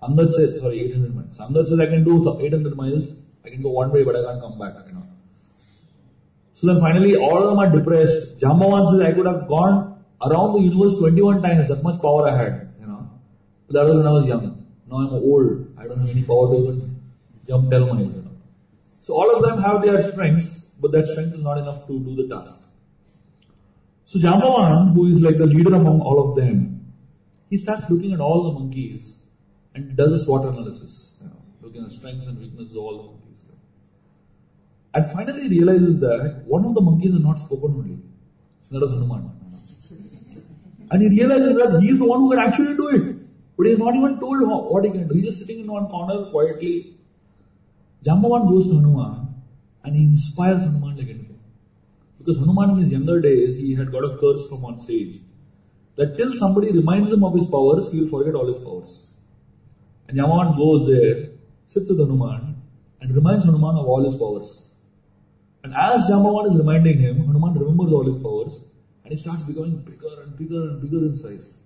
Angad 0.03 0.33
says, 0.33 0.61
sorry, 0.61 0.81
800 0.81 1.15
miles. 1.15 1.39
Angad 1.39 1.67
says 1.67 1.79
I 1.79 1.87
can 1.87 2.05
do 2.05 2.15
800 2.41 2.77
miles. 2.77 3.13
I 3.45 3.51
can 3.51 3.63
go 3.63 3.71
one 3.71 3.93
way, 3.93 4.03
but 4.03 4.17
I 4.17 4.23
can't 4.23 4.41
come 4.41 4.59
back. 4.59 4.75
You 4.87 4.95
know. 4.95 5.07
So 6.55 6.69
then 6.69 6.81
finally, 6.81 7.17
all 7.17 7.43
of 7.43 7.51
them 7.51 7.59
are 7.59 7.71
depressed. 7.71 8.39
Jambavan 8.39 8.91
says 8.93 9.01
I 9.09 9.13
could 9.13 9.27
have 9.27 9.47
gone 9.49 10.03
around 10.23 10.55
the 10.55 10.61
universe 10.61 10.95
21 10.99 11.43
times. 11.43 11.69
That 11.69 11.83
much 11.83 12.01
power 12.01 12.27
I 12.29 12.37
had. 12.37 12.73
You 12.81 12.87
know. 12.87 13.11
But 13.67 13.75
that 13.75 13.85
was 13.87 13.97
when 13.99 14.07
I 14.07 14.13
was 14.13 14.27
young. 14.27 14.67
Now 14.91 14.97
I'm 14.97 15.13
old. 15.13 15.75
I 15.77 15.87
don't 15.87 16.01
have 16.01 16.09
any 16.09 16.23
power 16.23 16.49
to 16.49 16.63
even 16.63 16.97
jump 17.47 17.71
10 17.71 17.81
miles. 17.81 18.15
You 18.17 18.23
know. 18.23 18.37
So 19.01 19.15
all 19.15 19.37
of 19.37 19.43
them 19.43 19.63
have 19.63 19.85
their 19.85 20.11
strengths, 20.11 20.73
but 20.81 20.93
that 20.93 21.07
strength 21.09 21.35
is 21.35 21.43
not 21.43 21.59
enough 21.59 21.87
to 21.89 22.01
do 22.01 22.17
the 22.17 22.35
task. 22.35 22.63
So 24.11 24.19
Jambavan, 24.19 24.93
who 24.93 25.07
is 25.07 25.21
like 25.21 25.39
the 25.39 25.47
leader 25.47 25.73
among 25.73 26.01
all 26.01 26.19
of 26.29 26.37
them, 26.37 26.85
he 27.49 27.57
starts 27.57 27.89
looking 27.89 28.13
at 28.13 28.19
all 28.19 28.43
the 28.43 28.59
monkeys 28.59 29.15
and 29.73 29.97
does 29.97 30.13
a 30.13 30.19
SWOT 30.19 30.47
analysis, 30.47 31.23
looking 31.63 31.85
at 31.85 31.93
strengths 31.93 32.27
and 32.27 32.41
weaknesses 32.41 32.73
of 32.73 32.83
all 32.83 32.97
the 32.97 33.05
monkeys. 33.05 33.45
And 34.95 35.13
finally 35.13 35.49
realizes 35.49 36.01
that 36.01 36.43
one 36.45 36.65
of 36.65 36.75
the 36.75 36.81
monkeys 36.81 37.15
is 37.15 37.21
not 37.21 37.39
spoken 37.39 37.71
only. 37.71 37.99
That 38.73 38.83
is 38.83 38.91
Hanuman. 38.91 39.31
And 40.91 41.03
he 41.03 41.09
realizes 41.09 41.57
that 41.59 41.81
he 41.81 41.91
is 41.91 41.99
the 41.99 42.05
one 42.05 42.19
who 42.19 42.31
can 42.31 42.41
actually 42.41 42.75
do 42.75 42.89
it. 42.89 43.17
But 43.57 43.67
he 43.67 43.73
is 43.75 43.79
not 43.79 43.95
even 43.95 44.19
told 44.19 44.43
what 44.43 44.85
he 44.85 44.91
can 44.91 45.07
do. 45.07 45.15
He 45.15 45.21
is 45.21 45.27
just 45.27 45.39
sitting 45.39 45.61
in 45.61 45.71
one 45.71 45.87
corner 45.87 46.29
quietly. 46.33 46.97
Jambavan 48.05 48.51
goes 48.51 48.67
to 48.67 48.75
Hanuman 48.75 49.29
and 49.85 49.95
he 49.95 50.03
inspires 50.03 50.63
Hanuman 50.63 50.97
like. 50.97 51.20
Because 52.21 52.37
Hanuman 52.37 52.71
in 52.71 52.79
his 52.83 52.93
younger 52.93 53.19
days, 53.19 53.57
he 53.57 53.75
had 53.75 53.91
got 53.91 54.05
a 54.05 54.19
curse 54.19 54.47
from 54.47 54.61
one 54.61 54.79
sage 54.79 55.21
that 55.97 56.17
till 56.19 56.35
somebody 56.35 56.71
reminds 56.71 57.11
him 57.11 57.25
of 57.25 57.35
his 57.35 57.47
powers, 57.47 57.91
he 57.91 58.01
will 58.01 58.11
forget 58.11 58.35
all 58.35 58.47
his 58.47 58.59
powers. 58.59 59.15
And 60.07 60.19
Yaman 60.19 60.55
goes 60.57 60.87
there, 60.87 61.31
sits 61.65 61.89
with 61.89 61.99
Hanuman, 61.99 62.57
and 63.01 63.15
reminds 63.15 63.45
Hanuman 63.45 63.77
of 63.77 63.87
all 63.87 64.05
his 64.05 64.17
powers. 64.17 64.75
And 65.65 65.73
as 65.75 66.03
Jambavan 66.11 66.51
is 66.51 66.59
reminding 66.59 66.99
him, 66.99 67.25
Hanuman 67.27 67.55
remembers 67.55 67.93
all 67.93 68.05
his 68.05 68.23
powers, 68.23 68.61
and 69.03 69.13
he 69.13 69.19
starts 69.19 69.43
becoming 69.45 69.79
bigger 69.79 70.23
and 70.23 70.37
bigger 70.37 70.63
and 70.69 70.83
bigger 70.83 70.99
in 70.99 71.17
size. 71.17 71.63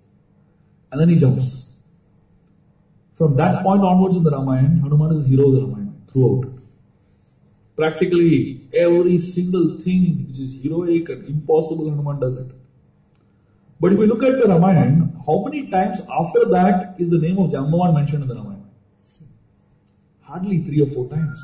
And 0.91 1.01
then 1.01 1.09
he 1.09 1.17
jumps. 1.17 1.73
From 3.15 3.35
that 3.35 3.61
point 3.61 3.81
onwards 3.81 4.15
in 4.15 4.23
the 4.23 4.31
Ramayana, 4.31 4.81
Hanuman 4.83 5.17
is 5.17 5.23
the 5.23 5.29
hero 5.29 5.47
of 5.49 5.55
the 5.55 5.61
Ramayana 5.61 5.93
throughout. 6.11 6.54
Practically 7.75 8.61
every 8.73 9.17
single 9.19 9.77
thing 9.79 10.25
which 10.27 10.39
is 10.39 10.61
heroic 10.61 11.09
and 11.09 11.27
impossible, 11.27 11.89
Hanuman 11.89 12.19
does 12.19 12.37
it. 12.37 12.47
But 13.79 13.93
if 13.93 13.99
we 13.99 14.05
look 14.05 14.23
at 14.23 14.39
the 14.39 14.47
Ramayana, 14.47 15.11
how 15.25 15.43
many 15.43 15.67
times 15.67 15.99
after 15.99 16.45
that 16.51 16.95
is 16.97 17.09
the 17.09 17.17
name 17.17 17.37
of 17.37 17.51
Jambavan 17.51 17.93
mentioned 17.93 18.23
in 18.23 18.29
the 18.29 18.35
Ramayana? 18.35 18.63
Hardly 20.21 20.63
three 20.63 20.81
or 20.81 20.87
four 20.87 21.09
times. 21.09 21.39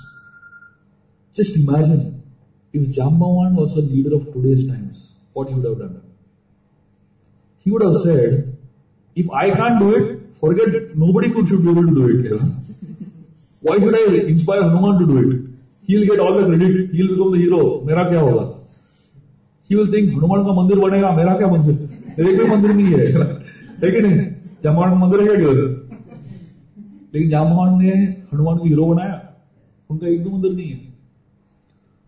Just 1.34 1.58
imagine 1.58 2.24
if 2.72 2.82
Jambavan 2.96 3.56
was 3.56 3.76
a 3.76 3.82
leader 3.82 4.16
of 4.16 4.32
today's 4.34 4.66
times, 4.68 5.14
what 5.34 5.50
he 5.50 5.54
would 5.54 5.66
have 5.66 5.80
done? 5.80 6.02
He 7.60 7.72
would 7.72 7.82
have 7.84 8.02
said, 8.02 8.58
if 9.16 9.30
I 9.30 9.52
can't 9.52 9.80
do 9.80 9.96
it, 9.96 10.20
forget 10.40 10.70
it, 10.70 10.98
nobody 10.98 11.32
could 11.32 11.48
should 11.50 11.64
be 11.64 11.70
able 11.70 11.86
to 11.86 11.94
do 11.94 12.08
it. 12.08 12.42
Why 13.60 13.78
should 13.78 13.96
I 13.96 14.28
inspire 14.28 14.64
Hanuman 14.64 15.00
to 15.00 15.06
do 15.06 15.32
it? 15.32 15.51
He'll 15.92 16.06
get 16.10 16.20
all 16.20 16.38
the 16.38 16.46
credit, 16.46 16.92
he'll 16.92 17.10
become 17.14 17.32
the 17.32 17.40
hero. 17.44 17.62
मेरा 17.86 18.04
क्या 18.10 18.20
होगा? 18.22 18.44
He 19.70 19.76
will 19.76 19.90
think 19.96 20.14
Hanuman 20.14 20.46
का 20.46 20.54
मंदिर 20.62 20.80
बनेगा 20.80 21.10
मेरा 21.16 21.34
क्या 21.38 21.48
मंदिर 21.48 21.76
मेरे 22.20 22.38
कोई 22.38 22.48
मंदिर 22.50 22.74
नहीं 22.74 22.94
है 22.94 23.06
है 23.82 23.92
कि 23.92 24.02
नहीं 24.02 24.18
जामवान 24.64 24.90
का 24.92 24.98
मंदिर 25.04 25.22
है 25.22 25.36
क्या 25.42 25.52
लेकिन 27.14 27.30
जामवान 27.30 27.78
ने 27.82 27.92
हनुमान 28.34 28.58
को 28.58 28.66
हीरो 28.66 28.86
बनाया 28.94 29.18
उनका 29.90 30.08
एक 30.08 30.24
भी 30.24 30.30
मंदिर 30.30 30.54
नहीं 30.54 30.72
है 30.72 30.80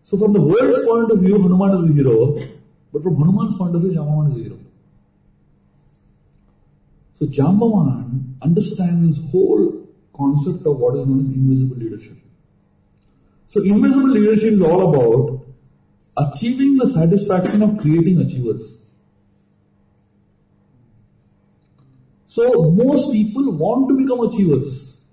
So 0.07 0.17
from 0.17 0.34
the 0.34 0.41
world's 0.41 0.86
point 0.86 1.11
of 1.11 1.19
view, 1.19 1.41
Hanuman 1.41 1.75
is 1.77 1.84
the 1.88 1.93
hero, 1.93 2.15
but 2.93 3.03
from 3.03 3.15
Hanuman's 3.15 3.55
point 3.55 3.73
of 3.75 3.81
view, 3.81 3.91
Jambavan 3.91 4.31
is 4.31 4.36
the 4.36 4.43
hero. 4.43 4.57
So 7.19 7.25
Jambavan 7.25 8.36
understands 8.41 9.05
this 9.07 9.31
whole 9.31 9.88
concept 10.13 10.67
of 10.67 10.77
what 10.77 10.97
is 10.97 11.07
known 11.07 11.21
as 11.21 11.27
invisible 11.27 11.77
leadership. 11.77 12.17
So 13.54 13.62
invisible 13.62 14.10
leadership 14.10 14.54
is 14.54 14.62
all 14.62 14.82
about 14.89 15.45
achieving 16.18 16.76
the 16.76 16.88
satisfaction 16.88 17.62
of 17.62 17.78
creating 17.78 18.20
achievers. 18.20 18.80
So 22.26 22.72
most 22.72 23.12
people 23.12 23.51
want 23.51 23.89
to 23.89 23.97
become 23.99 24.22
achievers. 24.22 25.04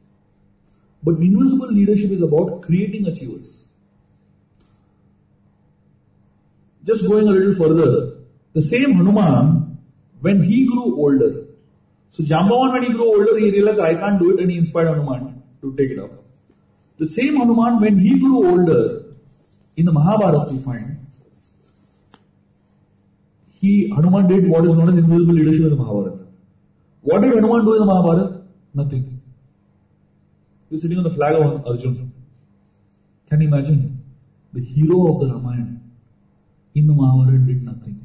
But 1.03 1.16
invisible 1.16 1.70
leadership 1.70 2.12
is 2.12 2.22
about 2.22 2.62
creating 2.62 3.09
achievers. 3.09 3.66
Just 6.82 7.07
going 7.07 7.28
a 7.28 7.32
little 7.32 7.55
further, 7.55 8.20
the 8.55 8.62
same 8.62 8.95
Hanuman, 8.95 9.76
when 10.22 10.45
he 10.45 10.64
grew 10.64 10.97
older, 10.97 11.45
so 12.09 12.22
Jambavan, 12.22 12.72
when 12.72 12.82
he 12.84 12.93
grew 12.95 13.05
older, 13.05 13.38
he 13.38 13.51
realized 13.51 13.80
I 13.80 13.97
can't 13.97 14.18
do 14.18 14.30
it 14.30 14.41
and 14.41 14.51
he 14.51 14.57
inspired 14.57 14.88
Hanuman 14.88 15.43
to 15.61 15.76
take 15.76 15.91
it 15.91 15.99
up. 15.99 16.19
The 17.01 17.07
same 17.07 17.36
Hanuman, 17.36 17.80
when 17.80 17.98
he 17.98 18.18
grew 18.18 18.46
older, 18.46 19.05
in 19.74 19.86
the 19.86 19.92
Mahabharata, 19.92 20.53
we 20.53 20.59
find, 20.62 21.07
he, 23.48 23.90
Hanuman 23.94 24.28
did 24.28 24.46
what 24.46 24.66
is 24.66 24.74
known 24.74 24.90
as 24.90 24.98
invisible 25.03 25.32
leadership 25.32 25.62
in 25.62 25.70
the 25.70 25.76
Mahabharata. 25.76 26.18
What 27.01 27.22
did 27.22 27.32
Hanuman 27.32 27.64
do 27.64 27.72
in 27.72 27.80
the 27.80 27.86
Mahabharata? 27.86 28.42
Nothing. 28.74 29.22
He 30.68 30.74
was 30.74 30.82
sitting 30.82 30.98
on 30.98 31.05
the 31.05 31.14
flag 31.14 31.36
of 31.36 31.66
Arjun. 31.66 32.12
Can 33.30 33.40
you 33.40 33.48
imagine? 33.48 34.05
The 34.53 34.61
hero 34.61 35.14
of 35.14 35.20
the 35.20 35.34
Ramayana 35.34 35.80
in 36.74 36.86
the 36.86 36.92
Mahabharata 36.92 37.38
did 37.38 37.62
nothing. 37.62 38.05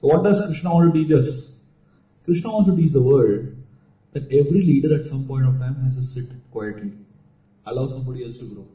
So 0.00 0.08
what 0.08 0.24
does 0.24 0.44
Krishna 0.46 0.74
want 0.74 0.92
to 0.92 1.00
teach 1.00 1.12
us? 1.12 1.58
Krishna 2.24 2.50
wants 2.50 2.70
to 2.70 2.76
teach 2.76 2.90
the 2.90 3.02
world 3.02 3.54
that 4.14 4.24
every 4.24 4.62
leader 4.62 4.92
at 4.98 5.04
some 5.04 5.28
point 5.28 5.46
of 5.46 5.60
time 5.60 5.76
has 5.84 5.94
to 5.94 6.02
sit 6.02 6.26
quietly, 6.50 6.90
allow 7.70 7.86
somebody 7.86 8.24
else 8.24 8.38
to 8.38 8.46
grow, 8.46 8.66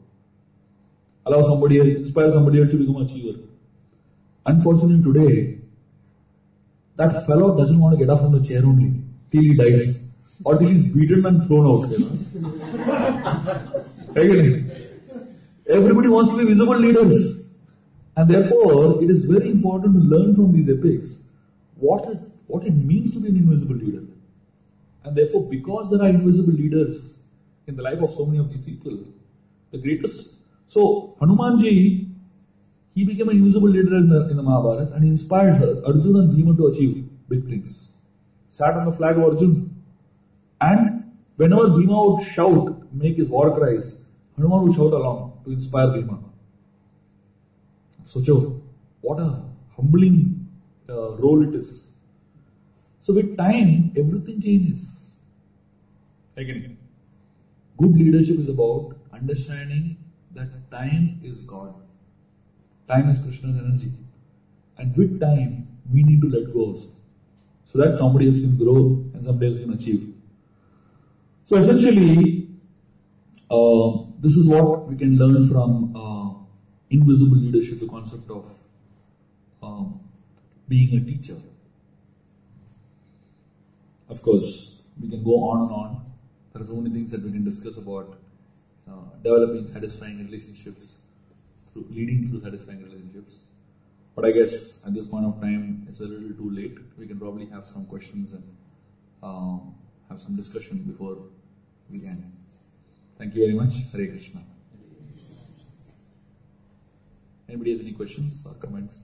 allow 1.26 1.42
somebody 1.42 1.78
else, 1.78 1.88
inspire 2.04 2.30
somebody 2.30 2.60
else 2.60 2.70
to 2.70 2.78
become 2.78 2.96
achiever. 3.02 3.38
Unfortunately, 4.46 5.02
today, 5.02 5.58
that 6.96 7.26
fellow 7.26 7.56
doesn't 7.56 7.78
want 7.78 7.98
to 7.98 8.04
get 8.04 8.10
up 8.10 8.20
from 8.20 8.32
the 8.32 8.46
chair 8.46 8.64
only 8.64 9.02
till 9.30 9.42
he 9.42 9.54
dies 9.54 10.08
or 10.44 10.56
till 10.56 10.68
he's 10.68 10.82
beaten 10.82 11.26
and 11.26 11.46
thrown 11.46 11.66
out. 11.66 11.88
You 14.16 14.32
know? 14.32 14.76
Everybody 15.68 16.08
wants 16.08 16.30
to 16.30 16.38
be 16.38 16.44
visible 16.46 16.78
leaders. 16.78 17.48
And 18.16 18.30
therefore, 18.30 19.02
it 19.02 19.10
is 19.10 19.26
very 19.26 19.50
important 19.50 19.94
to 19.94 20.00
learn 20.00 20.34
from 20.34 20.52
these 20.52 20.70
epics 20.70 21.18
what 21.74 22.08
it, 22.08 22.18
what 22.46 22.64
it 22.64 22.74
means 22.74 23.12
to 23.12 23.20
be 23.20 23.28
an 23.28 23.36
invisible 23.36 23.74
leader. 23.74 24.04
And 25.04 25.14
therefore, 25.14 25.50
because 25.50 25.90
there 25.90 26.00
are 26.00 26.08
invisible 26.08 26.54
leaders 26.54 27.15
in 27.66 27.76
the 27.76 27.82
life 27.82 28.00
of 28.00 28.10
so 28.14 28.24
many 28.26 28.38
of 28.38 28.50
these 28.50 28.62
people, 28.62 28.98
the 29.70 29.78
greatest. 29.78 30.38
So, 30.66 31.16
Hanumanji, 31.20 32.08
he 32.94 33.04
became 33.04 33.28
an 33.28 33.36
invisible 33.36 33.68
leader 33.68 33.96
in 33.96 34.08
the, 34.08 34.28
in 34.30 34.36
the 34.36 34.42
Mahabharata 34.42 34.92
and 34.94 35.04
he 35.04 35.10
inspired 35.10 35.56
her, 35.56 35.82
Arjuna 35.86 36.20
and 36.20 36.36
Bhima 36.36 36.56
to 36.56 36.66
achieve 36.68 37.08
big 37.28 37.46
things. 37.46 37.88
Sat 38.48 38.74
on 38.74 38.86
the 38.86 38.92
flag 38.92 39.16
of 39.16 39.24
Arjuna. 39.24 39.66
And 40.60 41.12
whenever 41.36 41.68
Bhima 41.68 42.02
would 42.02 42.26
shout, 42.26 42.92
make 42.92 43.16
his 43.16 43.28
war 43.28 43.54
cries, 43.56 43.96
Hanuman 44.36 44.62
would 44.62 44.74
shout 44.74 44.92
along 44.92 45.40
to 45.44 45.52
inspire 45.52 45.88
Bhima. 45.88 46.18
Socho, 48.06 48.60
what 49.00 49.20
a 49.20 49.42
humbling 49.76 50.48
uh, 50.88 51.16
role 51.16 51.46
it 51.46 51.54
is. 51.54 51.88
So 53.00 53.12
with 53.12 53.36
time, 53.36 53.92
everything 53.96 54.40
changes. 54.40 55.12
Again, 56.36 56.75
good 57.76 57.96
leadership 57.96 58.38
is 58.38 58.48
about 58.48 58.96
understanding 59.12 59.96
that 60.34 60.70
time 60.70 61.20
is 61.22 61.42
God. 61.42 61.74
Time 62.88 63.10
is 63.10 63.20
Krishna's 63.20 63.56
energy. 63.58 63.92
And 64.78 64.96
with 64.96 65.20
time, 65.20 65.68
we 65.92 66.02
need 66.02 66.20
to 66.20 66.28
let 66.28 66.52
go 66.52 66.60
also. 66.60 66.88
So 67.64 67.78
that 67.78 67.96
somebody 67.96 68.28
else 68.28 68.40
can 68.40 68.56
grow 68.56 69.04
and 69.12 69.24
somebody 69.24 69.48
else 69.48 69.58
can 69.58 69.72
achieve. 69.72 70.14
So 71.44 71.56
essentially, 71.56 72.48
uh, 73.50 74.04
this 74.20 74.36
is 74.36 74.46
what 74.46 74.88
we 74.88 74.96
can 74.96 75.16
learn 75.16 75.48
from 75.48 75.96
uh, 75.96 76.44
invisible 76.90 77.36
leadership, 77.36 77.80
the 77.80 77.88
concept 77.88 78.30
of 78.30 78.44
um, 79.62 80.00
being 80.68 80.96
a 80.96 81.04
teacher. 81.04 81.36
Of 84.08 84.22
course, 84.22 84.82
we 85.00 85.08
can 85.08 85.24
go 85.24 85.48
on 85.48 85.62
and 85.62 85.70
on. 85.70 86.06
There 86.56 86.64
are 86.64 86.68
so 86.68 86.76
many 86.76 86.94
things 86.94 87.10
that 87.10 87.22
we 87.22 87.30
can 87.32 87.44
discuss 87.44 87.76
about 87.76 88.16
uh, 88.88 88.92
developing 89.22 89.70
satisfying 89.70 90.24
relationships, 90.24 90.96
through 91.70 91.84
leading 91.90 92.30
through 92.30 92.40
satisfying 92.40 92.82
relationships. 92.82 93.42
But 94.14 94.24
I 94.24 94.30
guess 94.30 94.82
at 94.86 94.94
this 94.94 95.06
point 95.06 95.26
of 95.26 95.38
time, 95.38 95.86
it's 95.86 96.00
a 96.00 96.04
little 96.04 96.30
too 96.30 96.50
late. 96.50 96.78
We 96.96 97.06
can 97.06 97.18
probably 97.18 97.44
have 97.50 97.66
some 97.66 97.84
questions 97.84 98.32
and 98.32 98.56
uh, 99.22 99.58
have 100.08 100.18
some 100.18 100.34
discussion 100.34 100.78
before 100.78 101.18
we 101.90 102.06
end. 102.06 102.32
Thank 103.18 103.34
you 103.34 103.42
very 103.44 103.52
much. 103.52 103.74
Hare 103.92 104.06
Krishna. 104.06 104.40
Anybody 107.50 107.72
has 107.72 107.80
any 107.80 107.92
questions 107.92 108.46
or 108.46 108.54
comments? 108.54 109.02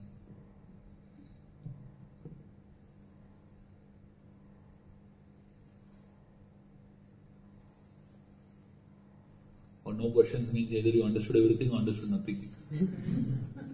Or 9.93 9.97
no 10.03 10.09
questions 10.11 10.51
means 10.51 10.73
either 10.73 10.89
you 10.89 11.03
understood 11.03 11.35
everything 11.35 11.71
or 11.71 11.77
understood 11.77 12.09
nothing. 12.11 12.49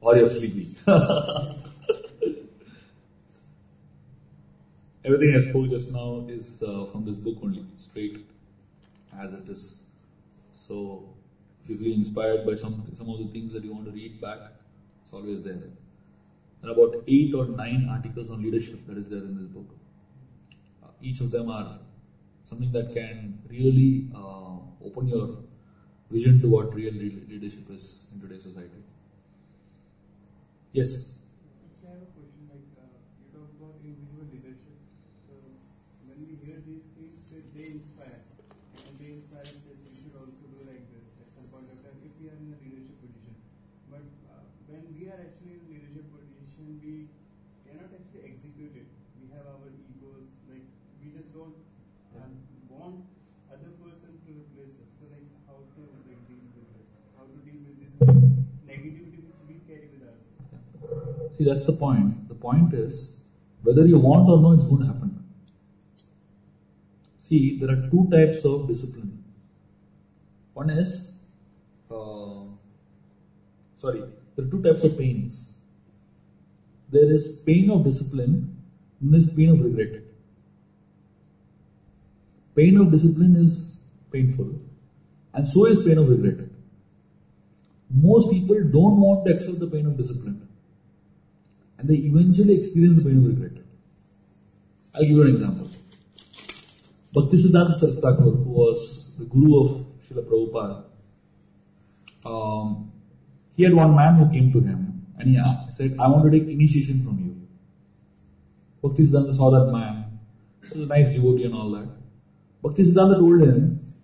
or 0.00 0.16
you're 0.16 0.28
sleepy. 0.28 0.76
everything 5.04 5.34
I 5.34 5.40
spoke 5.50 5.70
just 5.70 5.90
now 5.90 6.26
is 6.28 6.62
uh, 6.62 6.86
from 6.92 7.04
this 7.06 7.16
book 7.16 7.38
only, 7.42 7.64
straight 7.76 8.26
as 9.18 9.32
it 9.32 9.48
is. 9.48 9.84
So 10.54 11.08
if 11.64 11.70
you 11.70 11.78
feel 11.78 11.94
inspired 11.94 12.44
by 12.46 12.54
some 12.54 12.84
some 12.96 13.08
of 13.08 13.18
the 13.18 13.28
things 13.28 13.52
that 13.54 13.64
you 13.64 13.72
want 13.72 13.86
to 13.86 13.90
read 13.92 14.20
back, 14.20 14.40
it's 15.02 15.12
always 15.14 15.42
there. 15.42 15.62
There 16.60 16.70
are 16.70 16.74
about 16.74 17.02
eight 17.08 17.34
or 17.34 17.46
nine 17.46 17.88
articles 17.90 18.30
on 18.30 18.42
leadership 18.42 18.86
that 18.86 18.98
is 18.98 19.08
there 19.08 19.20
in 19.20 19.38
this 19.38 19.46
book. 19.46 19.70
Uh, 20.82 20.88
each 21.00 21.20
of 21.20 21.30
them 21.30 21.50
are 21.50 21.78
something 22.44 22.72
that 22.72 22.92
can 22.92 23.38
really 23.48 24.08
uh, 24.14 24.58
open 24.84 25.08
your 25.08 25.28
vision 26.10 26.40
to 26.40 26.48
what 26.48 26.74
real 26.74 26.92
leadership 26.94 27.70
is 27.70 28.06
in 28.14 28.20
today's 28.20 28.42
society. 28.42 28.82
Yes. 30.72 31.14
I 31.84 31.90
have 31.94 32.02
a 32.02 32.10
question. 32.16 32.42
Like 32.50 32.66
uh, 32.76 32.84
you 33.20 33.26
talk 33.32 33.48
about 33.56 33.78
individual 33.80 34.26
leadership. 34.28 34.76
So 35.28 35.32
when 36.08 36.18
we 36.26 36.34
hear 36.42 36.58
these 36.66 36.84
things, 36.96 37.16
they- 37.30 37.46
they 37.54 37.66
inspire, 37.78 38.20
and 38.84 38.92
they 38.98 39.10
inspire 39.18 39.46
us 39.46 39.60
that 39.68 39.78
we 39.84 39.92
should 39.94 40.14
also 40.18 40.42
do 40.52 40.60
like 40.66 40.84
this 40.90 41.06
at 41.22 41.28
some 41.36 41.46
point 41.52 41.70
of 41.70 41.78
time 41.84 41.96
if 42.02 42.12
we 42.20 42.26
are 42.32 42.36
in 42.40 42.50
a 42.52 42.58
leadership 42.64 42.96
position. 43.04 43.34
But 43.92 44.04
uh, 44.32 44.42
when 44.68 44.82
we 44.96 45.06
are 45.12 45.20
actually 45.22 45.54
in 45.60 45.62
a 45.64 45.70
leadership 45.72 46.06
position, 46.10 46.64
we 46.82 46.94
cannot 47.64 47.90
actually 47.94 48.24
execute 48.34 48.74
it. 48.82 48.88
We 49.20 49.30
have 49.32 49.46
our 49.46 49.68
egos. 49.70 50.26
Like 50.50 50.66
we 51.00 51.14
just 51.14 51.30
don't 51.32 51.56
uh, 52.18 52.28
want 52.68 53.06
other 53.52 53.72
person 53.78 54.12
to 54.26 54.28
replace 54.42 54.74
us. 54.82 54.90
So 54.98 55.06
like 55.14 55.28
how 55.46 55.58
to 55.62 55.80
like 56.08 56.20
deal 56.26 56.40
with 56.42 56.54
this? 56.58 56.70
How 57.16 57.24
to 57.30 57.38
deal 57.46 57.60
with 57.62 57.76
this 57.78 57.94
negativity 58.66 59.20
which 59.22 59.40
we 59.48 59.56
carry 59.68 59.88
with 59.94 60.04
us? 60.10 61.23
See, 61.36 61.44
that's 61.44 61.64
the 61.64 61.72
point. 61.72 62.28
The 62.28 62.34
point 62.34 62.74
is 62.74 63.14
Whether 63.64 63.86
you 63.86 63.98
want 63.98 64.28
or 64.28 64.38
not, 64.40 64.52
it's 64.56 64.64
going 64.64 64.82
to 64.82 64.86
happen. 64.86 65.24
See, 67.22 67.58
there 67.58 67.70
are 67.70 67.88
two 67.90 68.08
types 68.12 68.44
of 68.44 68.68
discipline. 68.68 69.24
One 70.52 70.68
is, 70.68 71.12
uh, 71.90 72.44
sorry, 73.80 74.02
there 74.36 74.44
are 74.44 74.50
two 74.50 74.62
types 74.62 74.84
of 74.84 74.98
pains. 74.98 75.52
There 76.90 77.10
is 77.10 77.40
pain 77.46 77.70
of 77.70 77.84
discipline 77.84 78.54
and 79.00 79.12
there 79.12 79.20
is 79.20 79.30
pain 79.30 79.48
of 79.48 79.60
regret. 79.60 80.02
Pain 82.54 82.76
of 82.76 82.90
discipline 82.92 83.36
is 83.36 83.78
painful, 84.12 84.60
and 85.32 85.48
so 85.48 85.66
is 85.66 85.82
pain 85.82 85.98
of 85.98 86.08
regret. 86.08 86.48
Most 87.90 88.30
people 88.30 88.60
don't 88.70 89.00
want 89.00 89.26
to 89.26 89.34
accept 89.34 89.58
the 89.58 89.66
pain 89.66 89.86
of 89.86 89.96
discipline, 89.96 90.46
and 91.78 91.88
they 91.88 91.94
eventually 91.94 92.56
experience 92.56 93.02
the 93.02 93.04
pain 93.08 93.18
of 93.18 93.26
regret. 93.26 93.62
I'll 94.94 95.02
give 95.02 95.10
you 95.10 95.22
an 95.22 95.28
example. 95.28 95.70
Bhaktisiddhanta 97.14 97.78
Saraswati 97.78 98.00
Thakur, 98.00 98.22
who 98.22 98.50
was 98.50 99.12
the 99.18 99.24
guru 99.24 99.64
of 99.64 99.86
Srila 100.06 100.24
Prabhupada, 100.28 100.84
um, 102.24 102.92
he 103.56 103.64
had 103.64 103.74
one 103.74 103.94
man 103.94 104.16
who 104.16 104.32
came 104.32 104.52
to 104.52 104.60
him 104.60 105.06
and 105.18 105.28
he 105.28 105.40
said, 105.70 105.96
I 105.98 106.08
want 106.08 106.24
to 106.24 106.30
take 106.30 106.48
initiation 106.48 107.04
from 107.04 107.18
you. 107.18 107.48
Bhaktisiddhanta 108.82 109.34
saw 109.34 109.50
that 109.50 109.70
man. 109.72 110.18
He 110.72 110.78
was 110.78 110.88
a 110.88 110.92
nice 110.92 111.08
devotee 111.08 111.44
and 111.44 111.54
all 111.54 111.70
that. 111.72 111.88
Bhaktisiddhanta 112.62 113.18
told 113.18 113.42
him, 113.42 113.94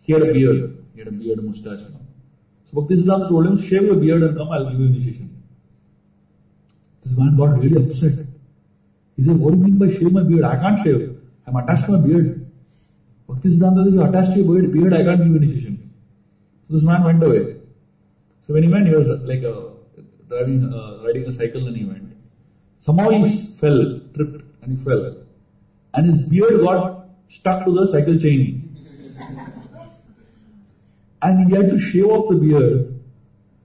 he 0.00 0.12
had 0.12 0.22
a 0.22 0.32
beard. 0.32 0.84
He 0.94 1.00
had 1.00 1.08
a 1.08 1.12
beard, 1.12 1.38
a 1.38 1.42
mustache. 1.42 1.80
So 1.80 2.72
Bhaktisiddhanta 2.74 3.28
told 3.28 3.46
him, 3.46 3.56
shave 3.60 3.82
your 3.82 3.96
beard 3.96 4.22
and 4.22 4.36
come, 4.36 4.50
I'll 4.50 4.70
give 4.70 4.80
you 4.80 4.86
initiation. 4.86 5.31
This 7.04 7.16
man 7.16 7.36
got 7.36 7.58
really 7.58 7.76
upset. 7.76 8.26
He 9.16 9.24
said, 9.24 9.36
what 9.36 9.52
do 9.52 9.58
you 9.58 9.64
mean 9.64 9.78
by 9.78 9.88
shave 9.88 10.12
my 10.12 10.22
beard? 10.22 10.44
I 10.44 10.56
can't 10.56 10.84
shave. 10.84 11.18
I'm 11.46 11.56
attached 11.56 11.86
to 11.86 11.92
my 11.92 12.06
beard. 12.06 12.50
Bhaktisiddhanta 13.28 13.84
said, 13.84 13.94
you're 13.94 14.08
attached 14.08 14.32
to 14.34 14.42
your 14.42 14.52
beard, 14.52 14.72
beard 14.72 14.94
I 14.94 15.04
can't 15.04 15.18
give 15.18 15.28
you 15.28 15.36
initiation. 15.36 15.90
So 16.68 16.74
this 16.74 16.82
man 16.82 17.04
went 17.04 17.22
away. 17.22 17.56
So 18.46 18.54
when 18.54 18.62
he 18.62 18.68
went, 18.68 18.86
he 18.86 18.94
was 18.94 19.06
like 19.22 19.42
a, 19.42 19.72
driving, 20.28 20.72
uh, 20.72 21.02
riding 21.04 21.26
a 21.26 21.32
cycle 21.32 21.66
and 21.66 21.76
he 21.76 21.84
went. 21.84 22.16
Somehow 22.78 23.10
he 23.10 23.28
fell, 23.60 24.00
tripped 24.14 24.44
and 24.62 24.78
he 24.78 24.84
fell. 24.84 25.16
And 25.94 26.06
his 26.06 26.20
beard 26.20 26.60
got 26.62 27.06
stuck 27.28 27.64
to 27.64 27.72
the 27.72 27.86
cycle 27.86 28.18
chain. 28.18 28.68
and 31.22 31.48
he 31.48 31.54
had 31.54 31.70
to 31.70 31.78
shave 31.78 32.06
off 32.06 32.28
the 32.30 32.36
beard 32.36 33.00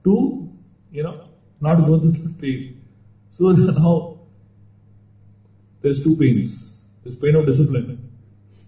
to, 0.04 0.48
you 0.92 1.02
know, 1.02 1.28
not 1.60 1.84
go 1.86 1.98
through 1.98 2.12
the 2.12 2.28
pain. 2.40 2.77
So 3.38 3.52
now 3.52 4.18
there's 5.80 6.02
two 6.02 6.16
pains. 6.16 6.80
There's 7.04 7.16
pain 7.16 7.36
of 7.36 7.46
discipline 7.46 8.10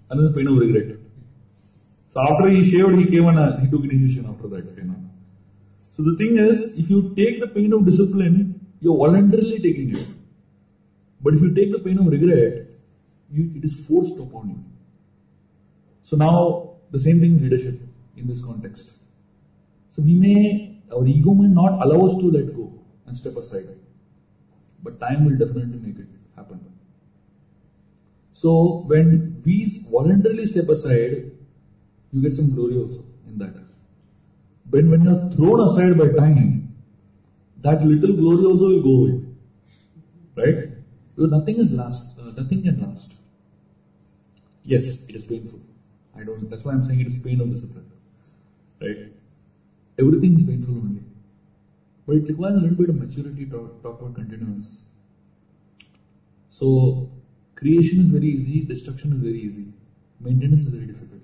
and 0.08 0.20
there's 0.20 0.34
pain 0.34 0.46
of 0.46 0.58
regret. 0.58 0.96
So 2.12 2.20
after 2.20 2.48
he 2.48 2.62
shaved, 2.68 2.96
he 2.96 3.06
came 3.06 3.26
and 3.26 3.38
uh, 3.38 3.56
he 3.58 3.68
took 3.68 3.82
initiation 3.84 4.26
after 4.26 4.48
that, 4.48 4.76
you 4.76 4.84
know. 4.84 4.96
So 5.96 6.04
the 6.04 6.16
thing 6.16 6.38
is, 6.38 6.78
if 6.78 6.88
you 6.88 7.14
take 7.16 7.40
the 7.40 7.48
pain 7.48 7.72
of 7.72 7.84
discipline, 7.84 8.66
you're 8.80 8.96
voluntarily 8.96 9.58
taking 9.58 9.96
it. 9.96 10.06
But 11.20 11.34
if 11.34 11.42
you 11.42 11.54
take 11.54 11.72
the 11.72 11.80
pain 11.80 11.98
of 11.98 12.06
regret, 12.06 12.66
you, 13.30 13.52
it 13.54 13.64
is 13.64 13.74
forced 13.86 14.18
upon 14.18 14.50
you. 14.50 14.64
So 16.04 16.16
now 16.16 16.76
the 16.90 16.98
same 16.98 17.20
thing 17.20 17.32
in 17.32 17.42
leadership 17.42 17.80
in 18.16 18.26
this 18.26 18.42
context. 18.44 18.90
So 19.94 20.02
we 20.02 20.14
may, 20.14 20.78
our 20.92 21.06
ego 21.06 21.34
may 21.34 21.48
not 21.48 21.84
allow 21.84 22.06
us 22.06 22.16
to 22.18 22.30
let 22.30 22.54
go 22.54 22.72
and 23.06 23.16
step 23.16 23.36
aside. 23.36 23.68
But 24.82 25.00
time 25.00 25.24
will 25.24 25.36
definitely 25.36 25.78
make 25.78 25.98
it 25.98 26.08
happen. 26.36 26.60
So 28.32 28.84
when 28.86 29.42
we 29.44 29.84
voluntarily 29.90 30.46
step 30.46 30.68
aside, 30.68 31.32
you 32.12 32.22
get 32.22 32.32
some 32.32 32.54
glory 32.54 32.76
also 32.76 33.04
in 33.28 33.38
that. 33.38 33.54
But 34.66 34.84
when 34.84 35.04
you 35.04 35.10
are 35.10 35.30
thrown 35.30 35.60
aside 35.60 35.98
by 35.98 36.08
time, 36.18 36.74
that 37.60 37.84
little 37.84 38.14
glory 38.16 38.44
also 38.44 38.68
will 38.68 38.82
go 38.82 38.94
away. 39.02 39.24
Right? 40.36 40.68
Because 41.14 41.30
nothing 41.30 41.58
is 41.58 41.72
last, 41.72 42.18
uh, 42.18 42.30
nothing 42.30 42.62
can 42.62 42.80
last. 42.80 43.12
Yes, 44.64 45.08
it 45.08 45.16
is 45.16 45.24
painful. 45.24 45.60
I 46.16 46.24
don't, 46.24 46.48
that's 46.48 46.64
why 46.64 46.72
I'm 46.72 46.86
saying 46.86 47.00
it 47.00 47.08
is 47.08 47.18
pain 47.18 47.40
of 47.40 47.50
discipline. 47.50 47.90
Right? 48.80 49.12
Everything 49.98 50.36
is 50.36 50.42
painful 50.44 50.74
only. 50.74 51.02
But 52.10 52.16
it 52.16 52.28
requires 52.28 52.56
a 52.56 52.60
little 52.62 52.76
bit 52.76 52.88
of 52.88 52.96
maturity 52.96 53.46
to 53.46 53.78
talk 53.84 54.00
about 54.00 54.16
continuance. 54.16 54.78
So, 56.48 57.08
creation 57.54 58.00
is 58.00 58.06
very 58.06 58.26
easy, 58.26 58.64
destruction 58.64 59.12
is 59.12 59.20
very 59.20 59.40
easy, 59.40 59.66
maintenance 60.18 60.62
is 60.62 60.70
very 60.70 60.86
difficult. 60.86 61.20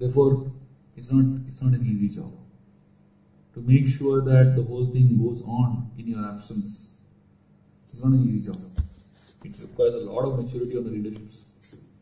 Therefore, 0.00 0.50
it's 0.96 1.12
not, 1.12 1.42
it's 1.46 1.62
not 1.62 1.74
an 1.74 1.86
easy 1.86 2.12
job. 2.16 2.32
To 3.54 3.60
make 3.60 3.86
sure 3.86 4.20
that 4.22 4.56
the 4.56 4.64
whole 4.64 4.86
thing 4.86 5.16
goes 5.16 5.42
on 5.42 5.92
in 5.96 6.08
your 6.08 6.28
absence, 6.28 6.88
it's 7.92 8.02
not 8.02 8.14
an 8.14 8.28
easy 8.28 8.46
job. 8.46 8.60
It 9.44 9.54
requires 9.60 9.94
a 9.94 9.98
lot 10.10 10.24
of 10.24 10.44
maturity 10.44 10.76
on 10.76 10.82
the 10.82 10.90
leadership's 10.90 11.44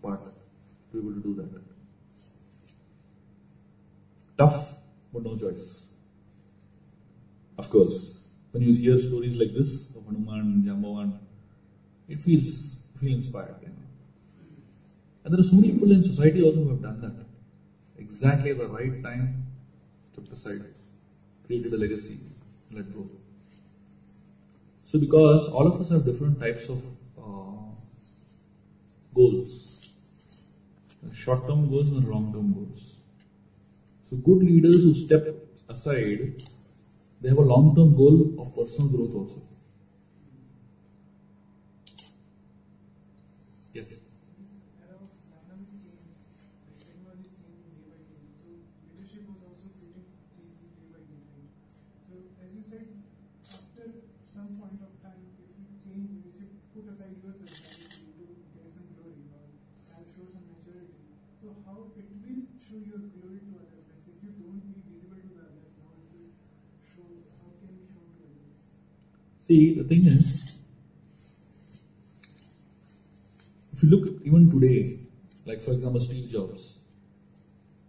part 0.00 0.24
to 0.24 0.96
be 0.96 0.98
able 0.98 1.12
to 1.12 1.20
do 1.20 1.34
that. 1.34 1.60
Tough, 4.38 4.68
but 5.12 5.22
no 5.22 5.36
choice. 5.36 5.93
Of 7.58 7.70
course, 7.70 8.24
when 8.52 8.62
you 8.62 8.72
hear 8.74 8.98
stories 8.98 9.36
like 9.36 9.54
this 9.54 9.94
of 9.96 10.04
Hanuman, 10.06 10.62
Jambavan, 10.66 11.18
it 12.08 12.20
feels 12.20 12.78
feel 13.00 13.14
inspired. 13.16 13.56
And 15.24 15.32
there 15.32 15.40
are 15.40 15.44
so 15.44 15.56
many 15.56 15.72
people 15.72 15.90
in 15.92 16.02
society 16.02 16.42
also 16.42 16.62
who 16.62 16.68
have 16.70 16.82
done 16.82 17.00
that. 17.00 17.14
Exactly 17.98 18.50
at 18.50 18.58
the 18.58 18.68
right 18.68 19.02
time, 19.02 19.46
stepped 20.12 20.32
aside, 20.32 20.64
created 21.46 21.72
a 21.72 21.76
legacy, 21.78 22.18
let 22.72 22.92
go. 22.94 23.08
So, 24.84 24.98
because 24.98 25.48
all 25.48 25.66
of 25.66 25.80
us 25.80 25.90
have 25.90 26.04
different 26.04 26.38
types 26.40 26.68
of 26.68 26.82
uh, 27.18 27.72
goals, 29.14 29.88
short 31.12 31.46
term 31.46 31.68
goals 31.70 31.88
and 31.90 32.08
long 32.08 32.32
term 32.32 32.52
goals. 32.52 32.96
So, 34.08 34.16
good 34.16 34.38
leaders 34.42 34.82
who 34.82 34.94
step 34.94 35.26
aside, 35.68 36.42
they 37.24 37.30
have 37.30 37.38
a 37.38 37.40
long 37.40 37.74
term 37.74 37.96
goal 37.96 38.36
of 38.38 38.54
personal 38.54 38.88
growth 38.92 39.14
also. 39.16 39.40
Yes. 43.72 44.12
era 44.84 45.00
of 45.00 45.08
dynamic 45.32 45.72
change, 45.80 46.04
like 46.68 46.84
technology 46.84 47.32
is 47.32 47.40
changing 47.40 47.72
day 47.80 47.88
by 47.88 47.96
day. 48.04 48.20
So 48.36 48.48
leadership 48.92 49.24
was 49.24 49.40
also 49.40 49.72
getting 49.80 50.04
changing 50.36 50.68
day 50.76 50.86
by 50.92 51.00
day. 51.08 51.24
Right? 51.32 51.48
So 52.04 52.14
as 52.44 52.50
you 52.52 52.62
said, 52.62 52.86
after 53.48 54.04
some 54.28 54.60
point 54.60 54.84
of 54.84 54.92
time, 55.00 55.24
if 55.40 55.48
you 55.56 55.80
change, 55.80 56.28
you 56.28 56.30
should 56.30 56.52
put 56.76 56.92
aside 56.92 57.16
yourself 57.24 57.50
and 57.56 58.04
you 58.04 58.12
do 58.20 58.26
get 58.52 58.68
some 58.68 58.92
glory 59.00 59.24
or 59.32 59.48
and 59.96 60.04
show 60.12 60.28
some 60.28 60.44
maturity. 60.52 61.00
So 61.40 61.56
how 61.64 61.88
it 61.96 62.04
will 62.20 62.40
show 62.60 62.78
your 62.84 63.00
glory 63.16 63.40
to 63.48 63.52
others? 63.64 63.88
Like 63.88 64.04
if 64.12 64.18
you 64.20 64.32
don't 64.38 64.60
be 64.60 64.76
visible 64.84 65.18
to 65.18 65.28
the 65.32 65.40
others, 65.40 65.72
how 65.80 65.92
it 65.98 66.08
will 66.12 66.30
show? 66.84 67.08
How 67.42 67.50
can 67.58 67.70
we 67.74 67.84
show 67.90 68.02
to 68.06 68.22
others? 68.30 68.54
See, 69.46 69.74
the 69.74 69.84
thing 69.84 70.06
is, 70.06 70.56
if 73.74 73.82
you 73.82 73.90
look 73.90 74.22
even 74.24 74.50
today, 74.50 75.00
like 75.44 75.62
for 75.62 75.72
example, 75.72 76.00
Steve 76.00 76.30
Jobs. 76.30 76.78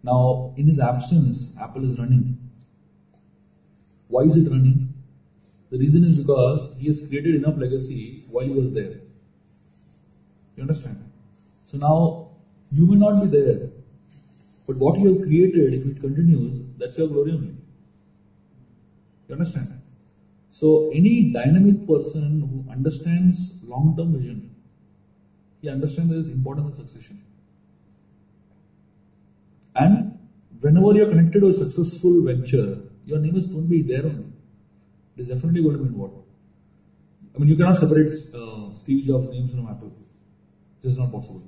Now, 0.03 0.53
in 0.57 0.67
his 0.67 0.81
absence, 0.81 1.55
Apple 1.57 1.89
is 1.89 1.97
running. 1.97 2.37
Why 4.09 4.23
is 4.23 4.35
it 4.35 4.49
running? 4.49 4.93
The 5.71 5.77
reason 5.77 6.03
is 6.03 6.19
because 6.19 6.75
he 6.77 6.87
has 6.87 6.99
created 7.07 7.35
enough 7.35 7.57
legacy 7.57 8.25
while 8.29 8.43
he 8.43 8.51
was 8.51 8.73
there. 8.73 8.99
You 10.57 10.63
understand? 10.63 11.09
So 11.67 11.77
now, 11.77 12.31
you 12.69 12.85
may 12.85 12.97
not 12.97 13.21
be 13.21 13.27
there, 13.27 13.69
but 14.67 14.75
what 14.75 14.99
you 14.99 15.13
have 15.13 15.21
created, 15.23 15.73
if 15.73 15.85
it 15.85 16.01
continues, 16.01 16.65
that's 16.77 16.97
your 16.97 17.07
glory 17.07 17.31
only. 17.31 17.55
You 19.29 19.35
understand? 19.35 19.81
So 20.57 20.89
any 20.95 21.33
dynamic 21.33 21.85
person 21.85 22.39
who 22.49 22.71
understands 22.71 23.61
long-term 23.67 24.13
vision, 24.17 24.55
he 25.61 25.67
understands 25.69 26.13
is 26.13 26.29
importance 26.29 26.79
of 26.79 26.87
succession. 26.87 27.21
And 29.75 30.17
whenever 30.61 30.93
you're 30.93 31.09
connected 31.09 31.41
to 31.41 31.49
a 31.49 31.53
successful 31.53 32.23
venture, 32.23 32.83
your 33.05 33.19
name 33.19 33.35
is 33.35 33.47
going 33.47 33.63
to 33.63 33.69
be 33.69 33.81
there 33.81 34.05
only. 34.05 34.31
It 35.17 35.23
is 35.23 35.27
definitely 35.27 35.61
going 35.61 35.77
to 35.77 35.83
be 35.83 35.89
involved. 35.89 36.23
I 37.35 37.39
mean, 37.39 37.49
you 37.49 37.57
cannot 37.57 37.75
separate 37.75 38.13
uh, 38.33 38.73
Steve 38.75 39.03
Jobs' 39.03 39.27
names 39.27 39.51
from 39.51 39.67
Apple. 39.67 39.91
This 40.81 40.93
is 40.93 40.97
not 40.97 41.11
possible. 41.11 41.43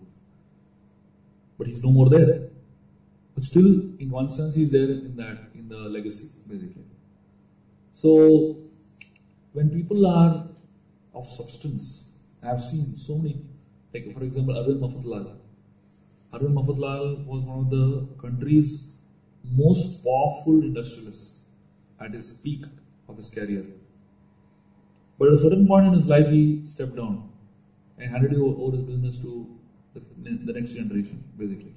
But 1.58 1.68
he's 1.68 1.82
no 1.82 1.92
more 1.92 2.10
there. 2.10 2.50
But 3.36 3.46
still, 3.46 3.68
in 4.00 4.10
one 4.10 4.28
sense, 4.28 4.54
he's 4.54 4.70
there 4.70 4.92
in 4.92 5.16
that, 5.16 5.38
in 5.56 5.70
the 5.70 5.78
legacy, 5.78 6.30
basically. 6.46 6.84
So, 7.94 8.67
when 9.58 9.70
people 9.78 10.06
are 10.06 10.34
of 11.20 11.30
substance 11.40 12.08
I've 12.44 12.62
seen 12.62 12.96
so 12.96 13.18
many, 13.18 13.42
like 13.94 14.14
for 14.14 14.24
example, 14.24 14.54
Arvind 14.54 14.80
Mafatlal. 14.80 15.36
Arvind 16.34 16.54
Mafatlal 16.54 17.26
was 17.26 17.44
one 17.44 17.60
of 17.60 17.70
the 17.70 18.08
country's 18.22 18.92
most 19.44 20.04
powerful 20.04 20.62
industrialists 20.62 21.40
at 22.00 22.14
his 22.14 22.34
peak 22.34 22.64
of 23.10 23.18
his 23.18 23.30
career. 23.30 23.66
But 25.18 25.30
at 25.30 25.34
a 25.34 25.38
certain 25.40 25.68
point 25.68 25.88
in 25.88 25.94
his 25.94 26.06
life, 26.06 26.28
he 26.28 26.64
stepped 26.66 26.96
down 26.96 27.30
and 27.98 28.12
handed 28.12 28.36
over 28.36 28.78
his 28.78 28.86
business 28.86 29.18
to 29.18 29.48
the, 29.96 30.02
the 30.46 30.54
next 30.54 30.74
generation, 30.74 31.24
basically. 31.38 31.74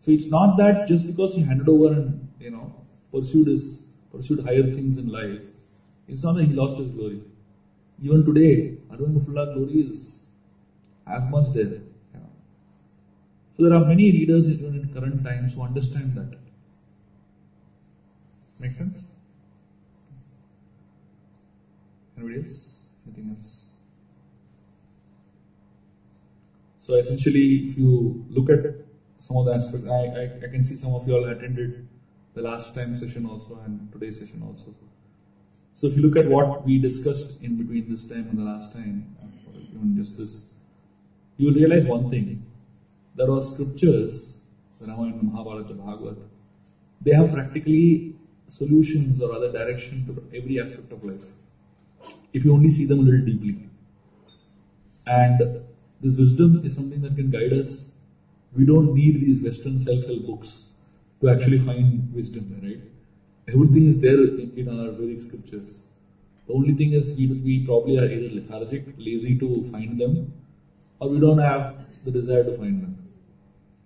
So 0.00 0.10
it's 0.10 0.26
not 0.26 0.58
that 0.58 0.86
just 0.86 1.06
because 1.06 1.34
he 1.34 1.42
handed 1.42 1.68
over 1.68 1.94
and 1.94 2.28
you 2.38 2.50
know 2.50 2.74
pursued 3.10 3.46
his 3.46 3.80
pursued 4.12 4.44
higher 4.44 4.70
things 4.74 4.98
in 4.98 5.08
life, 5.08 5.40
it's 6.08 6.22
not 6.22 6.34
that 6.36 6.44
he 6.44 6.52
lost 6.52 6.76
his 6.76 6.88
glory. 6.88 7.20
Even 8.02 8.24
today, 8.24 8.76
Arvind 8.90 9.16
Mafatlal 9.16 9.54
glory 9.54 9.80
is 9.90 10.20
as 11.06 11.28
much 11.28 11.52
there. 11.54 11.80
So 13.56 13.62
there 13.62 13.74
are 13.74 13.84
many 13.84 14.10
leaders 14.10 14.48
even 14.48 14.74
in 14.74 14.92
current 14.92 15.22
times 15.24 15.54
who 15.54 15.62
understand 15.62 16.16
that. 16.16 16.38
Make 18.58 18.72
sense? 18.72 19.06
Anybody 22.16 22.44
else? 22.44 22.80
Anything 23.06 23.36
else? 23.36 23.66
So 26.80 26.94
essentially, 26.94 27.68
if 27.68 27.78
you 27.78 28.24
look 28.28 28.50
at 28.50 28.74
some 29.18 29.36
of 29.36 29.46
the 29.46 29.54
aspects, 29.54 29.86
I, 29.86 29.92
I, 29.92 30.46
I 30.46 30.50
can 30.50 30.64
see 30.64 30.74
some 30.74 30.94
of 30.94 31.06
you 31.06 31.14
all 31.14 31.24
attended 31.28 31.88
the 32.34 32.42
last 32.42 32.74
time 32.74 32.96
session 32.96 33.24
also 33.26 33.60
and 33.64 33.90
today's 33.92 34.18
session 34.18 34.42
also. 34.42 34.74
So 35.74 35.88
if 35.88 35.96
you 35.96 36.02
look 36.02 36.16
at 36.16 36.30
what 36.30 36.64
we 36.64 36.78
discussed 36.78 37.42
in 37.42 37.56
between 37.56 37.90
this 37.90 38.06
time 38.06 38.28
and 38.30 38.38
the 38.38 38.44
last 38.44 38.72
time, 38.72 39.16
even 39.74 39.96
just 39.96 40.16
this, 40.16 40.44
you 41.36 41.48
will 41.48 41.54
realize 41.54 41.84
one 41.84 42.10
thing. 42.10 42.46
There 43.16 43.30
are 43.30 43.42
scriptures, 43.42 44.38
the 44.80 44.86
Ramayana, 44.86 45.22
Mahabharata, 45.22 45.74
Bhagavad, 45.74 46.16
they 47.00 47.12
have 47.12 47.32
practically 47.32 48.16
solutions 48.48 49.20
or 49.20 49.34
other 49.34 49.52
direction 49.52 50.06
to 50.06 50.36
every 50.36 50.60
aspect 50.60 50.90
of 50.92 51.04
life. 51.04 51.26
If 52.32 52.44
you 52.44 52.52
only 52.52 52.70
see 52.70 52.86
them 52.86 53.00
a 53.00 53.02
little 53.02 53.26
deeply. 53.26 53.68
And 55.06 55.64
this 56.00 56.16
wisdom 56.16 56.62
is 56.64 56.74
something 56.74 57.02
that 57.02 57.16
can 57.16 57.30
guide 57.30 57.52
us. 57.52 57.92
We 58.56 58.64
don't 58.64 58.94
need 58.94 59.20
these 59.20 59.42
Western 59.42 59.80
self-help 59.80 60.26
books 60.26 60.70
to 61.20 61.30
actually 61.30 61.58
find 61.58 62.12
wisdom, 62.14 62.60
right? 62.62 62.80
Everything 63.48 63.88
is 63.88 63.98
there 63.98 64.20
in 64.60 64.68
our 64.68 64.92
Vedic 64.92 65.20
scriptures. 65.20 65.82
The 66.46 66.54
only 66.54 66.74
thing 66.74 66.92
is 66.92 67.08
we, 67.08 67.26
we 67.26 67.66
probably 67.66 67.98
are 67.98 68.04
either 68.04 68.34
lethargic, 68.34 68.84
lazy 68.98 69.38
to 69.38 69.68
find 69.70 70.00
them, 70.00 70.32
or 70.98 71.08
we 71.10 71.20
don't 71.20 71.38
have 71.38 71.84
the 72.04 72.10
desire 72.10 72.44
to 72.44 72.56
find 72.56 72.82
them. 72.82 73.08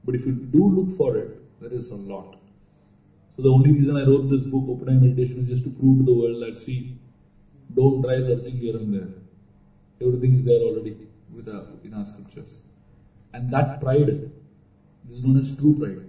But 0.05 0.15
if 0.15 0.27
you 0.27 0.33
do 0.33 0.69
look 0.69 0.97
for 0.97 1.17
it, 1.17 1.61
there 1.61 1.73
is 1.73 1.91
a 1.91 1.97
lot. 1.97 2.37
So 3.37 3.43
the 3.43 3.51
only 3.51 3.73
reason 3.73 3.97
I 3.97 4.05
wrote 4.05 4.31
this 4.31 4.43
book, 4.43 4.65
Open 4.69 4.89
Eye 4.89 5.01
Meditation, 5.01 5.41
is 5.41 5.49
just 5.49 5.65
to 5.65 5.71
prove 5.71 5.99
to 5.99 6.05
the 6.05 6.15
world 6.15 6.43
that 6.43 6.61
see, 6.61 6.99
don't 7.75 8.03
try 8.03 8.21
searching 8.21 8.57
here 8.57 8.77
and 8.77 8.93
there. 8.95 9.09
Everything 10.01 10.35
is 10.35 10.45
there 10.45 10.61
already 10.61 10.97
with 11.35 11.49
our, 11.49 11.65
in 11.85 11.95
our 11.95 12.05
scriptures. 12.05 12.63
And 13.33 13.53
that 13.53 13.81
pride 13.81 14.31
this 15.09 15.19
is 15.19 15.25
known 15.25 15.39
as 15.39 15.57
true 15.57 15.75
pride. 15.79 16.08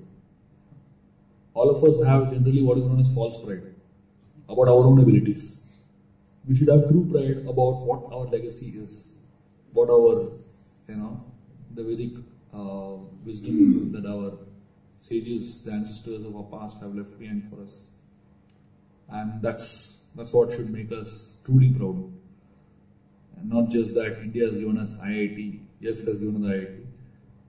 All 1.59 1.69
of 1.71 1.83
us 1.83 2.01
have 2.07 2.31
generally 2.31 2.61
what 2.61 2.77
is 2.77 2.85
known 2.85 3.01
as 3.01 3.13
false 3.13 3.37
pride 3.43 3.63
about 4.47 4.69
our 4.73 4.83
own 4.89 4.99
abilities. 5.01 5.61
We 6.47 6.55
should 6.55 6.69
have 6.69 6.87
true 6.87 7.05
pride 7.11 7.45
about 7.53 7.81
what 7.87 8.05
our 8.13 8.27
legacy 8.27 8.67
is, 8.83 9.09
what 9.73 9.89
our, 9.89 10.31
you 10.87 10.95
know, 10.95 11.25
the 11.75 11.83
Vedic 11.83 12.13
uh, 12.53 12.93
wisdom 13.25 13.91
that 13.91 14.05
our 14.05 14.37
sages, 15.01 15.61
the 15.63 15.73
ancestors 15.73 16.25
of 16.25 16.33
our 16.37 16.43
past 16.43 16.79
have 16.79 16.95
left 16.95 17.19
behind 17.19 17.49
for 17.49 17.61
us. 17.61 17.87
And 19.09 19.41
that's, 19.41 20.05
that's 20.15 20.31
what 20.31 20.51
should 20.51 20.71
make 20.71 20.93
us 20.93 21.33
truly 21.45 21.73
proud. 21.73 22.09
And 23.35 23.49
not 23.49 23.69
just 23.69 23.93
that 23.95 24.19
India 24.23 24.45
has 24.47 24.55
given 24.55 24.77
us 24.77 24.93
IIT, 24.93 25.59
yes, 25.81 25.97
it 25.97 26.07
has 26.07 26.21
given 26.21 26.37
us 26.37 26.51
IIT, 26.51 26.85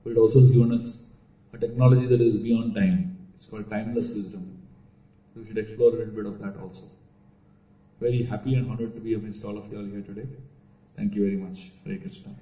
but 0.02 0.10
it 0.10 0.16
also 0.16 0.40
has 0.40 0.50
given 0.50 0.72
us 0.72 1.04
a 1.52 1.58
technology 1.58 2.06
that 2.06 2.20
is 2.20 2.38
beyond 2.38 2.74
time. 2.74 3.09
It's 3.40 3.48
called 3.48 3.70
timeless 3.70 4.10
wisdom. 4.10 4.58
We 5.34 5.46
should 5.46 5.56
explore 5.56 5.88
a 5.88 5.92
little 5.92 6.12
bit 6.12 6.26
of 6.26 6.38
that 6.40 6.60
also. 6.60 6.84
Very 7.98 8.22
happy 8.22 8.54
and 8.54 8.70
honored 8.70 8.94
to 8.94 9.00
be 9.00 9.14
amidst 9.14 9.42
all 9.46 9.56
of 9.56 9.72
you 9.72 9.78
all 9.78 9.84
here 9.86 10.02
today. 10.02 10.26
Thank 10.94 11.14
you 11.14 11.22
very 11.22 11.36
much. 11.36 11.70
Hare 11.86 11.96
Krishna. 11.96 12.34